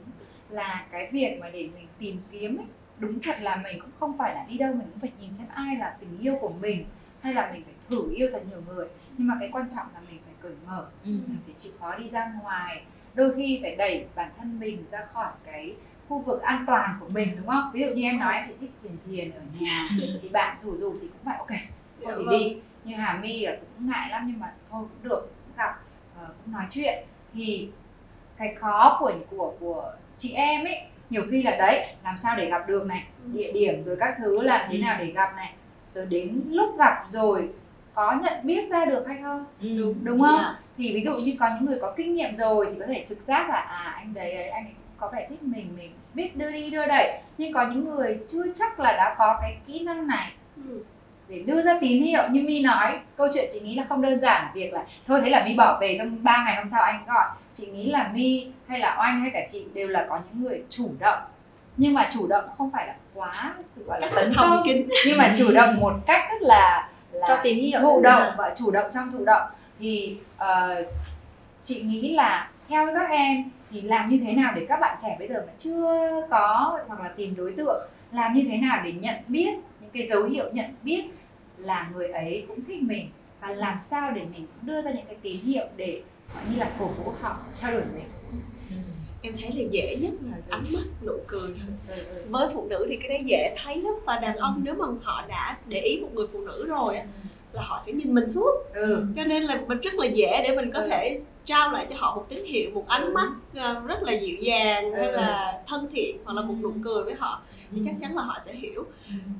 là 0.50 0.86
cái 0.90 1.08
việc 1.12 1.38
mà 1.40 1.50
để 1.50 1.68
mình 1.74 1.86
tìm 1.98 2.18
kiếm 2.32 2.56
ấy, 2.56 2.66
đúng 2.98 3.22
thật 3.22 3.36
là 3.40 3.56
mình 3.56 3.80
cũng 3.80 3.90
không 4.00 4.18
phải 4.18 4.34
là 4.34 4.44
đi 4.48 4.58
đâu 4.58 4.74
mình 4.74 4.86
cũng 4.90 4.98
phải 4.98 5.12
nhìn 5.20 5.34
xem 5.34 5.46
ai 5.54 5.76
là 5.76 5.96
tình 6.00 6.18
yêu 6.20 6.36
của 6.40 6.48
mình 6.60 6.84
hay 7.20 7.34
là 7.34 7.50
mình 7.52 7.62
phải 7.64 7.74
thử 7.92 8.14
yêu 8.16 8.28
thật 8.32 8.42
nhiều 8.50 8.62
người. 8.68 8.86
Nhưng 9.18 9.28
mà 9.28 9.36
cái 9.40 9.48
quan 9.52 9.68
trọng 9.76 9.86
là 9.94 10.00
mình 10.10 10.18
phải 10.24 10.34
cởi 10.40 10.52
mở 10.66 10.86
mình 11.04 11.36
phải 11.46 11.54
chịu 11.58 11.72
khó 11.80 11.94
đi 11.98 12.08
ra 12.08 12.32
ngoài. 12.42 12.82
Đôi 13.14 13.34
khi 13.36 13.58
phải 13.62 13.76
đẩy 13.76 14.04
bản 14.14 14.30
thân 14.38 14.58
mình 14.60 14.84
ra 14.90 15.06
khỏi 15.12 15.32
cái 15.44 15.74
khu 16.08 16.18
vực 16.18 16.42
an 16.42 16.64
toàn 16.66 16.96
của 17.00 17.08
mình 17.14 17.28
đúng 17.36 17.46
không? 17.46 17.70
Ví 17.74 17.80
dụ 17.84 17.90
như 17.94 18.02
em 18.02 18.18
nói 18.18 18.34
em 18.34 18.44
thì 18.48 18.54
thích 18.60 18.70
thiền 18.82 18.96
thiền 19.06 19.30
ở 19.30 19.40
nhà 19.60 19.88
thì 20.22 20.28
bạn 20.28 20.56
rủ 20.62 20.76
rủ 20.76 20.92
thì 21.00 21.06
cũng 21.08 21.24
phải 21.24 21.36
ok 21.38 21.48
thôi 21.48 21.58
Dạ 22.06 22.14
thì 22.18 22.24
vâng. 22.24 22.38
đi. 22.38 22.56
Như 22.84 22.94
Hà 22.96 23.18
My 23.22 23.40
là 23.46 23.56
cũng 23.60 23.88
ngại 23.90 24.08
lắm 24.10 24.24
nhưng 24.26 24.40
mà 24.40 24.52
thôi 24.70 24.84
cũng 24.90 25.08
được 25.08 25.20
cũng 25.20 25.56
gặp 25.56 25.80
ờ, 26.16 26.34
cũng 26.44 26.52
nói 26.54 26.64
chuyện. 26.70 27.04
Thì 27.34 27.68
cái 28.36 28.54
khó 28.54 28.96
của 29.00 29.12
của 29.30 29.54
của 29.60 29.92
chị 30.16 30.32
em 30.32 30.64
ấy 30.64 30.76
nhiều 31.10 31.22
khi 31.30 31.42
là 31.42 31.56
đấy 31.56 31.86
làm 32.04 32.16
sao 32.16 32.36
để 32.36 32.50
gặp 32.50 32.68
được 32.68 32.86
này 32.86 33.04
Ừ. 33.24 33.30
địa 33.32 33.52
điểm 33.52 33.84
rồi 33.84 33.96
các 34.00 34.14
thứ 34.18 34.42
làm 34.42 34.66
thế 34.70 34.76
Ừ. 34.78 34.80
nào 34.82 34.96
để 34.98 35.10
gặp 35.12 35.32
này. 35.36 35.54
Rồi 35.94 36.06
đến 36.06 36.40
lúc 36.50 36.78
gặp 36.78 37.04
rồi 37.08 37.48
có 37.94 38.18
nhận 38.22 38.32
biết 38.42 38.70
ra 38.70 38.84
được 38.84 39.04
hay 39.08 39.18
không? 39.22 39.44
Ừ. 39.60 39.94
đúng 40.02 40.20
không? 40.20 40.38
Dạ. 40.38 40.58
thì 40.78 40.94
ví 40.94 41.04
dụ 41.04 41.12
như 41.12 41.34
có 41.40 41.50
những 41.54 41.66
người 41.66 41.78
có 41.80 41.94
kinh 41.96 42.14
nghiệm 42.14 42.36
rồi 42.36 42.68
thì 42.70 42.80
có 42.80 42.86
thể 42.86 43.04
trực 43.08 43.22
giác 43.22 43.48
là 43.48 43.56
à 43.56 43.92
anh 43.96 44.14
đấy 44.14 44.32
ấy, 44.32 44.48
anh 44.48 44.64
ấy 44.64 44.72
có 44.96 45.10
vẻ 45.14 45.26
thích 45.28 45.42
mình 45.42 45.68
mình 45.76 45.92
biết 46.14 46.36
đưa 46.36 46.50
đi 46.50 46.70
đưa 46.70 46.86
đẩy. 46.86 47.20
Nhưng 47.38 47.52
có 47.52 47.68
những 47.70 47.84
người 47.84 48.18
chưa 48.28 48.44
chắc 48.54 48.80
là 48.80 48.92
đã 48.92 49.14
có 49.18 49.38
cái 49.42 49.56
kỹ 49.66 49.80
năng 49.80 50.06
này. 50.06 50.32
Ừ. 50.56 50.84
để 51.28 51.38
đưa 51.38 51.62
ra 51.62 51.78
tín 51.80 52.02
hiệu 52.02 52.22
như 52.30 52.44
mi 52.46 52.62
nói 52.62 53.00
câu 53.16 53.28
chuyện 53.34 53.50
chị 53.52 53.60
nghĩ 53.60 53.74
là 53.74 53.84
không 53.88 54.02
đơn 54.02 54.20
giản 54.20 54.50
việc 54.54 54.72
là 54.72 54.84
thôi 55.06 55.20
thế 55.24 55.30
là 55.30 55.44
mi 55.44 55.54
bỏ 55.54 55.78
về 55.80 55.96
trong 55.98 56.24
3 56.24 56.44
ngày 56.44 56.56
hôm 56.56 56.66
sau 56.70 56.82
anh 56.82 57.04
gọi. 57.06 57.26
Chị 57.54 57.66
nghĩ 57.66 57.90
là 57.90 58.10
mi 58.14 58.46
hay 58.66 58.78
là 58.78 58.96
oanh 58.98 59.20
hay 59.20 59.30
cả 59.34 59.40
chị 59.52 59.66
đều 59.74 59.88
là 59.88 60.06
có 60.08 60.20
những 60.26 60.44
người 60.44 60.62
chủ 60.70 60.90
động. 60.98 61.18
Nhưng 61.76 61.94
mà 61.94 62.08
chủ 62.12 62.26
động 62.26 62.44
không 62.58 62.70
phải 62.70 62.86
là 62.86 62.94
quá 63.14 63.54
sự 63.64 63.84
gọi 63.84 64.00
là 64.00 64.08
tấn 64.14 64.32
công. 64.36 64.62
nhưng 65.06 65.18
mà 65.18 65.34
chủ 65.38 65.52
động 65.54 65.80
một 65.80 65.92
cách 66.06 66.24
rất 66.30 66.42
là 66.42 66.88
là 67.12 67.26
cho 67.28 67.40
tín 67.42 67.58
hiệu. 67.58 67.80
thụ 67.80 68.00
động 68.00 68.32
và 68.38 68.54
chủ 68.56 68.70
động 68.70 68.90
trong 68.94 69.12
thụ 69.12 69.24
động. 69.24 69.50
Thì 69.78 70.16
ờ, 70.36 70.84
chị 71.62 71.82
nghĩ 71.82 72.14
là 72.14 72.50
theo 72.68 72.86
các 72.94 73.10
em 73.10 73.50
thì 73.70 73.80
làm 73.80 74.08
như 74.08 74.20
thế 74.26 74.32
nào 74.32 74.52
để 74.56 74.66
các 74.68 74.80
bạn 74.80 74.98
trẻ 75.02 75.16
bây 75.18 75.28
giờ 75.28 75.44
mà 75.46 75.52
chưa 75.58 76.10
có 76.30 76.78
hoặc 76.88 77.00
là 77.00 77.08
tìm 77.08 77.34
đối 77.36 77.52
tượng 77.52 77.82
làm 78.12 78.34
như 78.34 78.46
thế 78.50 78.56
nào 78.56 78.82
để 78.84 78.92
nhận 78.92 79.14
biết 79.28 79.54
những 79.80 79.90
cái 79.90 80.06
dấu 80.06 80.24
hiệu 80.24 80.44
nhận 80.52 80.66
biết 80.82 81.04
là 81.56 81.88
người 81.92 82.08
ấy 82.08 82.44
cũng 82.48 82.64
thích 82.64 82.82
mình 82.82 83.08
và 83.40 83.48
làm 83.48 83.78
sao 83.80 84.10
để 84.10 84.22
mình 84.32 84.46
cũng 84.46 84.66
đưa 84.66 84.82
ra 84.82 84.90
những 84.90 85.06
cái 85.06 85.16
tín 85.22 85.40
hiệu 85.40 85.66
để 85.76 86.02
gọi 86.34 86.44
như 86.48 86.56
là 86.58 86.70
cổ 86.78 86.86
vũ 86.86 87.12
họ 87.20 87.36
theo 87.60 87.70
đuổi 87.70 87.82
mình 87.94 88.04
em 89.22 89.32
thấy 89.42 89.50
là 89.54 89.64
dễ 89.70 89.96
nhất 90.00 90.12
là 90.22 90.36
ánh 90.50 90.72
mắt 90.72 90.82
nụ 91.06 91.12
cười 91.26 91.40
thôi 91.60 91.76
ừ, 91.88 91.94
ừ. 92.14 92.22
với 92.28 92.48
phụ 92.54 92.66
nữ 92.70 92.86
thì 92.88 92.96
cái 92.96 93.08
đấy 93.08 93.22
dễ 93.24 93.54
thấy 93.64 93.76
lắm 93.76 93.94
và 94.06 94.18
đàn 94.18 94.36
ông 94.36 94.60
nếu 94.64 94.74
mà 94.74 94.84
họ 95.02 95.24
đã 95.28 95.56
để 95.66 95.80
ý 95.80 96.00
một 96.00 96.08
người 96.14 96.26
phụ 96.32 96.40
nữ 96.40 96.66
rồi 96.68 96.96
á 96.96 97.04
là 97.52 97.62
họ 97.62 97.80
sẽ 97.86 97.92
nhìn 97.92 98.14
mình 98.14 98.28
suốt 98.34 98.52
ừ. 98.74 99.06
cho 99.16 99.24
nên 99.24 99.42
là 99.42 99.60
mình 99.66 99.78
rất 99.80 99.94
là 99.94 100.06
dễ 100.06 100.40
để 100.48 100.56
mình 100.56 100.70
có 100.72 100.80
Ừ. 100.80 100.88
thể 100.90 101.20
trao 101.44 101.70
lại 101.70 101.86
cho 101.90 101.96
họ 101.98 102.16
một 102.16 102.26
tín 102.28 102.44
hiệu 102.44 102.70
một 102.74 102.84
ánh 102.88 103.04
Ừ. 103.04 103.12
mắt 103.12 103.28
ờ, 103.56 103.82
rất 103.86 104.02
là 104.02 104.12
dịu 104.12 104.36
dàng 104.40 104.92
hay 104.96 105.08
Ừ. 105.08 105.16
là 105.16 105.52
thân 105.68 105.88
thiện 105.94 106.16
hoặc 106.24 106.32
là 106.34 106.42
một 106.42 106.54
nụ 106.62 106.72
cười 106.84 107.04
với 107.04 107.14
họ 107.18 107.42
thì 107.72 107.78
Ừ. 107.80 107.82
chắc 107.86 107.94
chắn 108.00 108.16
là 108.16 108.22
họ 108.22 108.38
sẽ 108.46 108.52
hiểu 108.54 108.84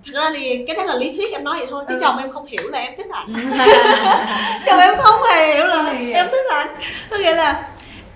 thật 0.06 0.12
ra 0.14 0.30
thì 0.36 0.64
cái 0.66 0.76
đó 0.76 0.84
là 0.84 0.94
lý 0.96 1.12
thuyết 1.16 1.32
em 1.32 1.44
nói 1.44 1.58
vậy 1.58 1.66
thôi 1.70 1.84
chứ 1.88 1.94
Ừ. 1.94 2.00
chồng 2.02 2.18
em 2.18 2.30
không 2.32 2.46
hiểu 2.46 2.68
là 2.70 2.78
em 2.78 2.92
thích 2.96 3.06
ảnh 3.10 3.34
chồng 4.66 4.80
em 4.80 4.94
không 4.98 5.22
hề 5.30 5.54
hiểu 5.54 5.66
là 5.66 5.92
em 6.14 6.26
thích 6.30 6.46
ảnh 6.50 6.68
có 7.10 7.16
nghĩa 7.18 7.34
là 7.34 7.68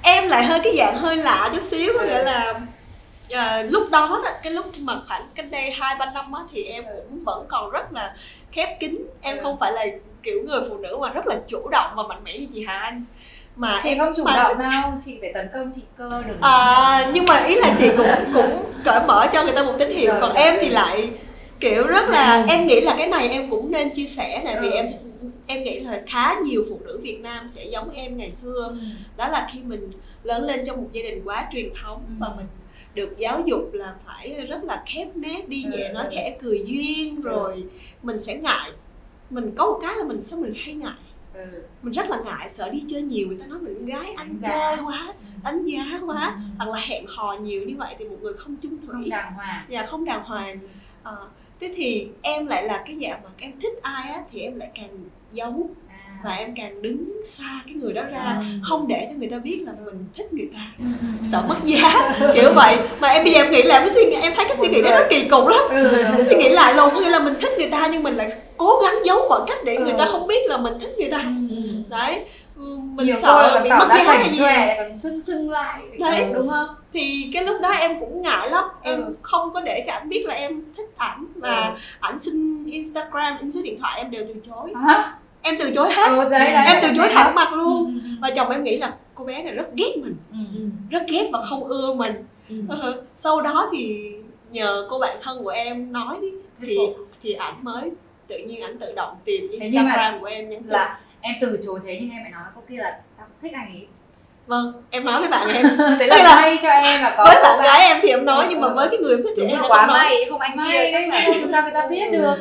em 0.07 0.29
lại 0.29 0.45
hơi 0.45 0.61
cái 0.65 0.75
dạng 0.79 0.97
hơi 0.97 1.17
lạ 1.17 1.51
chút 1.55 1.63
xíu 1.71 1.93
có 1.97 2.01
Ừ. 2.03 2.09
nghĩa 2.09 2.23
là 2.23 2.55
à, 3.33 3.63
lúc 3.63 3.91
đó 3.91 4.21
đó 4.25 4.31
cái 4.43 4.53
lúc 4.53 4.65
mà 4.81 4.95
khoảng 5.09 5.23
cách 5.35 5.47
đây 5.51 5.71
hai 5.71 5.95
ba 5.99 6.07
năm 6.15 6.33
á 6.33 6.41
thì 6.53 6.65
em 6.65 6.85
cũng 6.85 7.25
vẫn 7.25 7.45
còn 7.49 7.71
rất 7.71 7.93
là 7.93 8.15
khép 8.53 8.81
kín 8.81 8.97
em 9.23 9.37
Ừ. 9.37 9.43
không 9.43 9.57
phải 9.61 9.73
là 9.73 9.87
kiểu 10.23 10.43
người 10.47 10.61
phụ 10.69 10.77
nữ 10.77 10.97
mà 11.01 11.09
rất 11.11 11.27
là 11.27 11.37
chủ 11.49 11.69
động 11.69 11.91
và 11.97 12.03
mạnh 12.03 12.25
mẽ 12.25 12.39
như 12.39 12.47
chị 12.55 12.65
Hà 12.69 12.79
Anh 12.79 13.05
mà 13.57 13.81
chị 13.83 13.89
em 13.89 13.99
không 13.99 14.13
chủ 14.17 14.25
mà- 14.25 14.37
động 14.37 14.59
đâu 14.59 14.93
chị 15.05 15.19
phải 15.21 15.31
tấn 15.35 15.49
công 15.55 15.73
chị 15.75 15.83
cơ 15.99 16.23
đừng 16.27 16.37
à, 16.41 17.11
nhưng 17.15 17.25
mà 17.29 17.37
ý 17.45 17.55
là 17.55 17.71
chị 17.79 17.91
cũng 17.97 18.11
cũng 18.35 18.65
cởi 18.85 19.01
mở 19.07 19.27
cho 19.33 19.43
người 19.45 19.53
ta 19.53 19.63
một 19.63 19.73
tín 19.79 19.91
hiệu 19.91 20.11
Rồi, 20.13 20.21
còn 20.21 20.35
rồi. 20.35 20.43
em 20.45 20.57
thì 20.61 20.69
lại 20.69 21.11
kiểu 21.61 21.87
rất 21.87 22.09
là 22.09 22.37
Ừ. 22.37 22.47
em 22.49 22.67
nghĩ 22.67 22.81
là 22.81 22.95
cái 22.99 23.07
này 23.07 23.29
em 23.29 23.51
cũng 23.51 23.71
nên 23.71 23.91
chia 23.95 24.07
sẻ 24.07 24.41
vì 24.61 24.71
Ừ. 24.71 24.77
em 24.77 24.87
em 25.47 25.65
nghĩ 25.65 25.81
là 25.81 26.03
khá 26.07 26.35
nhiều 26.45 26.65
phụ 26.69 26.81
nữ 26.85 26.99
Việt 27.03 27.21
Nam 27.23 27.49
sẽ 27.49 27.65
giống 27.73 27.91
em 27.91 28.17
ngày 28.17 28.31
xưa 28.31 28.69
Ừ. 28.71 28.77
đó 29.17 29.29
là 29.29 29.49
khi 29.53 29.63
mình 29.63 29.91
lớn 30.23 30.45
lên 30.45 30.65
trong 30.67 30.77
một 30.83 30.89
gia 30.93 31.03
đình 31.03 31.23
quá 31.25 31.49
truyền 31.53 31.71
thống 31.83 32.03
Ừ. 32.09 32.13
và 32.19 32.29
mình 32.37 32.47
được 32.95 33.19
giáo 33.19 33.43
dục 33.47 33.71
là 33.73 33.95
phải 34.07 34.47
rất 34.49 34.65
là 34.65 34.83
khép 34.87 35.09
nét 35.17 35.49
đi 35.49 35.63
nhẹ 35.63 35.89
Ừ. 35.89 35.93
nói 35.95 36.05
khẽ 36.11 36.37
cười 36.43 36.65
duyên 36.67 37.21
rồi 37.21 37.65
mình 38.03 38.21
sẽ 38.21 38.37
ngại 38.37 38.71
mình 39.31 39.53
có 39.57 39.67
một 39.67 39.79
cái 39.83 39.95
là 39.97 40.05
mình 40.05 40.21
sao 40.21 40.39
mình 40.41 40.55
hay 40.65 40.75
ngại 40.75 40.93
Ừ. 41.35 41.45
mình 41.83 41.93
rất 41.93 42.11
là 42.11 42.21
ngại 42.25 42.49
sợ 42.51 42.71
đi 42.71 42.83
chơi 42.89 43.03
nhiều 43.03 43.27
người 43.29 43.37
ta 43.41 43.47
nói 43.47 43.59
mình 43.59 43.75
con 43.75 43.87
gái 43.87 44.13
ăn 44.13 44.29
Đánh 44.29 44.39
giá. 44.43 44.49
chơi 44.77 44.85
quá 44.87 45.15
đánh 45.45 45.65
giá 45.67 46.01
quá 46.07 46.27
Ừ. 46.37 46.41
hoặc 46.59 46.69
là 46.71 46.79
hẹn 46.81 47.05
hò 47.09 47.33
nhiều 47.33 47.63
như 47.67 47.75
vậy 47.79 47.95
thì 47.99 48.05
một 48.05 48.17
người 48.21 48.35
không 48.35 48.57
chung 48.57 48.77
không 48.87 49.03
thủy 49.03 49.11
đàng 49.11 49.33
hoàng 49.35 49.65
và 49.69 49.87
không 49.87 50.05
đàng 50.05 50.25
hoàng 50.25 50.59
Ờ, 51.03 51.29
thế 51.61 51.73
thì 51.77 52.09
em 52.23 52.47
lại 52.47 52.63
là 52.63 52.83
cái 52.87 52.97
dạng 53.03 53.21
mà 53.25 53.31
em 53.39 53.53
thích 53.63 53.73
ai 53.83 54.13
á 54.13 54.21
thì 54.33 54.41
em 54.41 54.57
lại 54.59 54.69
càng 54.75 54.89
giấu 55.33 55.71
à. 55.89 55.95
và 56.25 56.35
em 56.37 56.55
càng 56.57 56.83
đứng 56.83 57.23
xa 57.25 57.61
cái 57.67 57.75
người 57.75 57.93
đó 57.93 58.03
ra 58.13 58.37
Ừ. 58.41 58.45
không 58.63 58.89
để 58.89 59.07
cho 59.11 59.15
người 59.19 59.29
ta 59.29 59.39
biết 59.39 59.63
là 59.67 59.73
mình 59.85 60.05
thích 60.17 60.27
người 60.33 60.49
ta 60.55 60.61
Ừ, 60.79 60.85
ừ, 61.01 61.07
ừ. 61.23 61.29
sợ 61.33 61.45
mất 61.49 61.57
giá 61.65 62.11
kiểu 62.35 62.53
vậy 62.55 62.77
mà 63.01 63.09
em 63.09 63.25
bây 63.25 63.33
giờ 63.33 63.39
em 63.43 63.51
nghĩ 63.51 63.63
lại 63.63 63.81
cái 63.81 63.91
suy 63.95 64.05
nghĩ 64.05 64.17
em 64.23 64.33
thấy 64.37 64.45
cái 64.49 64.57
suy 64.57 64.69
nghĩ 64.69 64.83
đó 64.83 64.91
rất 64.91 65.07
kỳ 65.11 65.25
cục 65.29 65.47
lắm 65.49 65.61
ừ, 65.71 66.03
suy 66.29 66.37
nghĩ 66.37 66.49
lại 66.49 66.75
luôn 66.75 66.91
có 66.95 67.01
nghĩa 67.01 67.09
là 67.09 67.19
mình 67.21 67.35
thích 67.41 67.51
người 67.59 67.69
ta 67.71 67.89
nhưng 67.93 68.03
mình 68.03 68.17
lại 68.17 68.33
cố 68.57 68.79
gắng 68.83 68.95
giấu 69.05 69.29
mọi 69.29 69.41
cách 69.47 69.59
để 69.65 69.77
người 69.79 69.93
Ừ. 69.93 69.99
ta 69.99 70.07
không 70.07 70.27
biết 70.27 70.49
là 70.49 70.57
mình 70.57 70.73
thích 70.81 70.91
người 70.99 71.11
ta 71.11 71.19
Ừ. 71.51 71.57
đấy 71.91 72.15
Ừ, 72.15 72.21
mình 72.57 73.07
nhiều 73.07 73.17
sợ 73.23 73.51
còn 73.55 73.63
bị 73.65 73.71
mất 73.71 73.87
giá 73.89 73.95
hay 74.05 74.33
gì 74.35 74.41
lại 74.41 74.77
còn 74.79 74.99
sưng 74.99 75.23
sưng 75.23 75.51
lại 75.51 75.81
Đấy. 75.99 76.23
Ừ, 76.23 76.33
đúng 76.35 76.49
không 76.49 76.69
thì 76.93 77.31
cái 77.35 77.45
lúc 77.45 77.57
đó 77.61 77.71
em 77.71 78.01
cũng 78.01 78.23
ngại 78.23 78.51
lắm 78.51 78.65
em 78.83 78.97
Ừ. 79.05 79.15
không 79.23 79.53
có 79.55 79.61
để 79.61 79.85
cho 79.87 79.93
ảnh 79.93 80.09
biết 80.09 80.25
là 80.27 80.35
em 80.35 80.63
thích 80.77 80.91
ảnh 80.97 81.27
và 81.37 81.67
Ừ. 81.75 81.81
ảnh 82.01 82.19
xin 82.19 82.65
instagram 82.67 83.39
in 83.41 83.51
số 83.51 83.61
điện 83.63 83.79
thoại 83.81 83.95
em 84.01 84.11
đều 84.11 84.25
từ 84.29 84.35
chối 84.49 84.73
hả 84.75 85.15
em 85.43 85.57
từ 85.59 85.71
chối 85.75 85.93
hết 85.93 86.09
ừ, 86.09 86.29
đấy, 86.31 86.53
đấy, 86.53 86.65
em 86.67 86.79
từ 86.83 86.89
chối 86.97 87.09
thẳng 87.15 87.35
mặt 87.35 87.49
Ừ, 87.53 87.57
luôn 87.59 87.85
ừ, 87.85 88.01
ừ. 88.05 88.11
và 88.21 88.31
chồng 88.37 88.51
em 88.51 88.65
nghĩ 88.65 88.79
là 88.79 88.93
cô 89.15 89.25
bé 89.25 89.43
này 89.43 89.53
rất 89.55 89.67
ghét 89.75 89.93
mình 90.03 90.17
Ừ. 90.33 90.39
rất 90.91 91.03
ghét 91.09 91.31
và 91.33 91.43
không 91.43 91.65
ưa 91.65 91.95
mình 91.95 92.13
Ừ. 92.49 92.57
sau 93.17 93.43
đó 93.43 93.69
thì 93.73 94.13
nhờ 94.51 94.87
cô 94.91 94.99
bạn 94.99 95.17
thân 95.23 95.45
của 95.45 95.51
em 95.51 95.93
nói 95.93 96.17
thì 96.61 96.79
thì 97.23 97.33
ảnh 97.33 97.55
mới 97.63 97.91
tự 98.29 98.39
nhiên 98.39 98.63
ảnh 98.63 98.79
tự 98.79 98.93
động 98.97 99.17
tìm 99.25 99.47
mà 99.51 99.53
instagram 99.61 100.21
của 100.21 100.27
em 100.27 100.49
nhắn 100.51 100.63
tin 100.63 100.71
là 100.71 101.01
em 101.27 101.35
từ 101.41 101.59
chối 101.67 101.81
thế 101.87 101.99
nhưng 102.01 102.11
em 102.11 102.23
lại 102.23 102.31
nói 102.33 102.43
cô 102.55 102.61
kia 102.69 102.77
là 102.77 102.99
tao 103.19 103.27
thích 103.43 103.53
anh 103.55 103.67
ấy 103.67 103.87
vâng 104.47 104.73
em 104.91 105.05
nói 105.05 105.21
với 105.21 105.29
bạn 105.29 105.49
em. 105.55 105.67
Thế 105.99 106.07
là 106.07 106.23
là 106.23 106.35
may 106.35 106.59
cho 106.63 106.69
em 106.69 107.03
là 107.03 107.15
có 107.17 107.25
với 107.25 107.43
bạn 107.43 107.61
gái 107.63 107.81
em 107.81 107.99
thì 108.03 108.09
em 108.09 108.25
nói 108.25 108.45
Ừ, 108.45 108.51
nhưng 108.51 108.61
mà 108.61 108.69
ừ. 108.69 108.75
với 108.75 108.89
cái 108.91 108.99
người 108.99 109.15
em 109.15 109.23
thích 109.23 109.33
thì 109.37 109.47
em 109.49 109.59
quá 109.69 109.87
may 109.87 110.15
không 110.31 110.41
anh 110.41 110.53
kia 110.53 110.57
may 110.59 110.89
chắc 110.93 111.09
là 111.09 111.23
không 111.27 111.53
sao 111.53 111.63
người 111.63 111.73
ta 111.75 111.87
biết 111.91 112.13
được. 112.13 112.35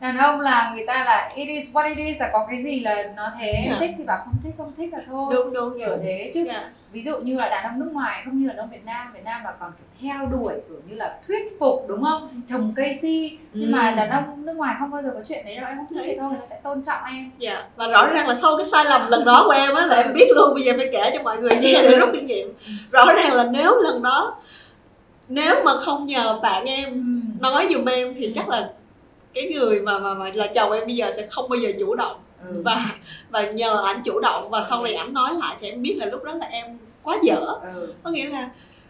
Đàn 0.00 0.18
ông 0.18 0.40
là 0.40 0.72
người 0.74 0.84
ta 0.86 1.04
là 1.04 1.32
it 1.34 1.48
is 1.48 1.70
what 1.72 1.88
it 1.88 1.98
is 1.98 2.20
là 2.20 2.30
có 2.32 2.46
cái 2.50 2.62
gì 2.62 2.80
là 2.80 3.02
nó 3.16 3.30
thế 3.40 3.66
Dạ. 3.70 3.76
thích 3.80 3.90
thì 3.98 4.04
bảo 4.04 4.18
không 4.24 4.34
thích 4.44 4.54
không 4.58 4.72
thích 4.76 4.88
là 4.92 4.98
thôi. 5.06 5.34
Đúng 5.34 5.52
đúng 5.52 5.78
kiểu 5.78 5.96
thế 6.02 6.30
chứ. 6.34 6.44
Dạ. 6.46 6.70
Ví 6.92 7.02
dụ 7.02 7.18
như 7.18 7.36
là 7.36 7.48
đàn 7.48 7.64
ông 7.64 7.78
nước 7.80 7.90
ngoài 7.92 8.22
không 8.24 8.38
như 8.42 8.46
là 8.48 8.52
đàn 8.52 8.62
ông 8.62 8.70
Việt 8.70 8.84
Nam 8.84 9.12
Việt 9.14 9.20
Nam 9.24 9.44
là 9.44 9.52
còn 9.60 9.72
kiểu 9.78 9.86
theo 10.10 10.26
đuổi 10.26 10.54
kiểu 10.68 10.78
như 10.88 10.94
là 10.94 11.18
thuyết 11.26 11.58
phục 11.60 11.84
đúng 11.88 12.02
không 12.04 12.42
trồng 12.48 12.72
cây 12.76 12.94
si 13.02 13.38
nhưng 13.52 13.72
mà 13.72 13.90
Ừ. 13.90 13.96
đàn 13.96 14.10
ông 14.10 14.46
nước 14.46 14.52
ngoài 14.52 14.76
không 14.78 14.90
bao 14.90 15.02
giờ 15.02 15.10
có 15.14 15.20
chuyện 15.28 15.44
đấy 15.44 15.56
đâu 15.56 15.64
em 15.68 15.76
không 15.76 15.86
thì 15.90 15.96
Đấy. 16.06 16.16
thôi 16.20 16.28
người 16.30 16.38
ta 16.40 16.46
sẽ 16.50 16.60
tôn 16.62 16.82
trọng 16.82 17.00
em 17.06 17.30
Dạ, 17.38 17.64
và 17.76 17.86
rõ 17.88 18.06
ràng 18.06 18.28
là 18.28 18.34
sau 18.34 18.56
cái 18.56 18.66
sai 18.66 18.84
lầm 18.84 19.00
lần 19.10 19.24
đó 19.24 19.42
của 19.46 19.52
em 19.52 19.74
á 19.74 19.86
là 19.86 19.96
em 19.96 20.12
biết 20.14 20.28
luôn 20.36 20.54
bây 20.54 20.62
giờ 20.62 20.72
phải 20.76 20.88
kể 20.92 21.10
cho 21.16 21.22
mọi 21.22 21.38
người 21.38 21.50
nghe 21.60 21.82
để 21.82 21.98
rút 21.98 22.08
kinh 22.12 22.26
nghiệm. 22.26 22.48
Rõ 22.90 23.04
ràng 23.16 23.32
là 23.32 23.44
nếu 23.52 23.78
lần 23.80 24.02
đó 24.02 24.36
nếu 25.28 25.54
mà 25.64 25.72
không 25.80 26.06
nhờ 26.06 26.38
bạn 26.42 26.64
em 26.64 27.02
nói 27.40 27.66
giùm 27.70 27.84
em 27.88 28.14
thì 28.14 28.32
chắc 28.34 28.48
là 28.48 28.70
cái 29.34 29.48
người 29.54 29.80
mà 29.80 29.98
mà, 29.98 30.14
mà 30.14 30.30
là 30.34 30.46
chồng 30.54 30.72
em 30.72 30.86
bây 30.86 30.96
giờ 30.96 31.12
sẽ 31.16 31.26
không 31.30 31.48
bao 31.48 31.56
giờ 31.58 31.70
chủ 31.80 31.94
động 31.94 32.16
ừ. 32.48 32.62
và 32.64 32.86
và 33.30 33.42
nhờ 33.50 33.84
ảnh 33.86 34.02
chủ 34.04 34.20
động 34.20 34.50
và 34.50 34.62
sau 34.70 34.82
này 34.82 34.94
ảnh 34.94 35.14
nói 35.14 35.34
lại 35.34 35.56
thì 35.60 35.68
em 35.70 35.82
biết 35.82 35.96
là 36.00 36.06
lúc 36.06 36.24
đó 36.24 36.32
là 36.34 36.46
em 36.46 36.78
quá 37.02 37.16
dở 37.22 37.40
ừ. 37.74 37.94
có 38.02 38.10
nghĩa 38.10 38.28
là 38.28 38.48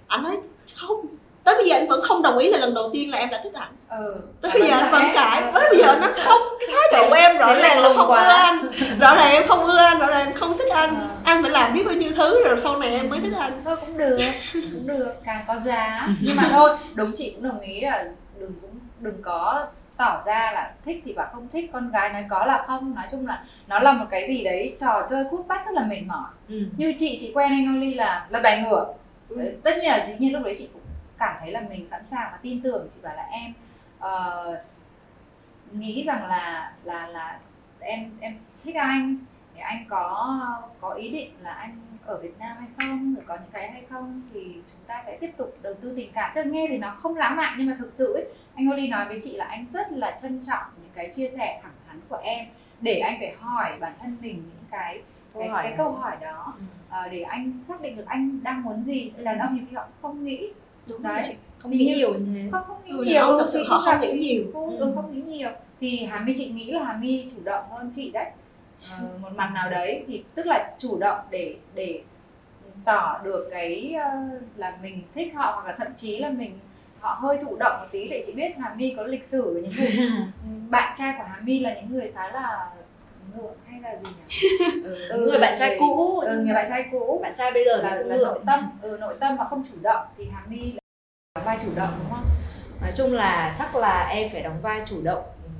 ảnh 0.09 0.23
nói 0.23 0.39
không 0.77 1.07
tới 1.45 1.55
bây 1.55 1.69
giờ 1.69 1.77
anh 1.77 1.89
vẫn 1.89 2.01
không 2.03 2.23
đồng 2.23 2.39
ý 2.39 2.49
là 2.51 2.59
lần 2.59 2.75
đầu 2.75 2.91
tiên 2.93 3.11
là 3.11 3.19
em 3.19 3.29
đã 3.31 3.41
thích 3.45 3.53
ảnh 3.55 3.73
ừ. 4.03 4.15
tới 4.41 4.51
bây 4.53 4.63
giờ 4.63 4.69
anh 4.77 4.91
vẫn 4.93 5.03
cãi 5.15 5.43
Ừ. 5.43 5.51
tới 5.55 5.69
bây 5.71 5.79
giờ 5.79 5.87
anh 5.89 6.01
nói 6.01 6.11
không 6.25 6.43
cái 6.61 6.69
thái 6.73 7.03
độ 7.03 7.09
của 7.09 7.15
em 7.15 7.37
rõ 7.39 7.55
ràng 7.55 7.79
là 7.83 7.93
không 7.97 8.11
quá. 8.11 8.23
ưa 8.23 8.29
anh 8.33 8.67
rõ 9.01 9.15
ràng 9.17 9.31
em 9.31 9.43
không 9.49 9.65
ưa 9.65 9.77
anh 9.77 9.99
rõ 9.99 10.07
ràng 10.07 10.27
em 10.27 10.33
không 10.33 10.59
thích 10.59 10.73
anh 10.75 10.95
Ờ. 10.95 11.09
anh 11.25 11.43
phải 11.43 11.51
làm 11.51 11.73
biết 11.75 11.83
bao 11.87 11.95
nhiêu 11.95 12.11
thứ 12.17 12.45
rồi 12.45 12.61
sau 12.61 12.77
này 12.79 12.91
em 12.91 13.09
mới 13.11 13.21
thích 13.21 13.33
anh 13.39 13.61
thôi 13.65 13.77
cũng 13.81 13.99
được 13.99 14.19
cũng 14.53 14.87
được 14.87 15.13
càng 15.25 15.45
có 15.49 15.59
giá 15.59 16.09
nhưng 16.21 16.37
mà 16.37 16.49
thôi 16.53 16.77
đúng 16.95 17.13
chị 17.17 17.31
cũng 17.35 17.49
đồng 17.49 17.61
ý 17.61 17.81
là 17.81 18.05
đừng 18.39 18.53
cũng 18.61 18.71
đừng 19.01 19.23
có 19.23 19.65
tỏ 20.03 20.21
ra 20.27 20.53
là 20.53 20.73
thích 20.85 21.03
thì 21.05 21.13
bảo 21.13 21.29
không 21.33 21.49
thích 21.49 21.71
con 21.73 21.91
gái 21.91 22.13
nói 22.13 22.25
có 22.31 22.47
là 22.47 22.65
không. 22.67 22.95
Nói 22.95 23.07
chung 23.11 23.27
là 23.27 23.45
nó 23.67 23.79
là 23.79 23.93
một 23.93 24.05
cái 24.11 24.29
gì 24.29 24.45
đấy 24.45 24.77
trò 24.81 25.07
chơi 25.11 25.25
cút 25.31 25.47
bắt 25.47 25.67
rất 25.67 25.73
là 25.75 25.85
mệt 25.85 26.01
mỏi. 26.07 26.31
Ừ. 26.49 26.63
như 26.77 26.95
chị 26.99 27.19
chị 27.21 27.33
quen 27.35 27.51
anh 27.51 27.77
Oli 27.77 27.95
là 27.95 28.27
là 28.29 28.41
bài 28.43 28.63
ngửa. 28.63 28.95
Ừ. 29.29 29.61
Tất 29.65 29.71
nhiên 29.81 29.91
là 29.91 30.07
dĩ 30.07 30.15
nhiên 30.19 30.33
lúc 30.33 30.43
đấy 30.45 30.55
chị 30.59 30.69
cũng 30.73 30.83
cảm 31.19 31.37
thấy 31.41 31.51
là 31.51 31.61
mình 31.61 31.87
sẵn 31.87 32.07
sàng 32.07 32.29
và 32.33 32.39
tin 32.43 32.63
tưởng. 32.63 32.89
Chị 32.95 33.01
bảo 33.03 33.17
là 33.17 33.23
em 33.23 33.53
ờ, 33.99 34.47
nghĩ 35.73 36.05
rằng 36.07 36.27
là 36.27 36.73
là 36.85 37.07
là 37.07 37.39
em 37.81 38.11
em 38.21 38.39
thích 38.65 38.75
anh 38.75 39.17
anh 39.61 39.85
có 39.89 40.37
có 40.81 40.91
ý 40.91 41.09
định 41.11 41.31
là 41.43 41.51
anh 41.51 41.77
ở 42.07 42.19
Việt 42.23 42.39
Nam 42.39 42.57
hay 42.61 42.69
không? 42.89 43.15
Rồi 43.15 43.25
có 43.29 43.35
những 43.35 43.51
cái 43.53 43.71
hay 43.73 43.83
không? 43.91 44.23
Thì 44.35 44.41
chúng 44.55 44.85
ta 44.87 45.03
sẽ 45.07 45.17
tiếp 45.21 45.31
tục 45.37 45.57
đầu 45.63 45.75
tư 45.75 45.93
tình 45.97 46.11
cảm. 46.15 46.33
Tức 46.35 46.43
là 46.45 46.51
nghe 46.51 46.67
thì 46.71 46.79
nó 46.79 46.91
không 46.91 47.17
lãng 47.17 47.37
mạn 47.37 47.55
nhưng 47.59 47.67
mà 47.67 47.77
thực 47.79 47.93
sự 47.93 48.13
ấy, 48.15 48.25
anh 48.55 48.71
Oli 48.73 48.89
nói 48.89 49.05
với 49.09 49.19
chị 49.21 49.37
là 49.37 49.45
anh 49.45 49.67
rất 49.73 49.93
là 49.93 50.17
trân 50.23 50.41
trọng 50.47 50.65
những 50.83 50.91
cái 50.95 51.11
chia 51.15 51.29
sẻ 51.29 51.61
thẳng 51.63 51.73
thắn 51.89 52.01
của 52.09 52.17
em 52.23 52.47
để 52.81 52.99
anh 52.99 53.17
phải 53.21 53.35
hỏi 53.41 53.71
bản 53.81 53.93
thân 54.01 54.17
mình 54.21 54.35
những 54.35 54.65
cái 54.71 55.03
Câu 55.35 55.43
cái, 55.43 55.51
hỏi 55.51 55.63
cái 55.63 55.71
đó. 55.73 55.77
câu 55.85 55.93
hỏi 55.93 56.17
đó. 56.21 56.53
Ừ. 56.59 56.63
ờ, 56.91 57.09
để 57.09 57.23
anh 57.23 57.53
xác 57.69 57.81
định 57.81 57.97
được 57.97 58.05
anh 58.07 58.39
đang 58.43 58.63
muốn 58.63 58.85
gì. 58.85 59.13
Đàn 59.17 59.39
ông 59.39 59.55
nhiều 59.55 59.65
khi 59.71 59.77
họ 59.77 59.85
không 60.03 60.25
nghĩ. 60.25 60.49
Đúng 60.89 61.03
Đấy. 61.03 61.23
chị 61.27 61.35
không 61.59 61.73
nghĩ 61.73 61.85
nhiều 61.97 62.15
như 62.15 62.27
thế. 62.35 62.49
không 62.53 62.63
không 62.67 62.85
nghĩ 62.85 62.91
Ừ, 62.91 63.05
nhiều. 63.05 63.27
ừ, 63.39 63.47
sự 63.53 63.65
họ 63.69 63.79
không 63.79 63.95
là 63.95 64.01
nghĩ 64.01 64.13
nhiều. 64.19 64.45
cô- 64.55 64.67
Ừ. 64.71 64.77
ừ, 64.79 64.93
không 64.95 65.13
nghĩ 65.15 65.23
nhiều. 65.23 65.51
Thì 65.81 66.05
Hà 66.05 66.21
My 66.21 66.35
chị 66.37 66.49
nghĩ 66.51 66.71
là 66.73 66.85
Hà 66.85 66.93
My 66.97 67.27
chủ 67.37 67.43
động 67.45 67.65
hơn 67.71 67.91
chị 67.95 68.11
đấy 68.11 68.31
ờ, 68.91 69.05
một 69.21 69.29
mặt 69.37 69.51
nào 69.55 69.71
đấy 69.71 70.05
thì 70.09 70.25
tức 70.35 70.47
là 70.47 70.75
chủ 70.79 70.99
động 70.99 71.19
để 71.31 71.57
để 71.75 72.03
tỏ 72.85 73.21
được 73.25 73.49
cái 73.53 73.95
ờ, 74.05 74.11
là 74.57 74.77
mình 74.83 75.03
thích 75.15 75.33
họ 75.35 75.53
hoặc 75.55 75.67
là 75.67 75.75
thậm 75.79 75.89
chí 75.97 76.19
là 76.19 76.31
mình 76.31 76.59
họ 77.01 77.19
hơi 77.21 77.39
thụ 77.43 77.57
động 77.57 77.77
một 77.81 77.87
tí 77.93 78.09
để 78.09 78.23
chị 78.27 78.33
biết 78.33 78.53
Hà 78.59 78.75
My 78.77 78.95
có 78.97 79.03
lịch 79.03 79.25
sử 79.25 79.53
với 79.53 79.63
những 79.63 79.73
người 79.77 80.07
bạn 80.71 80.95
trai 80.99 81.15
của 81.19 81.25
Hà 81.29 81.39
My 81.43 81.59
là 81.61 81.75
những 81.75 81.93
người 81.95 82.13
khá 82.15 82.31
là 82.33 82.71
ngượng 83.37 83.55
hay 83.67 83.81
là 83.81 83.97
gì 84.05 84.11
nhỉ? 84.11 84.49
Ừ, 85.09 85.27
người 85.31 85.39
bạn 85.41 85.55
trai 85.59 85.69
người- 85.69 85.79
cũ. 85.79 86.21
ừ, 86.21 86.43
người 86.45 86.55
bạn 86.55 86.67
trai 86.69 86.89
cũ. 86.93 87.19
Bạn 87.23 87.33
trai 87.37 87.53
bây 87.53 87.65
giờ 87.65 87.77
là, 87.77 87.95
là 87.95 88.17
nội 88.17 88.39
tâm 88.47 88.71
ừ, 88.83 88.97
nội 89.01 89.15
tâm 89.21 89.37
mà 89.37 89.45
không 89.45 89.65
chủ 89.71 89.75
động 89.83 90.07
thì 90.19 90.25
Hà 90.33 90.43
My 90.49 90.73
là 91.35 91.43
vai 91.45 91.59
chủ 91.65 91.69
động 91.77 91.91
đúng 92.03 92.11
không? 92.11 92.25
Nói 92.81 92.93
chung 92.97 93.13
là 93.13 93.55
chắc 93.59 93.77
là 93.77 94.09
em 94.09 94.31
phải 94.33 94.43
đóng 94.43 94.61
vai 94.63 94.83
chủ 94.87 95.03
động 95.05 95.23
ừ, 95.45 95.51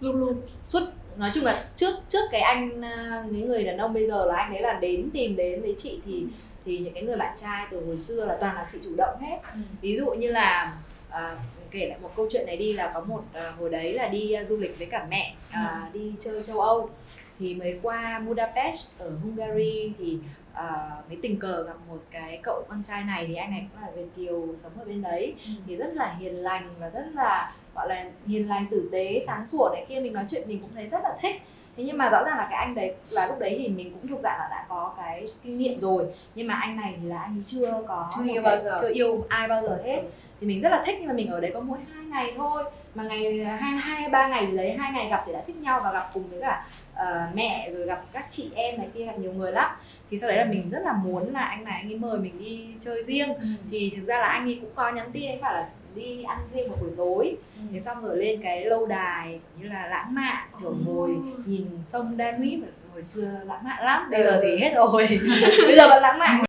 luôn 0.00 0.16
luôn 0.16 0.40
suốt 0.60 0.80
nói 1.18 1.30
chung 1.34 1.44
là 1.44 1.64
trước 1.76 1.94
trước 2.08 2.24
cái 2.30 2.40
anh 2.40 2.82
à, 2.82 3.24
cái 3.32 3.40
người 3.40 3.64
đàn 3.64 3.78
ông 3.78 3.94
bây 3.94 4.06
giờ 4.06 4.24
là 4.24 4.36
anh 4.36 4.52
đấy 4.52 4.62
là 4.62 4.72
đến 4.72 5.10
tìm 5.12 5.36
đến 5.36 5.62
với 5.62 5.74
chị 5.78 6.00
thì 6.04 6.24
thì 6.64 6.78
những 6.78 6.94
cái 6.94 7.02
người 7.02 7.16
bạn 7.16 7.36
trai 7.36 7.66
từ 7.70 7.86
hồi 7.86 7.98
xưa 7.98 8.26
là 8.26 8.36
toàn 8.40 8.56
là 8.56 8.66
chị 8.72 8.78
chủ 8.84 8.90
động 8.96 9.20
hết. 9.20 9.38
Ví 9.80 9.96
dụ 9.96 10.10
như 10.10 10.30
là 10.30 10.76
à, 11.10 11.36
kể 11.70 11.86
lại 11.86 11.98
một 12.02 12.10
câu 12.16 12.28
chuyện 12.30 12.46
này 12.46 12.56
đi 12.56 12.72
là 12.72 12.90
có 12.94 13.00
một 13.00 13.22
à, 13.32 13.54
hồi 13.58 13.70
đấy 13.70 13.92
là 13.92 14.08
đi 14.08 14.32
à, 14.32 14.44
du 14.44 14.56
lịch 14.56 14.78
với 14.78 14.86
cả 14.86 15.06
mẹ 15.10 15.34
à, 15.50 15.90
đi 15.92 16.12
chơi 16.24 16.42
châu 16.44 16.60
Âu 16.60 16.90
thì 17.38 17.54
mới 17.54 17.78
qua 17.82 18.18
Budapest 18.26 18.88
ở 18.98 19.10
Hungary 19.22 19.92
thì 19.98 20.18
à, 20.52 20.66
mới 21.08 21.18
tình 21.22 21.38
cờ 21.38 21.64
gặp 21.66 21.76
một 21.88 21.98
cái 22.10 22.40
cậu 22.42 22.64
con 22.68 22.82
trai 22.88 23.04
này 23.04 23.24
thì 23.28 23.34
anh 23.34 23.50
này 23.50 23.66
cũng 23.72 23.82
là 23.82 23.90
Việt 23.96 24.06
kiều 24.16 24.56
sống 24.56 24.72
ở 24.78 24.84
bên 24.84 25.02
đấy 25.02 25.34
thì 25.66 25.76
rất 25.76 25.94
là 25.94 26.14
hiền 26.20 26.34
lành 26.34 26.74
và 26.78 26.90
rất 26.90 27.04
là 27.14 27.54
gọi 27.74 27.88
là 27.88 28.04
hiền 28.26 28.48
lành 28.48 28.66
tử 28.70 28.88
tế 28.92 29.20
sáng 29.26 29.46
sủa 29.46 29.70
này 29.72 29.86
kia 29.88 30.00
mình 30.00 30.12
nói 30.12 30.24
chuyện 30.30 30.42
mình 30.48 30.60
cũng 30.60 30.70
thấy 30.74 30.88
rất 30.88 30.98
là 31.02 31.16
thích. 31.22 31.42
Thế 31.76 31.84
nhưng 31.84 31.98
mà 31.98 32.10
rõ 32.10 32.24
ràng 32.24 32.38
là 32.38 32.46
cái 32.50 32.58
anh 32.64 32.74
đấy 32.74 32.94
là 33.10 33.26
lúc 33.26 33.38
đấy 33.38 33.56
thì 33.62 33.68
mình 33.68 33.92
cũng 33.92 34.08
thuộc 34.10 34.20
dạng 34.22 34.38
là 34.38 34.48
đã 34.50 34.66
có 34.68 34.94
cái 34.96 35.24
kinh 35.44 35.58
nghiệm 35.58 35.80
rồi. 35.80 36.04
Nhưng 36.34 36.46
mà 36.46 36.54
anh 36.54 36.76
này 36.76 36.94
thì 37.02 37.08
là 37.08 37.18
anh 37.22 37.36
ấy 37.38 37.42
chưa 37.46 37.82
có 37.88 38.10
Chưa 38.16 38.24
yêu 38.24 38.34
cái- 38.34 38.42
bao 38.42 38.60
giờ. 38.64 38.78
chưa 38.82 38.92
yêu 38.92 39.24
ai 39.28 39.48
bao 39.48 39.62
giờ 39.62 39.78
hết. 39.84 40.02
Thì 40.40 40.46
mình 40.46 40.60
rất 40.60 40.72
là 40.72 40.82
thích 40.86 40.96
nhưng 40.98 41.08
mà 41.08 41.12
mình 41.14 41.30
ở 41.30 41.40
đấy 41.40 41.50
có 41.54 41.60
mỗi 41.60 41.78
hai 41.94 42.04
ngày 42.04 42.32
thôi. 42.36 42.64
Mà 42.94 43.02
ngày 43.04 43.44
hai 43.44 43.72
hai 43.72 44.08
ba 44.08 44.28
ngày 44.28 44.46
gì 44.46 44.56
đấy 44.56 44.72
hai 44.78 44.92
ngày 44.92 45.08
gặp 45.10 45.22
thì 45.26 45.32
đã 45.32 45.42
thích 45.46 45.56
nhau 45.56 45.80
và 45.84 45.92
gặp 45.92 46.10
cùng 46.14 46.30
với 46.30 46.40
cả 46.40 46.66
ờ, 46.94 47.26
mẹ 47.34 47.68
rồi 47.72 47.86
gặp 47.86 48.02
các 48.12 48.26
chị 48.30 48.50
em 48.54 48.78
này 48.78 48.88
kia 48.94 49.04
gặp 49.04 49.18
nhiều 49.18 49.32
người 49.32 49.52
lắm. 49.52 49.76
Thì 50.10 50.16
sau 50.16 50.28
đấy 50.30 50.38
là 50.38 50.44
mình 50.44 50.70
rất 50.70 50.80
là 50.84 50.92
muốn 50.92 51.32
là 51.32 51.40
anh 51.40 51.64
này 51.64 51.74
anh 51.82 51.90
ấy 51.92 51.98
mời 51.98 52.18
mình 52.18 52.38
đi 52.44 52.66
chơi 52.80 53.02
riêng. 53.04 53.28
Thì 53.70 53.92
thực 53.96 54.04
ra 54.06 54.18
là 54.18 54.26
anh 54.26 54.44
ấy 54.44 54.58
cũng 54.60 54.70
có 54.74 54.92
nhắn 54.92 55.06
tin 55.12 55.30
anh 55.30 55.40
bảo 55.40 55.52
là 55.54 55.68
đi 55.94 56.22
ăn 56.22 56.38
riêng 56.46 56.68
một 56.68 56.76
buổi 56.80 56.90
tối. 56.96 57.36
Thế 57.72 57.80
xong 57.80 58.02
rồi 58.02 58.16
lên 58.16 58.40
cái 58.42 58.64
lâu 58.64 58.86
đài 58.86 59.40
như 59.60 59.68
là 59.68 59.86
lãng 59.90 60.14
mạn 60.14 60.48
kiểu 60.60 60.74
ngồi 60.86 61.10
nhìn 61.46 61.66
sông 61.86 62.14
Danube 62.18 62.68
hồi 62.92 63.02
xưa 63.02 63.30
lãng 63.46 63.64
mạn 63.64 63.84
lắm. 63.84 64.08
Bây 64.10 64.24
giờ 64.24 64.40
thì 64.42 64.56
hết 64.56 64.72
rồi. 64.74 65.08
Bây 65.66 65.76
giờ 65.76 65.88
vẫn 65.88 66.02
lãng 66.02 66.18
mạn 66.18 66.44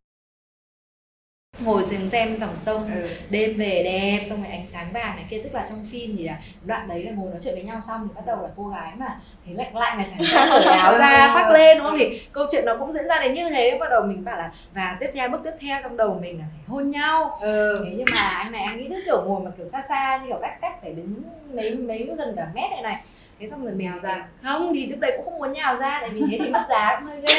ngồi 1.61 1.83
xem 1.83 2.09
xem 2.09 2.39
dòng 2.39 2.57
sông 2.57 2.91
ừ. 2.93 3.09
đêm 3.29 3.57
về 3.57 3.83
đẹp 3.83 4.25
xong 4.29 4.43
rồi 4.43 4.51
ánh 4.51 4.67
sáng 4.67 4.93
vàng 4.93 5.15
này 5.15 5.25
kia 5.29 5.41
tức 5.43 5.53
là 5.53 5.65
trong 5.69 5.85
phim 5.91 6.15
thì 6.17 6.23
là 6.23 6.37
đoạn 6.65 6.87
đấy 6.87 7.03
là 7.03 7.11
ngồi 7.11 7.31
nói 7.31 7.39
chuyện 7.43 7.53
với 7.53 7.63
nhau 7.63 7.81
xong 7.81 8.07
thì 8.07 8.13
bắt 8.15 8.21
đầu 8.25 8.41
là 8.41 8.49
cô 8.57 8.67
gái 8.67 8.91
mà 8.97 9.19
thấy 9.45 9.55
lạnh 9.55 9.75
lạnh 9.75 9.97
là 9.97 10.05
chẳng 10.09 10.27
hạn 10.27 10.49
cởi 10.51 10.63
áo 10.63 10.97
ra 10.97 11.29
khoác 11.33 11.49
lên 11.51 11.77
đúng 11.77 11.87
không 11.87 11.97
thì 11.99 12.21
câu 12.31 12.45
chuyện 12.51 12.65
nó 12.65 12.75
cũng 12.79 12.93
diễn 12.93 13.07
ra 13.07 13.19
đến 13.19 13.33
như 13.33 13.49
thế 13.49 13.77
bắt 13.79 13.87
đầu 13.89 14.03
mình 14.03 14.25
bảo 14.25 14.37
là 14.37 14.51
và 14.73 14.97
tiếp 14.99 15.09
theo 15.13 15.29
bước 15.29 15.41
tiếp 15.43 15.53
theo 15.59 15.79
trong 15.83 15.97
đầu 15.97 16.19
mình 16.21 16.39
là 16.39 16.45
phải 16.51 16.63
hôn 16.67 16.91
nhau 16.91 17.37
ừ. 17.41 17.81
thế 17.85 17.93
nhưng 17.97 18.07
mà 18.13 18.21
anh 18.21 18.51
này 18.51 18.63
anh 18.63 18.77
nghĩ 18.77 18.87
cứ 18.89 19.01
kiểu 19.05 19.23
ngồi 19.25 19.41
mà 19.41 19.51
kiểu 19.57 19.65
xa 19.65 19.81
xa 19.89 20.17
như 20.17 20.27
kiểu 20.27 20.39
cách 20.41 20.57
cách 20.61 20.81
phải 20.81 20.91
đứng 20.91 21.13
mấy 21.53 21.75
mấy 21.75 22.09
gần 22.17 22.33
cả 22.35 22.47
mét 22.53 22.71
này 22.71 22.81
này 22.81 23.01
thế 23.39 23.47
xong 23.47 23.63
rồi 23.63 23.73
Nhào 23.77 23.95
ra. 24.03 24.25
không 24.43 24.71
thì 24.73 24.87
lúc 24.87 24.99
đấy 24.99 25.13
cũng 25.17 25.25
không 25.25 25.37
muốn 25.39 25.53
nhào 25.53 25.75
ra 25.77 25.97
tại 26.01 26.09
vì 26.09 26.21
thế 26.31 26.37
thì 26.43 26.49
mất 26.49 26.65
giá 26.69 26.95
cũng 26.99 27.09
hơi 27.09 27.21
ghê 27.21 27.33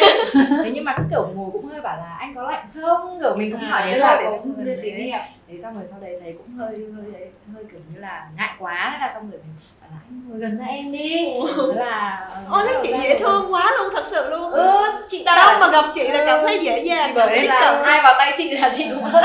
thế 0.64 0.70
nhưng 0.74 0.84
mà 0.84 0.94
cứ 0.96 1.02
kiểu 1.10 1.28
ngồi 1.34 1.50
cũng 1.52 1.66
hơi 1.66 1.80
bảo 1.80 1.96
là 1.96 2.16
anh 2.20 2.34
có 2.34 2.42
lạnh 2.42 2.66
không 2.82 3.18
kiểu 3.20 3.36
mình 3.36 3.50
cũng 3.52 3.60
hỏi 3.60 3.82
tức 3.84 3.90
thế 3.92 3.98
là 3.98 4.22
cũng 4.30 4.64
đưa 4.64 4.74
đấy. 4.76 4.90
hiệu 4.92 5.18
thế 5.48 5.58
xong 5.62 5.74
rồi 5.74 5.86
sau 5.86 5.98
đấy 6.00 6.16
thấy 6.22 6.32
cũng 6.38 6.56
hơi 6.58 6.68
hơi 6.96 7.28
hơi 7.54 7.64
kiểu 7.72 7.80
như 7.94 8.00
là 8.00 8.26
ngại 8.38 8.50
quá 8.58 8.88
thế 8.92 8.98
là 9.06 9.12
xong 9.14 9.30
rồi 9.30 9.40
mình 9.44 9.54
bảo 9.80 9.90
là 9.90 9.96
anh 10.08 10.22
ngồi 10.28 10.38
gần 10.38 10.58
ra 10.58 10.64
em 10.66 10.92
đi 10.92 11.26
thế 11.46 11.74
là 11.80 12.28
ôi 12.50 12.62
thế 12.68 12.80
chị 12.82 12.92
dễ 13.02 13.08
rồi. 13.08 13.18
thương 13.20 13.54
quá 13.54 13.70
luôn 13.78 13.88
thật 13.94 14.04
sự 14.10 14.30
luôn 14.30 14.50
ừ 14.52 14.82
chị 15.08 15.22
bảo 15.26 15.48
ông 15.50 15.60
mà 15.60 15.70
gặp 15.70 15.84
chị 15.94 16.08
là 16.08 16.24
cảm 16.26 16.40
Ừ. 16.40 16.46
thấy 16.46 16.58
dễ 16.62 16.84
dàng 16.84 17.08
thì 17.08 17.12
bởi 17.14 17.26
đây 17.28 17.38
thích 17.40 17.48
là 17.50 17.82
ai 17.84 18.00
vào 18.02 18.14
tay 18.18 18.32
chị 18.36 18.50
là 18.50 18.72
chị 18.76 18.88
cũng 18.94 19.04
hơn 19.04 19.24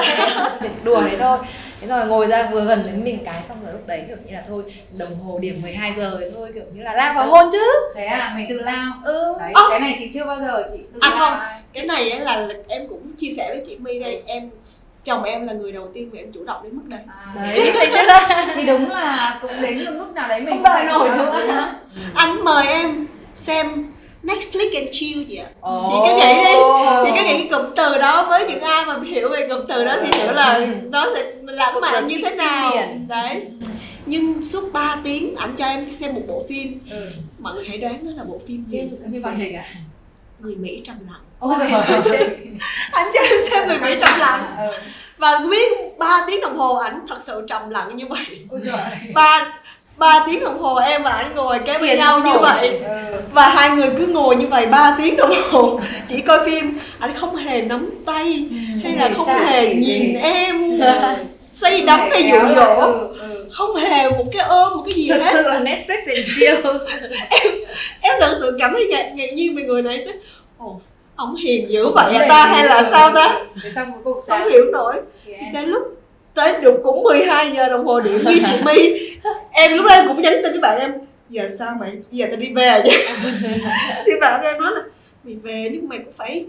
đùa 0.84 1.02
đấy 1.02 1.16
thôi 1.20 1.38
thế 1.82 1.88
rồi 1.88 2.06
ngồi 2.06 2.28
ra 2.28 2.50
vừa 2.52 2.66
gần 2.66 2.84
đến 2.86 3.04
mình 3.04 3.20
cái 3.26 3.44
xong 3.44 3.58
rồi 3.64 3.74
lúc 3.74 3.88
đấy 3.88 4.04
kiểu 4.08 4.18
như 4.26 4.34
là 4.34 4.44
thôi 4.48 4.64
đồng 4.98 5.16
hồ 5.20 5.40
điểm 5.40 5.62
12 5.62 5.94
giờ 5.94 6.10
rồi 6.20 6.32
thôi 6.36 6.52
kiểu 6.54 6.64
như 6.74 6.84
là 6.84 6.94
lao 6.94 7.14
vào 7.14 7.28
hôn 7.28 7.50
chứ. 7.52 7.64
Thế 7.96 8.06
à? 8.06 8.34
Mình 8.38 8.46
tự 8.50 8.62
lao. 8.62 8.94
Ừ. 9.04 9.36
Đấy 9.40 9.52
Ơ. 9.54 9.62
cái 9.70 9.80
này 9.80 9.96
chị 10.00 10.10
chưa 10.14 10.26
bao 10.26 10.40
giờ 10.40 10.64
chị 10.74 10.80
tự 10.94 11.00
À, 11.02 11.10
lao. 11.10 11.20
không. 11.20 11.40
ai. 11.40 11.62
cái 11.74 11.86
này 11.86 12.10
á 12.12 12.20
là 12.24 12.48
em 12.68 12.88
cũng 12.88 13.12
chia 13.18 13.32
sẻ 13.38 13.50
với 13.56 13.64
chị 13.68 13.78
My 13.80 14.00
đây. 14.00 14.24
Em 14.26 14.50
chồng 15.06 15.24
em 15.24 15.48
là 15.48 15.54
người 15.54 15.72
đầu 15.72 15.88
tiên 15.94 16.10
mà 16.14 16.20
em 16.20 16.32
chủ 16.32 16.44
động 16.46 16.64
đến 16.64 16.72
mức 16.76 16.84
đấy 16.88 17.00
à, 17.08 17.34
đấy. 17.36 17.72
Thì 18.56 18.66
đúng 18.66 18.90
là 18.90 19.40
cũng 19.42 19.62
đến 19.62 19.86
một 19.86 19.92
lúc 19.92 20.14
nào 20.14 20.28
đấy 20.30 20.42
mình 20.42 20.54
Không 20.54 20.64
đợi 20.64 20.84
nổi 20.86 21.10
nữa. 21.10 21.70
anh 22.16 22.44
mời 22.44 22.68
em 22.68 23.08
xem 23.36 23.92
Netflix 24.26 24.76
and 24.76 24.88
chill 24.92 25.24
chị 25.30 25.36
ạ. 25.36 25.48
Ồ. 25.62 25.90
Chị 25.92 26.10
cứ 26.10 26.16
nghĩ 26.16 26.34
đi. 26.34 26.54
chị 27.06 27.12
có 27.16 27.24
nghĩ 27.24 27.38
cái 27.38 27.48
cụm 27.52 27.76
từ 27.76 27.98
đó 27.98 28.26
với 28.30 28.46
những 28.50 28.62
ai 28.62 28.86
mà 28.86 28.96
hiểu 29.06 29.30
về 29.30 29.48
cụm 29.50 29.60
từ 29.68 29.86
đó 29.86 29.96
thì 30.04 30.18
hiểu 30.22 30.32
là 30.32 30.68
nó 30.92 31.08
sẽ 31.16 31.32
lãng 31.44 31.82
mạn 31.82 32.08
như 32.08 32.20
thế 32.24 32.36
nào. 32.36 32.72
đấy. 33.08 33.46
Nhưng 34.06 34.46
suốt 34.46 34.74
3 34.74 34.98
tiếng 35.04 35.36
ảnh 35.36 35.56
cho 35.58 35.66
em 35.66 35.94
xem 35.94 36.14
một 36.14 36.22
bộ 36.28 36.46
phim. 36.50 36.80
Ừ. 36.92 37.08
mọi 37.40 37.54
người 37.54 37.66
hãy 37.68 37.78
đoán 37.78 38.06
đó 38.06 38.12
là 38.18 38.24
bộ 38.24 38.40
phim 38.48 38.64
gì. 38.70 38.90
Phim 39.12 39.24
hoạt 39.24 39.38
hình 39.38 39.56
à 39.56 39.66
người 40.40 40.56
mỹ 40.56 40.82
trầm 40.84 40.96
lặng. 41.08 41.50
Anh 42.92 43.08
cho 43.14 43.22
em 43.22 43.40
xem 43.52 43.68
người 43.68 43.78
mỹ 43.78 43.96
trầm 44.02 44.20
lặng. 44.20 44.56
Ừ. 44.58 44.68
và 45.18 45.40
biết 45.52 45.98
3 45.98 46.24
tiếng 46.28 46.42
đồng 46.42 46.58
hồ 46.58 46.76
ảnh 46.76 47.00
thật 47.08 47.18
sự 47.26 47.46
trầm 47.50 47.70
lặng 47.70 47.96
như 47.98 48.06
vậy. 48.10 48.26
Ba 49.14 49.54
ba 49.98 50.24
tiếng 50.28 50.40
đồng 50.44 50.60
hồ 50.62 50.76
em 50.76 51.04
và 51.04 51.10
anh 51.12 51.36
ngồi 51.36 51.60
kế 51.66 51.78
bên 51.78 51.98
nhau 51.98 52.20
như 52.20 52.32
vậy. 52.42 52.80
Ừ. 52.88 53.16
và 53.34 53.48
hai 53.48 53.70
người 53.70 53.90
cứ 53.98 54.06
ngồi 54.08 54.36
như 54.36 54.48
vậy 54.48 54.66
3 54.66 54.96
tiếng 54.98 55.18
đồng 55.18 55.34
hồ. 55.52 55.80
Chỉ 56.10 56.22
coi 56.22 56.46
phim 56.46 56.80
anh 57.00 57.14
không 57.16 57.36
hề 57.36 57.62
nắm 57.62 57.90
tay 58.06 58.46
hay 58.84 58.96
là 58.96 59.10
không 59.18 59.28
hề 59.28 59.76
nhìn 59.76 59.84
gì. 60.14 60.16
em. 60.22 60.80
Ừ. 60.80 60.86
say 61.52 61.82
đắm 61.82 62.00
hay 62.12 62.24
dụ 62.24 62.38
dỗ. 62.56 62.76
ừ, 62.82 63.08
ừ. 63.22 63.50
không 63.52 63.76
hề 63.76 64.10
một 64.10 64.26
cái 64.34 64.46
ôm 64.48 64.78
một 64.78 64.84
cái 64.86 64.94
gì 64.94 65.10
thực 65.10 65.22
hết. 65.24 65.30
sự 65.34 65.42
là 65.48 65.60
Netflix 65.60 65.98
and 66.08 66.20
chill 66.40 66.56
em 68.02 68.14
thật 68.20 68.38
sự 68.40 68.58
cảm 68.60 68.74
thấy 68.74 68.88
ngạc 68.90 69.12
ngạc 69.16 69.34
nhiên 69.34 69.56
về 69.56 69.64
người 69.64 69.82
này 69.82 70.02
sẽ 70.06 70.12
ồ 70.58 70.80
ông 71.16 71.36
hiền 71.36 71.72
dữ 71.72 71.88
vậy 71.90 72.16
à 72.16 72.26
ta 72.30 72.46
hay 72.46 72.66
là 72.66 72.90
sao 72.92 73.12
ta? 73.16 73.40
Không 74.28 74.50
hiểu 74.52 74.64
nổi. 74.74 74.94
Thì 75.26 75.34
thì 75.40 75.46
em- 75.46 75.54
tới 75.54 75.66
lúc 75.66 75.84
tới 76.36 76.62
được 76.62 76.80
cũng 76.84 77.04
12 77.04 77.52
giờ 77.52 77.70
đồng 77.70 77.86
hồ 77.86 78.00
điện 78.00 78.20
với 78.24 78.36
chị 78.46 78.52
My. 78.66 79.00
Em 79.52 79.78
lúc 79.78 79.86
đó 79.90 79.96
em 79.96 80.08
cũng 80.08 80.22
nhắn 80.22 80.34
tin 80.44 80.52
với 80.52 80.62
bạn 80.62 80.80
em 80.80 80.94
giờ 81.30 81.44
sao 81.60 81.76
mày? 81.80 81.90
Bây 81.92 82.02
giờ 82.12 82.26
tao 82.30 82.36
đi 82.40 82.54
về 82.54 82.82
vậy. 82.84 83.06
Thì 84.06 84.12
bạn 84.22 84.42
em 84.44 84.62
nói 84.62 84.72
là 84.76 84.82
mày 85.24 85.36
về 85.44 85.70
nhưng 85.72 85.90
mày 85.90 85.98
cũng 86.00 86.14
phải 86.18 86.46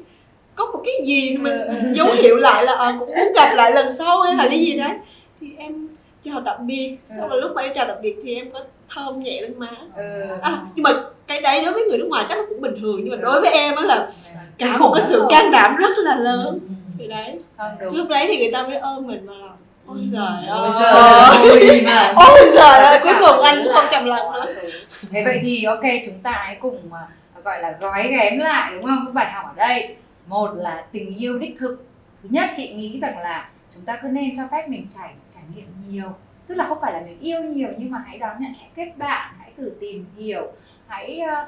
có 0.54 0.66
một 0.66 0.82
cái 0.84 0.94
gì 1.06 1.36
mà 1.36 1.50
Ừ, 1.50 1.58
ừ. 1.68 1.74
dấu 1.94 2.12
hiệu 2.12 2.36
lại 2.36 2.64
là 2.64 2.72
ờ, 2.72 2.92
cũng 2.98 3.08
muốn 3.08 3.32
gặp 3.34 3.54
lại 3.54 3.72
lần 3.72 3.96
sau 3.98 4.20
hay 4.22 4.34
là 4.34 4.46
cái 4.48 4.58
gì 4.60 4.72
đấy. 4.76 4.90
Thì 5.40 5.46
em 5.58 5.88
chào 6.24 6.42
tạm 6.44 6.66
biệt. 6.66 6.96
Sau 7.18 7.28
rồi 7.28 7.40
lúc 7.40 7.50
mà 7.54 7.62
em 7.62 7.72
chào 7.74 7.84
tạm 7.88 7.96
biệt 8.02 8.14
thì 8.24 8.34
em 8.34 8.50
có 8.52 8.60
thơm 8.94 9.22
nhẹ 9.22 9.40
lên 9.40 9.58
má. 9.58 9.68
Ừ. 9.96 10.02
à, 10.42 10.58
nhưng 10.74 10.82
mà 10.82 10.90
cái 11.26 11.40
đấy 11.40 11.62
đối 11.64 11.72
với 11.72 11.82
người 11.84 11.98
nước 11.98 12.06
ngoài 12.08 12.24
chắc 12.28 12.38
là 12.38 12.44
cũng 12.48 12.60
bình 12.60 12.74
thường 12.80 13.00
nhưng 13.04 13.10
mà 13.10 13.16
đối 13.16 13.40
với 13.40 13.50
em 13.50 13.74
á 13.76 13.82
là 13.84 13.96
Ừ. 13.96 14.08
cả 14.58 14.76
một 14.76 14.92
cái 14.96 15.04
sự 15.08 15.24
can 15.30 15.50
đảm 15.50 15.76
rất 15.76 15.98
là 15.98 16.16
lớn. 16.16 16.58
Thì 16.98 17.06
đấy. 17.06 17.38
Lúc 17.92 18.08
đấy 18.08 18.24
thì 18.28 18.38
người 18.38 18.50
ta 18.52 18.62
mới 18.62 18.76
ôm 18.76 19.06
mình 19.06 19.26
vào 19.26 19.36
lòng 19.36 19.55
ôi 19.86 20.08
giời 20.12 20.46
Ôi 20.48 20.70
ơi. 20.70 21.38
giời 21.44 21.68
ơi 21.68 21.82
mà. 21.86 22.12
Ôi 22.28 22.40
giời 22.54 22.78
ơi 22.84 23.00
cuối 23.02 23.12
cùng 23.20 23.40
anh 23.40 23.58
cũng 23.64 23.72
không 23.72 23.86
trầm 23.90 24.04
lặng 24.04 24.32
nữa. 24.32 24.54
Thế 25.10 25.24
vậy 25.24 25.38
thì 25.42 25.64
ok 25.64 25.82
chúng 26.06 26.18
ta 26.22 26.30
hãy 26.32 26.56
cùng 26.60 26.90
mà 26.90 27.08
gọi 27.44 27.62
là 27.62 27.76
gói 27.80 28.08
ghém 28.10 28.38
lại 28.38 28.72
đúng 28.74 28.86
không? 28.86 29.04
Cái 29.06 29.12
bài 29.12 29.32
học 29.32 29.44
ở 29.46 29.52
đây. 29.56 29.96
Một 30.26 30.50
là 30.56 30.84
tình 30.92 31.16
yêu 31.16 31.38
đích 31.38 31.56
thực. 31.58 31.86
Thứ 32.22 32.28
nhất 32.32 32.50
chị 32.56 32.74
nghĩ 32.74 32.98
rằng 33.00 33.18
là 33.18 33.48
chúng 33.70 33.84
ta 33.84 33.98
cứ 34.02 34.08
nên 34.08 34.36
cho 34.36 34.42
phép 34.52 34.68
mình 34.68 34.86
trải 34.98 35.10
trải 35.34 35.42
nghiệm 35.54 35.66
nhiều. 35.88 36.14
Tức 36.46 36.54
là 36.54 36.64
không 36.68 36.78
phải 36.80 36.92
là 36.92 37.00
mình 37.00 37.20
yêu 37.20 37.42
nhiều 37.42 37.68
nhưng 37.78 37.90
mà 37.90 38.04
hãy 38.06 38.18
đón 38.18 38.36
nhận 38.40 38.52
hãy 38.58 38.68
kết 38.76 38.92
bạn 38.96 39.34
hãy 39.40 39.52
thử 39.56 39.70
tìm 39.80 40.04
hiểu. 40.16 40.52
Hãy 40.86 41.18
ờ, 41.20 41.46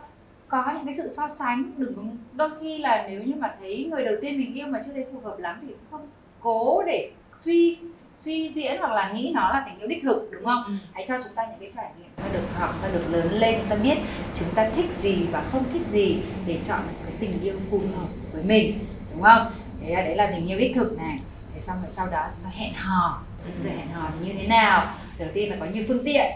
có 0.49 0.64
những 0.74 0.84
cái 0.84 0.95
sự 0.95 1.09
so 1.09 1.28
sánh. 1.28 1.70
Đừng 1.76 1.95
có 1.97 2.03
đôi 2.32 2.51
khi 2.61 2.78
là 2.78 3.07
nếu 3.09 3.22
như 3.22 3.34
mà 3.39 3.55
thấy 3.61 3.89
người 3.91 4.05
đầu 4.05 4.14
tiên 4.22 4.39
mình 4.39 4.55
yêu 4.55 4.66
mà 4.66 4.80
chưa 4.86 4.93
thấy 4.93 5.05
phù 5.12 5.20
hợp 5.28 5.39
lắm 5.39 5.59
thì 5.62 5.68
cũng 5.68 5.78
không 5.91 6.09
cố 6.41 6.82
để 6.86 7.11
suy 7.34 7.78
suy 8.18 8.50
diễn 8.54 8.78
hoặc 8.78 8.92
là 8.92 9.12
nghĩ 9.12 9.32
nó 9.34 9.50
là 9.50 9.62
tình 9.66 9.78
yêu 9.78 9.88
đích 9.88 10.02
thực 10.02 10.28
đúng 10.32 10.44
không 10.44 10.64
Ừ. 10.66 10.72
hãy 10.92 11.04
cho 11.08 11.18
chúng 11.24 11.34
ta 11.34 11.46
những 11.46 11.58
cái 11.60 11.70
trải 11.76 11.90
nghiệm 11.98 12.08
ta 12.16 12.24
được 12.32 12.46
học 12.58 12.74
ta 12.82 12.88
được 12.88 13.04
lớn 13.10 13.32
lên 13.32 13.60
ta 13.68 13.76
biết 13.76 13.98
chúng 14.38 14.48
ta 14.54 14.70
thích 14.76 14.86
gì 14.98 15.26
và 15.32 15.42
không 15.52 15.64
thích 15.72 15.82
gì 15.92 16.20
để 16.46 16.58
chọn 16.68 16.78
một 16.86 16.92
cái 17.04 17.12
tình 17.20 17.40
yêu 17.42 17.54
phù 17.70 17.78
hợp 17.78 18.06
với 18.32 18.42
mình 18.44 18.78
đúng 19.12 19.22
không 19.22 19.46
thế 19.80 19.94
là 19.94 20.02
đấy 20.02 20.16
là 20.16 20.30
tình 20.30 20.46
yêu 20.46 20.58
đích 20.58 20.74
thực 20.74 20.98
này 20.98 21.18
thế 21.54 21.60
xong 21.60 21.76
rồi 21.82 21.90
sau 21.90 22.06
đó 22.06 22.26
chúng 22.34 22.44
ta 22.44 22.50
hẹn 22.50 22.72
hò 22.74 23.22
ừ. 23.62 23.68
hẹn 23.68 23.88
hò 23.88 24.08
như 24.22 24.32
thế 24.38 24.46
nào 24.46 24.94
đầu 25.18 25.28
tiên 25.34 25.50
là 25.50 25.56
có 25.60 25.66
nhiều 25.66 25.84
phương 25.88 26.04
tiện 26.04 26.26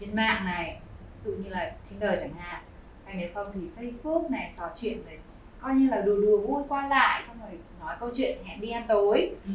trên 0.00 0.16
mạng 0.16 0.44
này 0.44 0.76
ví 1.24 1.30
dụ 1.30 1.36
như 1.44 1.48
là 1.50 1.72
Tinder 1.90 2.20
chẳng 2.20 2.34
hạn 2.38 2.62
hay 3.04 3.14
nếu 3.18 3.28
không 3.34 3.46
thì 3.54 3.60
Facebook 3.76 4.30
này 4.30 4.52
trò 4.58 4.64
chuyện 4.80 4.98
rồi 5.04 5.18
coi 5.60 5.74
như 5.74 5.88
là 5.90 6.00
đùa 6.00 6.16
đùa 6.16 6.38
vui 6.46 6.62
qua 6.68 6.86
lại 6.88 7.22
xong 7.26 7.36
rồi 7.40 7.58
nói 7.80 7.96
câu 8.00 8.10
chuyện 8.16 8.38
hẹn 8.44 8.60
đi 8.60 8.70
ăn 8.70 8.84
tối 8.88 9.30
ừ. 9.44 9.50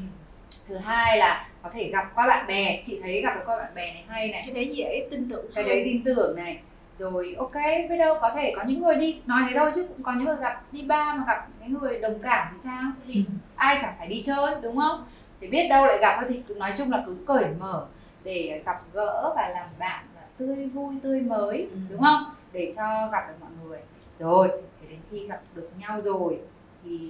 Thứ 0.68 0.78
hai 0.78 1.18
là 1.18 1.47
có 1.64 1.70
thể 1.70 1.89
gặp 1.89 2.12
qua 2.16 2.28
bạn 2.28 2.47
bè. 2.47 2.82
Chị 2.86 2.99
thấy 3.04 3.22
gặp 3.22 3.36
được 3.36 3.41
qua 3.45 3.58
bạn 3.58 3.76
bè 3.76 3.93
này 3.93 4.04
hay 4.08 4.28
này. 4.28 4.43
Cái 4.45 4.56
đấy 4.56 4.76
dễ 4.76 5.08
tin 5.12 5.30
tưởng 5.30 5.45
cái 5.56 5.64
đấy 5.64 5.82
tin 5.86 6.04
tưởng 6.04 6.36
này. 6.36 6.60
Rồi 6.95 7.36
ok 7.38 7.56
biết 7.89 7.97
đâu 7.97 8.18
có 8.22 8.32
thể 8.36 8.54
có 8.56 8.64
những 8.64 8.82
người 8.82 8.95
đi. 8.95 9.22
Nói 9.26 9.41
thế 9.49 9.56
thôi 9.60 9.72
chứ 9.76 9.86
cũng 9.88 10.04
có 10.04 10.14
những 10.14 10.26
người 10.26 10.36
gặp 10.41 10.64
đi 10.72 10.82
ba 10.82 11.16
mà 11.16 11.24
gặp 11.28 11.47
những 11.60 11.80
người 11.80 11.99
đồng 11.99 12.20
cảm 12.24 12.47
thì 12.52 12.60
sao? 12.64 12.91
Thì 13.08 13.14
ừ. 13.14 13.34
ai 13.56 13.78
chẳng 13.82 13.93
phải 13.97 14.08
đi 14.08 14.24
chơi 14.26 14.56
đúng 14.62 14.78
không? 14.78 15.04
Thì 15.41 15.47
biết 15.47 15.68
đâu 15.70 15.86
lại 15.86 15.97
gặp 16.02 16.26
thì 16.30 16.41
nói 16.56 16.74
chung 16.78 16.91
là 16.91 17.04
cứ 17.06 17.18
cởi 17.28 17.45
mở 17.60 17.86
để 18.24 18.62
gặp 18.66 18.82
gỡ 18.93 19.34
và 19.36 19.49
làm 19.49 19.70
bạn 19.80 20.06
và 20.16 20.22
tươi 20.38 20.66
vui 20.66 20.95
tươi 21.04 21.22
mới 21.22 21.62
ừ. 21.62 21.78
đúng 21.89 22.02
không? 22.02 22.24
Để 22.52 22.74
cho 22.78 23.10
gặp 23.12 23.28
được 23.28 23.36
mọi 23.39 23.49
người. 23.64 23.80
Rồi 24.18 24.49
thì 24.82 24.88
đến 24.89 24.99
khi 25.12 25.28
gặp 25.28 25.41
được 25.56 25.70
nhau 25.80 26.02
rồi 26.02 26.38
thì 26.84 27.10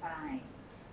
phải 0.00 0.38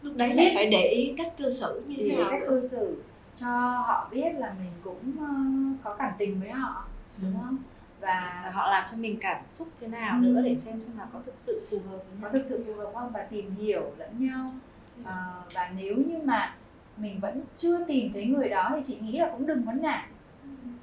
lúc 0.01 0.15
đấy 0.15 0.33
biết 0.37 0.51
phải 0.55 0.65
để 0.65 0.87
ý 0.87 1.13
cách 1.17 1.37
cư 1.37 1.51
xử 1.51 1.81
như 1.87 1.95
thế 1.97 2.17
nào 2.17 2.27
cách 2.31 2.41
cư 2.49 2.67
xử 2.67 3.01
cho 3.35 3.47
họ 3.87 4.09
biết 4.11 4.29
là 4.37 4.55
mình 4.59 4.71
cũng 4.83 5.11
uh, 5.11 5.83
có 5.83 5.95
cảm 5.99 6.11
tình 6.17 6.39
với 6.39 6.49
họ 6.49 6.85
đúng 7.17 7.33
ừ. 7.33 7.39
không 7.41 7.57
và, 7.99 8.41
và 8.45 8.51
họ 8.51 8.71
làm 8.71 8.85
cho 8.91 8.97
mình 8.97 9.17
cảm 9.21 9.41
xúc 9.49 9.67
thế 9.81 9.87
nào 9.87 10.19
ừ. 10.21 10.27
nữa 10.27 10.41
để 10.41 10.55
xem 10.55 10.79
xem 10.79 10.97
là 10.97 11.07
có 11.13 11.19
thực 11.25 11.33
sự 11.37 11.61
phù 11.69 11.77
hợp 11.89 11.97
với 11.97 12.21
nhau 12.21 12.29
có 12.31 12.39
thực 12.39 12.45
sự 12.45 12.63
phù 12.67 12.73
hợp 12.73 12.91
không 12.93 13.11
và 13.13 13.27
tìm 13.29 13.55
hiểu 13.55 13.91
lẫn 13.97 14.27
nhau 14.27 14.53
ừ. 14.97 15.03
à, 15.05 15.15
và 15.53 15.71
nếu 15.77 15.95
như 15.95 16.17
mà 16.23 16.55
mình 16.97 17.19
vẫn 17.19 17.41
chưa 17.57 17.85
tìm 17.87 18.13
thấy 18.13 18.25
người 18.25 18.49
đó 18.49 18.71
thì 18.75 18.81
chị 18.85 18.97
nghĩ 19.01 19.19
là 19.19 19.29
cũng 19.31 19.47
đừng 19.47 19.63
vấn 19.63 19.81
nạn 19.81 20.09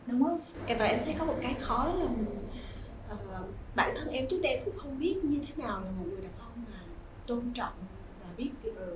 đúng 0.06 0.24
không 0.24 0.40
em 0.66 0.78
và 0.78 0.84
em 0.84 1.00
thấy 1.04 1.14
có 1.18 1.24
một 1.24 1.36
cái 1.42 1.54
khó 1.60 1.84
là 1.98 2.04
mình 2.04 2.26
uh, 3.12 3.46
bản 3.76 3.90
thân 3.96 4.08
em 4.08 4.26
trước 4.30 4.38
đây 4.42 4.52
em 4.52 4.64
cũng 4.64 4.78
không 4.78 4.98
biết 4.98 5.16
như 5.22 5.38
thế 5.46 5.62
nào 5.62 5.80
là 5.80 5.90
một 5.90 6.04
người 6.06 6.20
đàn 6.22 6.32
ông 6.40 6.64
mà 6.70 6.78
tôn 7.26 7.52
trọng 7.54 7.72
và 8.20 8.28
biết 8.36 8.50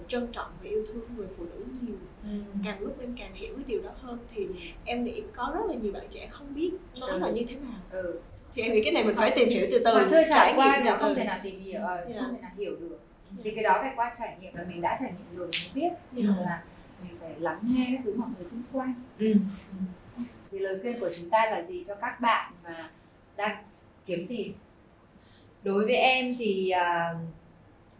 trân 0.09 0.27
trọng 0.33 0.51
và 0.63 0.71
yêu 0.71 0.85
thương 0.89 1.01
người 1.17 1.27
phụ 1.37 1.45
nữ 1.45 1.65
nhiều 1.83 1.97
ừ. 2.23 2.29
càng 2.65 2.81
lúc 2.81 3.01
em 3.01 3.15
càng 3.19 3.35
hiểu 3.35 3.55
cái 3.55 3.65
điều 3.67 3.83
đó 3.83 3.91
hơn 4.01 4.19
thì 4.35 4.45
ừ. 4.45 4.53
em 4.85 5.05
nghĩ 5.05 5.23
có 5.37 5.53
rất 5.55 5.61
là 5.69 5.75
nhiều 5.75 5.93
bạn 5.93 6.07
trẻ 6.11 6.29
không 6.31 6.55
biết 6.55 6.71
nó 7.01 7.07
ừ. 7.07 7.19
là 7.19 7.31
như 7.31 7.45
thế 7.49 7.55
nào 7.55 7.81
ừ. 8.03 8.21
thì 8.55 8.63
em 8.63 8.73
nghĩ 8.73 8.83
cái 8.85 8.93
này 8.93 9.05
mình 9.05 9.15
phải 9.15 9.33
tìm 9.37 9.49
hiểu 9.49 9.67
từ 9.71 9.79
từ 9.85 10.07
chưa 10.11 10.23
trải 10.29 10.53
qua 10.57 10.81
thì 10.85 10.91
không 10.99 11.15
thể 11.15 11.25
nào 11.25 11.39
tìm 11.43 11.61
hiểu 11.61 11.81
yeah. 11.81 12.01
không 12.21 12.35
thể 12.35 12.41
nào 12.43 12.51
hiểu 12.59 12.77
được 12.81 12.99
yeah. 13.31 13.45
thì 13.45 13.51
cái 13.51 13.65
đó 13.65 13.79
phải 13.83 13.93
qua 13.97 14.13
trải 14.19 14.37
nghiệm 14.41 14.55
là 14.55 14.65
mình 14.69 14.81
đã 14.81 14.97
trải 15.01 15.13
nghiệm 15.13 15.39
rồi 15.39 15.49
mình 15.53 15.75
biết 15.75 16.23
yeah. 16.25 16.39
là 16.41 16.63
mình 17.03 17.17
phải 17.21 17.35
lắng 17.39 17.61
nghe 17.63 17.87
các 17.93 18.01
thứ 18.05 18.15
mọi 18.17 18.29
người 18.37 18.47
xung 18.47 18.63
quanh 18.73 18.95
ừ. 19.19 19.33
thì 20.51 20.59
lời 20.59 20.79
khuyên 20.83 21.01
của 21.01 21.11
chúng 21.17 21.31
ta 21.31 21.51
là 21.51 21.63
gì 21.63 21.85
cho 21.89 21.95
các 21.95 22.21
bạn 22.21 22.53
mà 22.65 22.91
đang 23.37 23.65
kiếm 24.07 24.27
tìm 24.29 24.53
đối 25.63 25.85
với 25.85 25.97
em 25.97 26.37
thì 26.39 26.73
uh, 26.75 27.19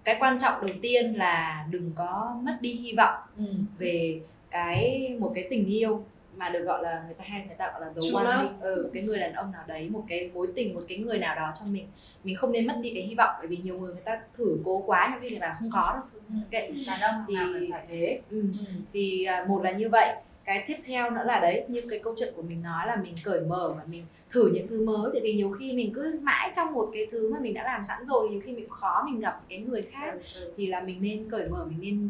cái 0.09 0.17
quan 0.21 0.39
trọng 0.39 0.67
đầu 0.67 0.77
tiên 0.83 1.13
là 1.13 1.67
đừng 1.71 1.93
có 1.95 2.37
mất 2.43 2.57
đi 2.61 2.73
hy 2.73 2.93
vọng 2.97 3.15
ừ. 3.39 3.45
về 3.79 4.21
cái 4.51 5.17
một 5.21 5.33
cái 5.35 5.47
tình 5.51 5.67
yêu 5.67 6.05
mà 6.37 6.49
được 6.49 6.65
gọi 6.65 6.83
là 6.83 7.03
người 7.07 7.15
ta 7.15 7.25
hay 7.29 7.45
người 7.47 7.57
ta 7.59 7.71
gọi 7.73 7.81
là 7.81 7.87
the 7.95 8.01
one 8.15 8.43
đi 8.43 8.49
ừ, 8.61 8.91
cái 8.95 9.03
người 9.03 9.19
đàn 9.19 9.33
ông 9.33 9.53
nào 9.53 9.63
đấy 9.67 9.89
một 9.91 10.05
cái 10.09 10.31
mối 10.35 10.49
tình 10.55 10.75
một 10.75 10.81
cái 10.89 10.99
người 10.99 11.19
nào 11.19 11.37
đó 11.37 11.53
cho 11.61 11.67
mình 11.67 11.87
mình 12.25 12.37
không 12.37 12.53
nên 12.53 12.67
mất 12.67 12.75
đi 12.83 12.93
cái 12.95 13.03
hy 13.03 13.15
vọng 13.15 13.35
bởi 13.39 13.47
vì 13.47 13.57
nhiều 13.57 13.79
người 13.79 13.93
người 13.93 14.03
ta 14.05 14.21
thử 14.37 14.59
cố 14.65 14.83
quá 14.87 15.09
nhưng 15.13 15.23
khi 15.23 15.31
người 15.31 15.41
bảo 15.41 15.55
không 15.59 15.71
có 15.73 15.93
đâu 15.95 16.03
ừ. 16.29 16.35
kệ 16.51 16.71
đàn 16.87 17.01
ông 17.01 17.25
thì 17.29 17.35
phải 17.73 17.85
thế 17.89 18.21
ừ. 18.31 18.41
Ừ. 18.41 18.65
thì 18.93 19.25
à, 19.25 19.45
một 19.49 19.63
là 19.63 19.71
như 19.71 19.89
vậy 19.89 20.17
cái 20.49 20.65
tiếp 20.67 20.77
theo 20.85 21.11
nữa 21.11 21.23
là 21.27 21.41
đấy 21.41 21.65
như 21.69 21.83
cái 21.91 22.01
câu 22.05 22.15
chuyện 22.19 22.33
của 22.37 22.43
mình 22.43 22.63
nói 22.63 22.87
là 22.87 22.97
mình 22.97 23.15
cởi 23.25 23.41
mở 23.41 23.75
và 23.77 23.83
mình 23.91 24.05
thử 24.31 24.51
những 24.55 24.69
thứ 24.69 24.85
mới 24.85 25.11
tại 25.13 25.21
vì 25.25 25.33
nhiều 25.35 25.51
khi 25.51 25.73
mình 25.73 25.93
cứ 25.95 26.19
mãi 26.23 26.51
trong 26.57 26.73
một 26.73 26.91
cái 26.93 27.07
thứ 27.11 27.33
mà 27.33 27.39
mình 27.41 27.55
đã 27.55 27.63
làm 27.63 27.85
sẵn 27.85 28.05
rồi 28.05 28.29
nhiều 28.29 28.41
khi 28.45 28.53
mình 28.53 28.69
khó 28.69 29.05
mình 29.11 29.21
gặp 29.21 29.41
cái 29.49 29.59
người 29.59 29.83
khác 29.93 30.13
ừ, 30.13 30.21
ừ. 30.41 30.53
thì 30.57 30.67
là 30.67 30.81
mình 30.81 30.99
nên 31.03 31.31
cởi 31.31 31.49
mở 31.49 31.67
mình 31.71 31.79
nên 31.81 32.09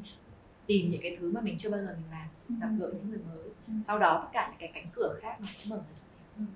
tìm 0.66 0.90
những 0.90 1.00
cái 1.02 1.16
thứ 1.20 1.32
mà 1.32 1.40
mình 1.40 1.54
chưa 1.58 1.70
bao 1.70 1.80
giờ 1.80 1.86
mình 1.86 2.10
làm 2.10 2.28
ừ. 2.48 2.54
gặp 2.60 2.68
gỡ 2.78 2.92
những 2.92 3.10
người 3.10 3.20
mới 3.28 3.44
ừ. 3.66 3.72
sau 3.86 3.98
đó 3.98 4.18
tất 4.22 4.28
cả 4.32 4.48
những 4.50 4.58
cái 4.58 4.70
cánh 4.74 4.86
cửa 4.94 5.16
khác 5.22 5.36
nó 5.38 5.46
sẽ 5.50 5.70
mở 5.70 5.76
ra 5.76 5.94
cho 5.94 6.02
mình 6.36 6.46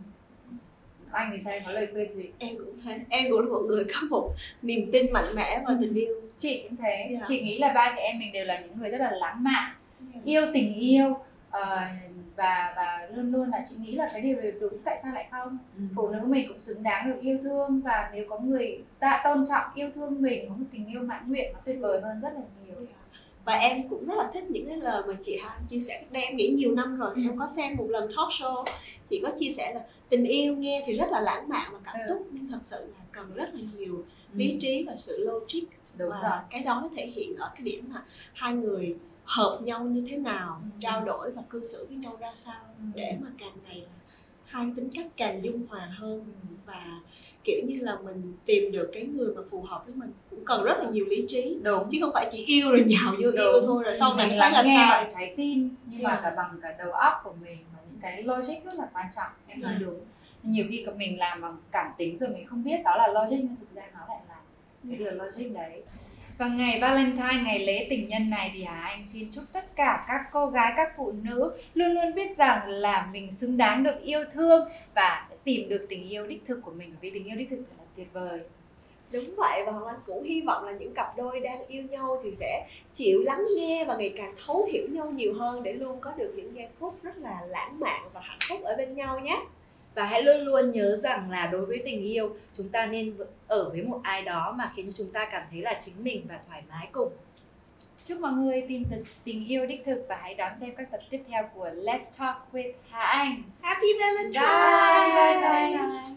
ừ. 0.50 0.56
anh 1.10 1.30
thì 1.32 1.42
sao 1.44 1.54
có 1.66 1.72
lời 1.72 1.88
khuyên 1.92 2.16
gì 2.16 2.30
em 2.38 2.56
cũng 2.58 2.74
thế 2.84 3.00
em 3.08 3.24
cũng 3.30 3.40
là 3.40 3.46
một 3.46 3.62
người 3.66 3.84
có 3.84 4.00
một 4.10 4.32
niềm 4.62 4.90
tin 4.92 5.12
mạnh 5.12 5.34
mẽ 5.34 5.62
vào 5.66 5.76
tình 5.80 5.94
yêu 5.94 6.14
chị 6.38 6.62
cũng 6.62 6.76
thế 6.76 6.88
yeah. 6.88 7.10
Dạ. 7.10 7.24
chị 7.28 7.40
nghĩ 7.40 7.58
là 7.58 7.72
ba 7.72 7.92
chị 7.96 8.00
em 8.00 8.18
mình 8.18 8.32
đều 8.32 8.44
là 8.44 8.60
những 8.60 8.78
người 8.78 8.90
rất 8.90 8.98
là 8.98 9.10
lãng 9.10 9.44
mạn 9.44 9.72
yeah. 10.00 10.14
Dạ. 10.14 10.20
yêu 10.24 10.42
tình 10.54 10.74
yêu 10.74 11.16
uh, 11.58 12.12
và 12.36 12.72
và 12.76 13.08
luôn 13.14 13.32
luôn 13.32 13.50
là 13.50 13.64
chị 13.70 13.76
nghĩ 13.78 13.92
là 13.92 14.08
cái 14.12 14.20
điều 14.20 14.36
này 14.36 14.52
đúng 14.60 14.78
tại 14.84 14.98
sao 15.02 15.14
lại 15.14 15.28
không 15.30 15.58
ừ. 15.76 15.82
phụ 15.96 16.08
nữ 16.08 16.20
mình 16.26 16.48
cũng 16.48 16.58
xứng 16.58 16.82
đáng 16.82 17.10
được 17.10 17.20
yêu 17.20 17.38
thương 17.42 17.80
và 17.80 18.10
nếu 18.14 18.24
có 18.28 18.38
người 18.38 18.82
ta 18.98 19.20
tôn 19.24 19.46
trọng 19.48 19.64
yêu 19.74 19.90
thương 19.94 20.22
mình 20.22 20.48
có 20.48 20.54
một 20.54 20.64
tình 20.72 20.86
yêu 20.86 21.00
mãn 21.00 21.28
nguyện 21.28 21.52
nó 21.52 21.60
tuyệt 21.64 21.76
vời 21.80 22.00
hơn 22.00 22.20
rất 22.20 22.32
là 22.34 22.40
nhiều 22.64 22.86
và 23.44 23.54
em 23.54 23.88
cũng 23.88 24.06
rất 24.06 24.14
là 24.18 24.30
thích 24.34 24.44
những 24.50 24.66
cái 24.66 24.76
lời 24.76 25.02
mà 25.08 25.14
chị 25.22 25.38
Hà 25.42 25.58
chia 25.68 25.80
sẻ 25.80 26.04
đây 26.10 26.22
em 26.22 26.36
nghĩ 26.36 26.48
nhiều 26.48 26.74
năm 26.74 26.96
rồi 26.96 27.12
ừ. 27.14 27.22
em 27.22 27.38
có 27.38 27.46
xem 27.56 27.76
một 27.76 27.86
lần 27.88 28.08
talk 28.16 28.28
show 28.28 28.64
chị 29.08 29.20
có 29.22 29.30
chia 29.38 29.50
sẻ 29.50 29.74
là 29.74 29.80
tình 30.08 30.24
yêu 30.24 30.56
nghe 30.56 30.82
thì 30.86 30.92
rất 30.92 31.10
là 31.10 31.20
lãng 31.20 31.48
mạn 31.48 31.70
và 31.72 31.78
cảm 31.84 31.94
ừ. 31.94 32.06
xúc 32.08 32.26
nhưng 32.30 32.48
thật 32.48 32.58
sự 32.62 32.76
là 32.76 33.04
cần 33.12 33.34
rất 33.34 33.54
là 33.54 33.60
nhiều 33.76 33.96
ừ. 34.32 34.36
lý 34.36 34.56
trí 34.60 34.84
và 34.86 34.96
sự 34.96 35.18
logic 35.18 35.68
Đúng 35.96 36.10
và 36.10 36.18
rồi. 36.22 36.38
cái 36.50 36.62
đó 36.62 36.80
nó 36.82 36.88
thể 36.96 37.06
hiện 37.06 37.36
ở 37.36 37.50
cái 37.54 37.62
điểm 37.62 37.84
mà 37.94 38.02
hai 38.34 38.52
người 38.52 38.96
hợp 39.36 39.58
nhau 39.62 39.84
như 39.84 40.04
thế 40.08 40.16
nào 40.16 40.60
ừ. 40.62 40.68
trao 40.78 41.04
đổi 41.04 41.30
và 41.30 41.42
cư 41.50 41.64
xử 41.64 41.86
với 41.88 41.96
nhau 41.96 42.16
ra 42.20 42.30
sao 42.34 42.60
ừ. 42.78 42.84
để 42.94 43.16
mà 43.20 43.28
càng 43.38 43.52
ngày 43.64 43.76
là 43.76 44.16
hai 44.44 44.66
tính 44.76 44.88
cách 44.94 45.06
càng 45.16 45.44
dung 45.44 45.66
hòa 45.68 45.88
hơn 45.98 46.24
và 46.66 47.00
kiểu 47.44 47.62
như 47.66 47.78
là 47.80 47.96
mình 48.04 48.32
tìm 48.46 48.72
được 48.72 48.90
cái 48.92 49.02
người 49.02 49.34
mà 49.34 49.42
phù 49.50 49.62
hợp 49.62 49.82
với 49.86 49.94
mình 49.94 50.12
cũng 50.30 50.44
cần 50.44 50.64
rất 50.64 50.78
là 50.78 50.90
nhiều 50.90 51.04
lý 51.04 51.24
trí 51.28 51.58
đúng 51.62 51.88
chứ 51.90 51.98
không 52.00 52.10
phải 52.14 52.28
chỉ 52.32 52.44
yêu 52.44 52.70
rồi 52.70 52.84
nhào 52.86 53.14
vô 53.22 53.30
yêu 53.30 53.60
thôi 53.66 53.82
rồi 53.84 53.94
sau 53.98 54.16
này 54.16 54.28
thấy 54.28 54.36
là 54.36 54.62
nghe 54.64 54.76
sao 54.78 54.90
bằng 54.90 55.08
trái 55.14 55.34
tim 55.36 55.76
nhưng 55.86 56.00
yeah. 56.00 56.12
mà 56.12 56.20
cả 56.22 56.34
bằng 56.36 56.58
cả 56.62 56.74
đầu 56.78 56.92
óc 56.92 57.12
của 57.24 57.34
mình 57.40 57.58
và 57.74 57.78
những 57.90 58.00
cái 58.02 58.22
logic 58.22 58.64
rất 58.64 58.74
là 58.74 58.88
quan 58.92 59.06
trọng 59.16 59.32
em 59.46 59.60
nói 59.60 59.70
yeah. 59.70 59.82
đúng 59.82 60.00
nhiều 60.42 60.64
khi 60.70 60.86
mình 60.96 61.18
làm 61.18 61.40
bằng 61.40 61.56
cảm 61.72 61.92
tính 61.98 62.18
rồi 62.18 62.30
mình 62.30 62.46
không 62.46 62.64
biết 62.64 62.80
đó 62.84 62.96
là 62.96 63.08
logic 63.08 63.36
nhưng 63.36 63.56
thực 63.60 63.74
ra 63.74 63.82
nó 63.94 64.00
lại 64.08 64.20
là 64.28 64.36
cái 64.88 64.98
điều 64.98 65.12
logic 65.12 65.54
đấy 65.54 65.82
và 66.42 66.48
ngày 66.48 66.78
Valentine, 66.80 67.42
ngày 67.44 67.58
lễ 67.58 67.86
tình 67.90 68.08
nhân 68.08 68.30
này 68.30 68.50
thì 68.54 68.62
Hà 68.62 68.80
Anh 68.80 69.04
xin 69.04 69.28
chúc 69.30 69.44
tất 69.52 69.76
cả 69.76 70.04
các 70.08 70.20
cô 70.32 70.46
gái, 70.46 70.72
các 70.76 70.92
phụ 70.96 71.12
nữ 71.22 71.52
luôn 71.74 71.92
luôn 71.92 72.14
biết 72.14 72.36
rằng 72.36 72.68
là 72.68 73.08
mình 73.12 73.32
xứng 73.32 73.56
đáng 73.56 73.82
được 73.82 74.02
yêu 74.02 74.24
thương 74.34 74.68
và 74.94 75.28
tìm 75.44 75.68
được 75.68 75.86
tình 75.88 76.08
yêu 76.08 76.26
đích 76.26 76.42
thực 76.46 76.62
của 76.62 76.70
mình 76.70 76.94
vì 77.00 77.10
tình 77.10 77.24
yêu 77.24 77.36
đích 77.36 77.50
thực 77.50 77.56
thật 77.56 77.76
là 77.78 77.84
tuyệt 77.96 78.12
vời. 78.12 78.40
Đúng 79.12 79.36
vậy 79.36 79.62
và 79.66 79.72
Hoàng 79.72 79.86
Anh 79.86 80.00
cũng 80.06 80.24
hy 80.24 80.40
vọng 80.40 80.64
là 80.64 80.72
những 80.72 80.94
cặp 80.94 81.16
đôi 81.16 81.40
đang 81.40 81.66
yêu 81.66 81.82
nhau 81.82 82.20
thì 82.24 82.30
sẽ 82.32 82.66
chịu 82.94 83.22
lắng 83.22 83.44
nghe 83.56 83.84
và 83.84 83.96
ngày 83.96 84.12
càng 84.16 84.34
thấu 84.46 84.68
hiểu 84.72 84.88
nhau 84.90 85.10
nhiều 85.14 85.34
hơn 85.34 85.62
để 85.62 85.72
luôn 85.72 86.00
có 86.00 86.12
được 86.16 86.32
những 86.36 86.56
giây 86.56 86.68
phút 86.78 86.94
rất 87.02 87.16
là 87.16 87.38
lãng 87.48 87.80
mạn 87.80 88.02
và 88.12 88.20
hạnh 88.24 88.38
phúc 88.48 88.60
ở 88.62 88.76
bên 88.76 88.94
nhau 88.94 89.20
nhé 89.20 89.38
và 89.94 90.04
hãy 90.04 90.22
luôn 90.22 90.40
luôn 90.40 90.72
nhớ 90.72 90.96
rằng 90.96 91.30
là 91.30 91.46
đối 91.46 91.66
với 91.66 91.82
tình 91.84 92.02
yêu 92.02 92.36
chúng 92.52 92.68
ta 92.68 92.86
nên 92.86 93.14
ở 93.46 93.70
với 93.70 93.82
một 93.82 94.00
ai 94.02 94.22
đó 94.22 94.54
mà 94.58 94.72
khiến 94.76 94.86
cho 94.86 94.92
chúng 94.96 95.12
ta 95.12 95.28
cảm 95.32 95.42
thấy 95.50 95.60
là 95.60 95.76
chính 95.80 95.94
mình 96.04 96.26
và 96.28 96.40
thoải 96.48 96.62
mái 96.68 96.88
cùng 96.92 97.12
Chúc 98.04 98.20
mọi 98.20 98.32
người 98.32 98.64
tìm 98.68 98.84
được 98.90 99.02
tình 99.24 99.48
yêu 99.48 99.66
đích 99.66 99.82
thực 99.86 100.04
và 100.08 100.18
hãy 100.22 100.34
đón 100.34 100.52
xem 100.60 100.74
các 100.76 100.90
tập 100.90 101.00
tiếp 101.10 101.22
theo 101.28 101.50
của 101.54 101.70
Let's 101.70 102.18
Talk 102.18 102.36
with 102.52 102.72
Hà 102.90 103.02
Anh. 103.02 103.42
Happy 103.60 103.86
Valentine! 104.00 104.46
Bye, 104.46 105.14
bye, 105.14 105.40
bye, 105.40 105.78
bye. 105.78 106.16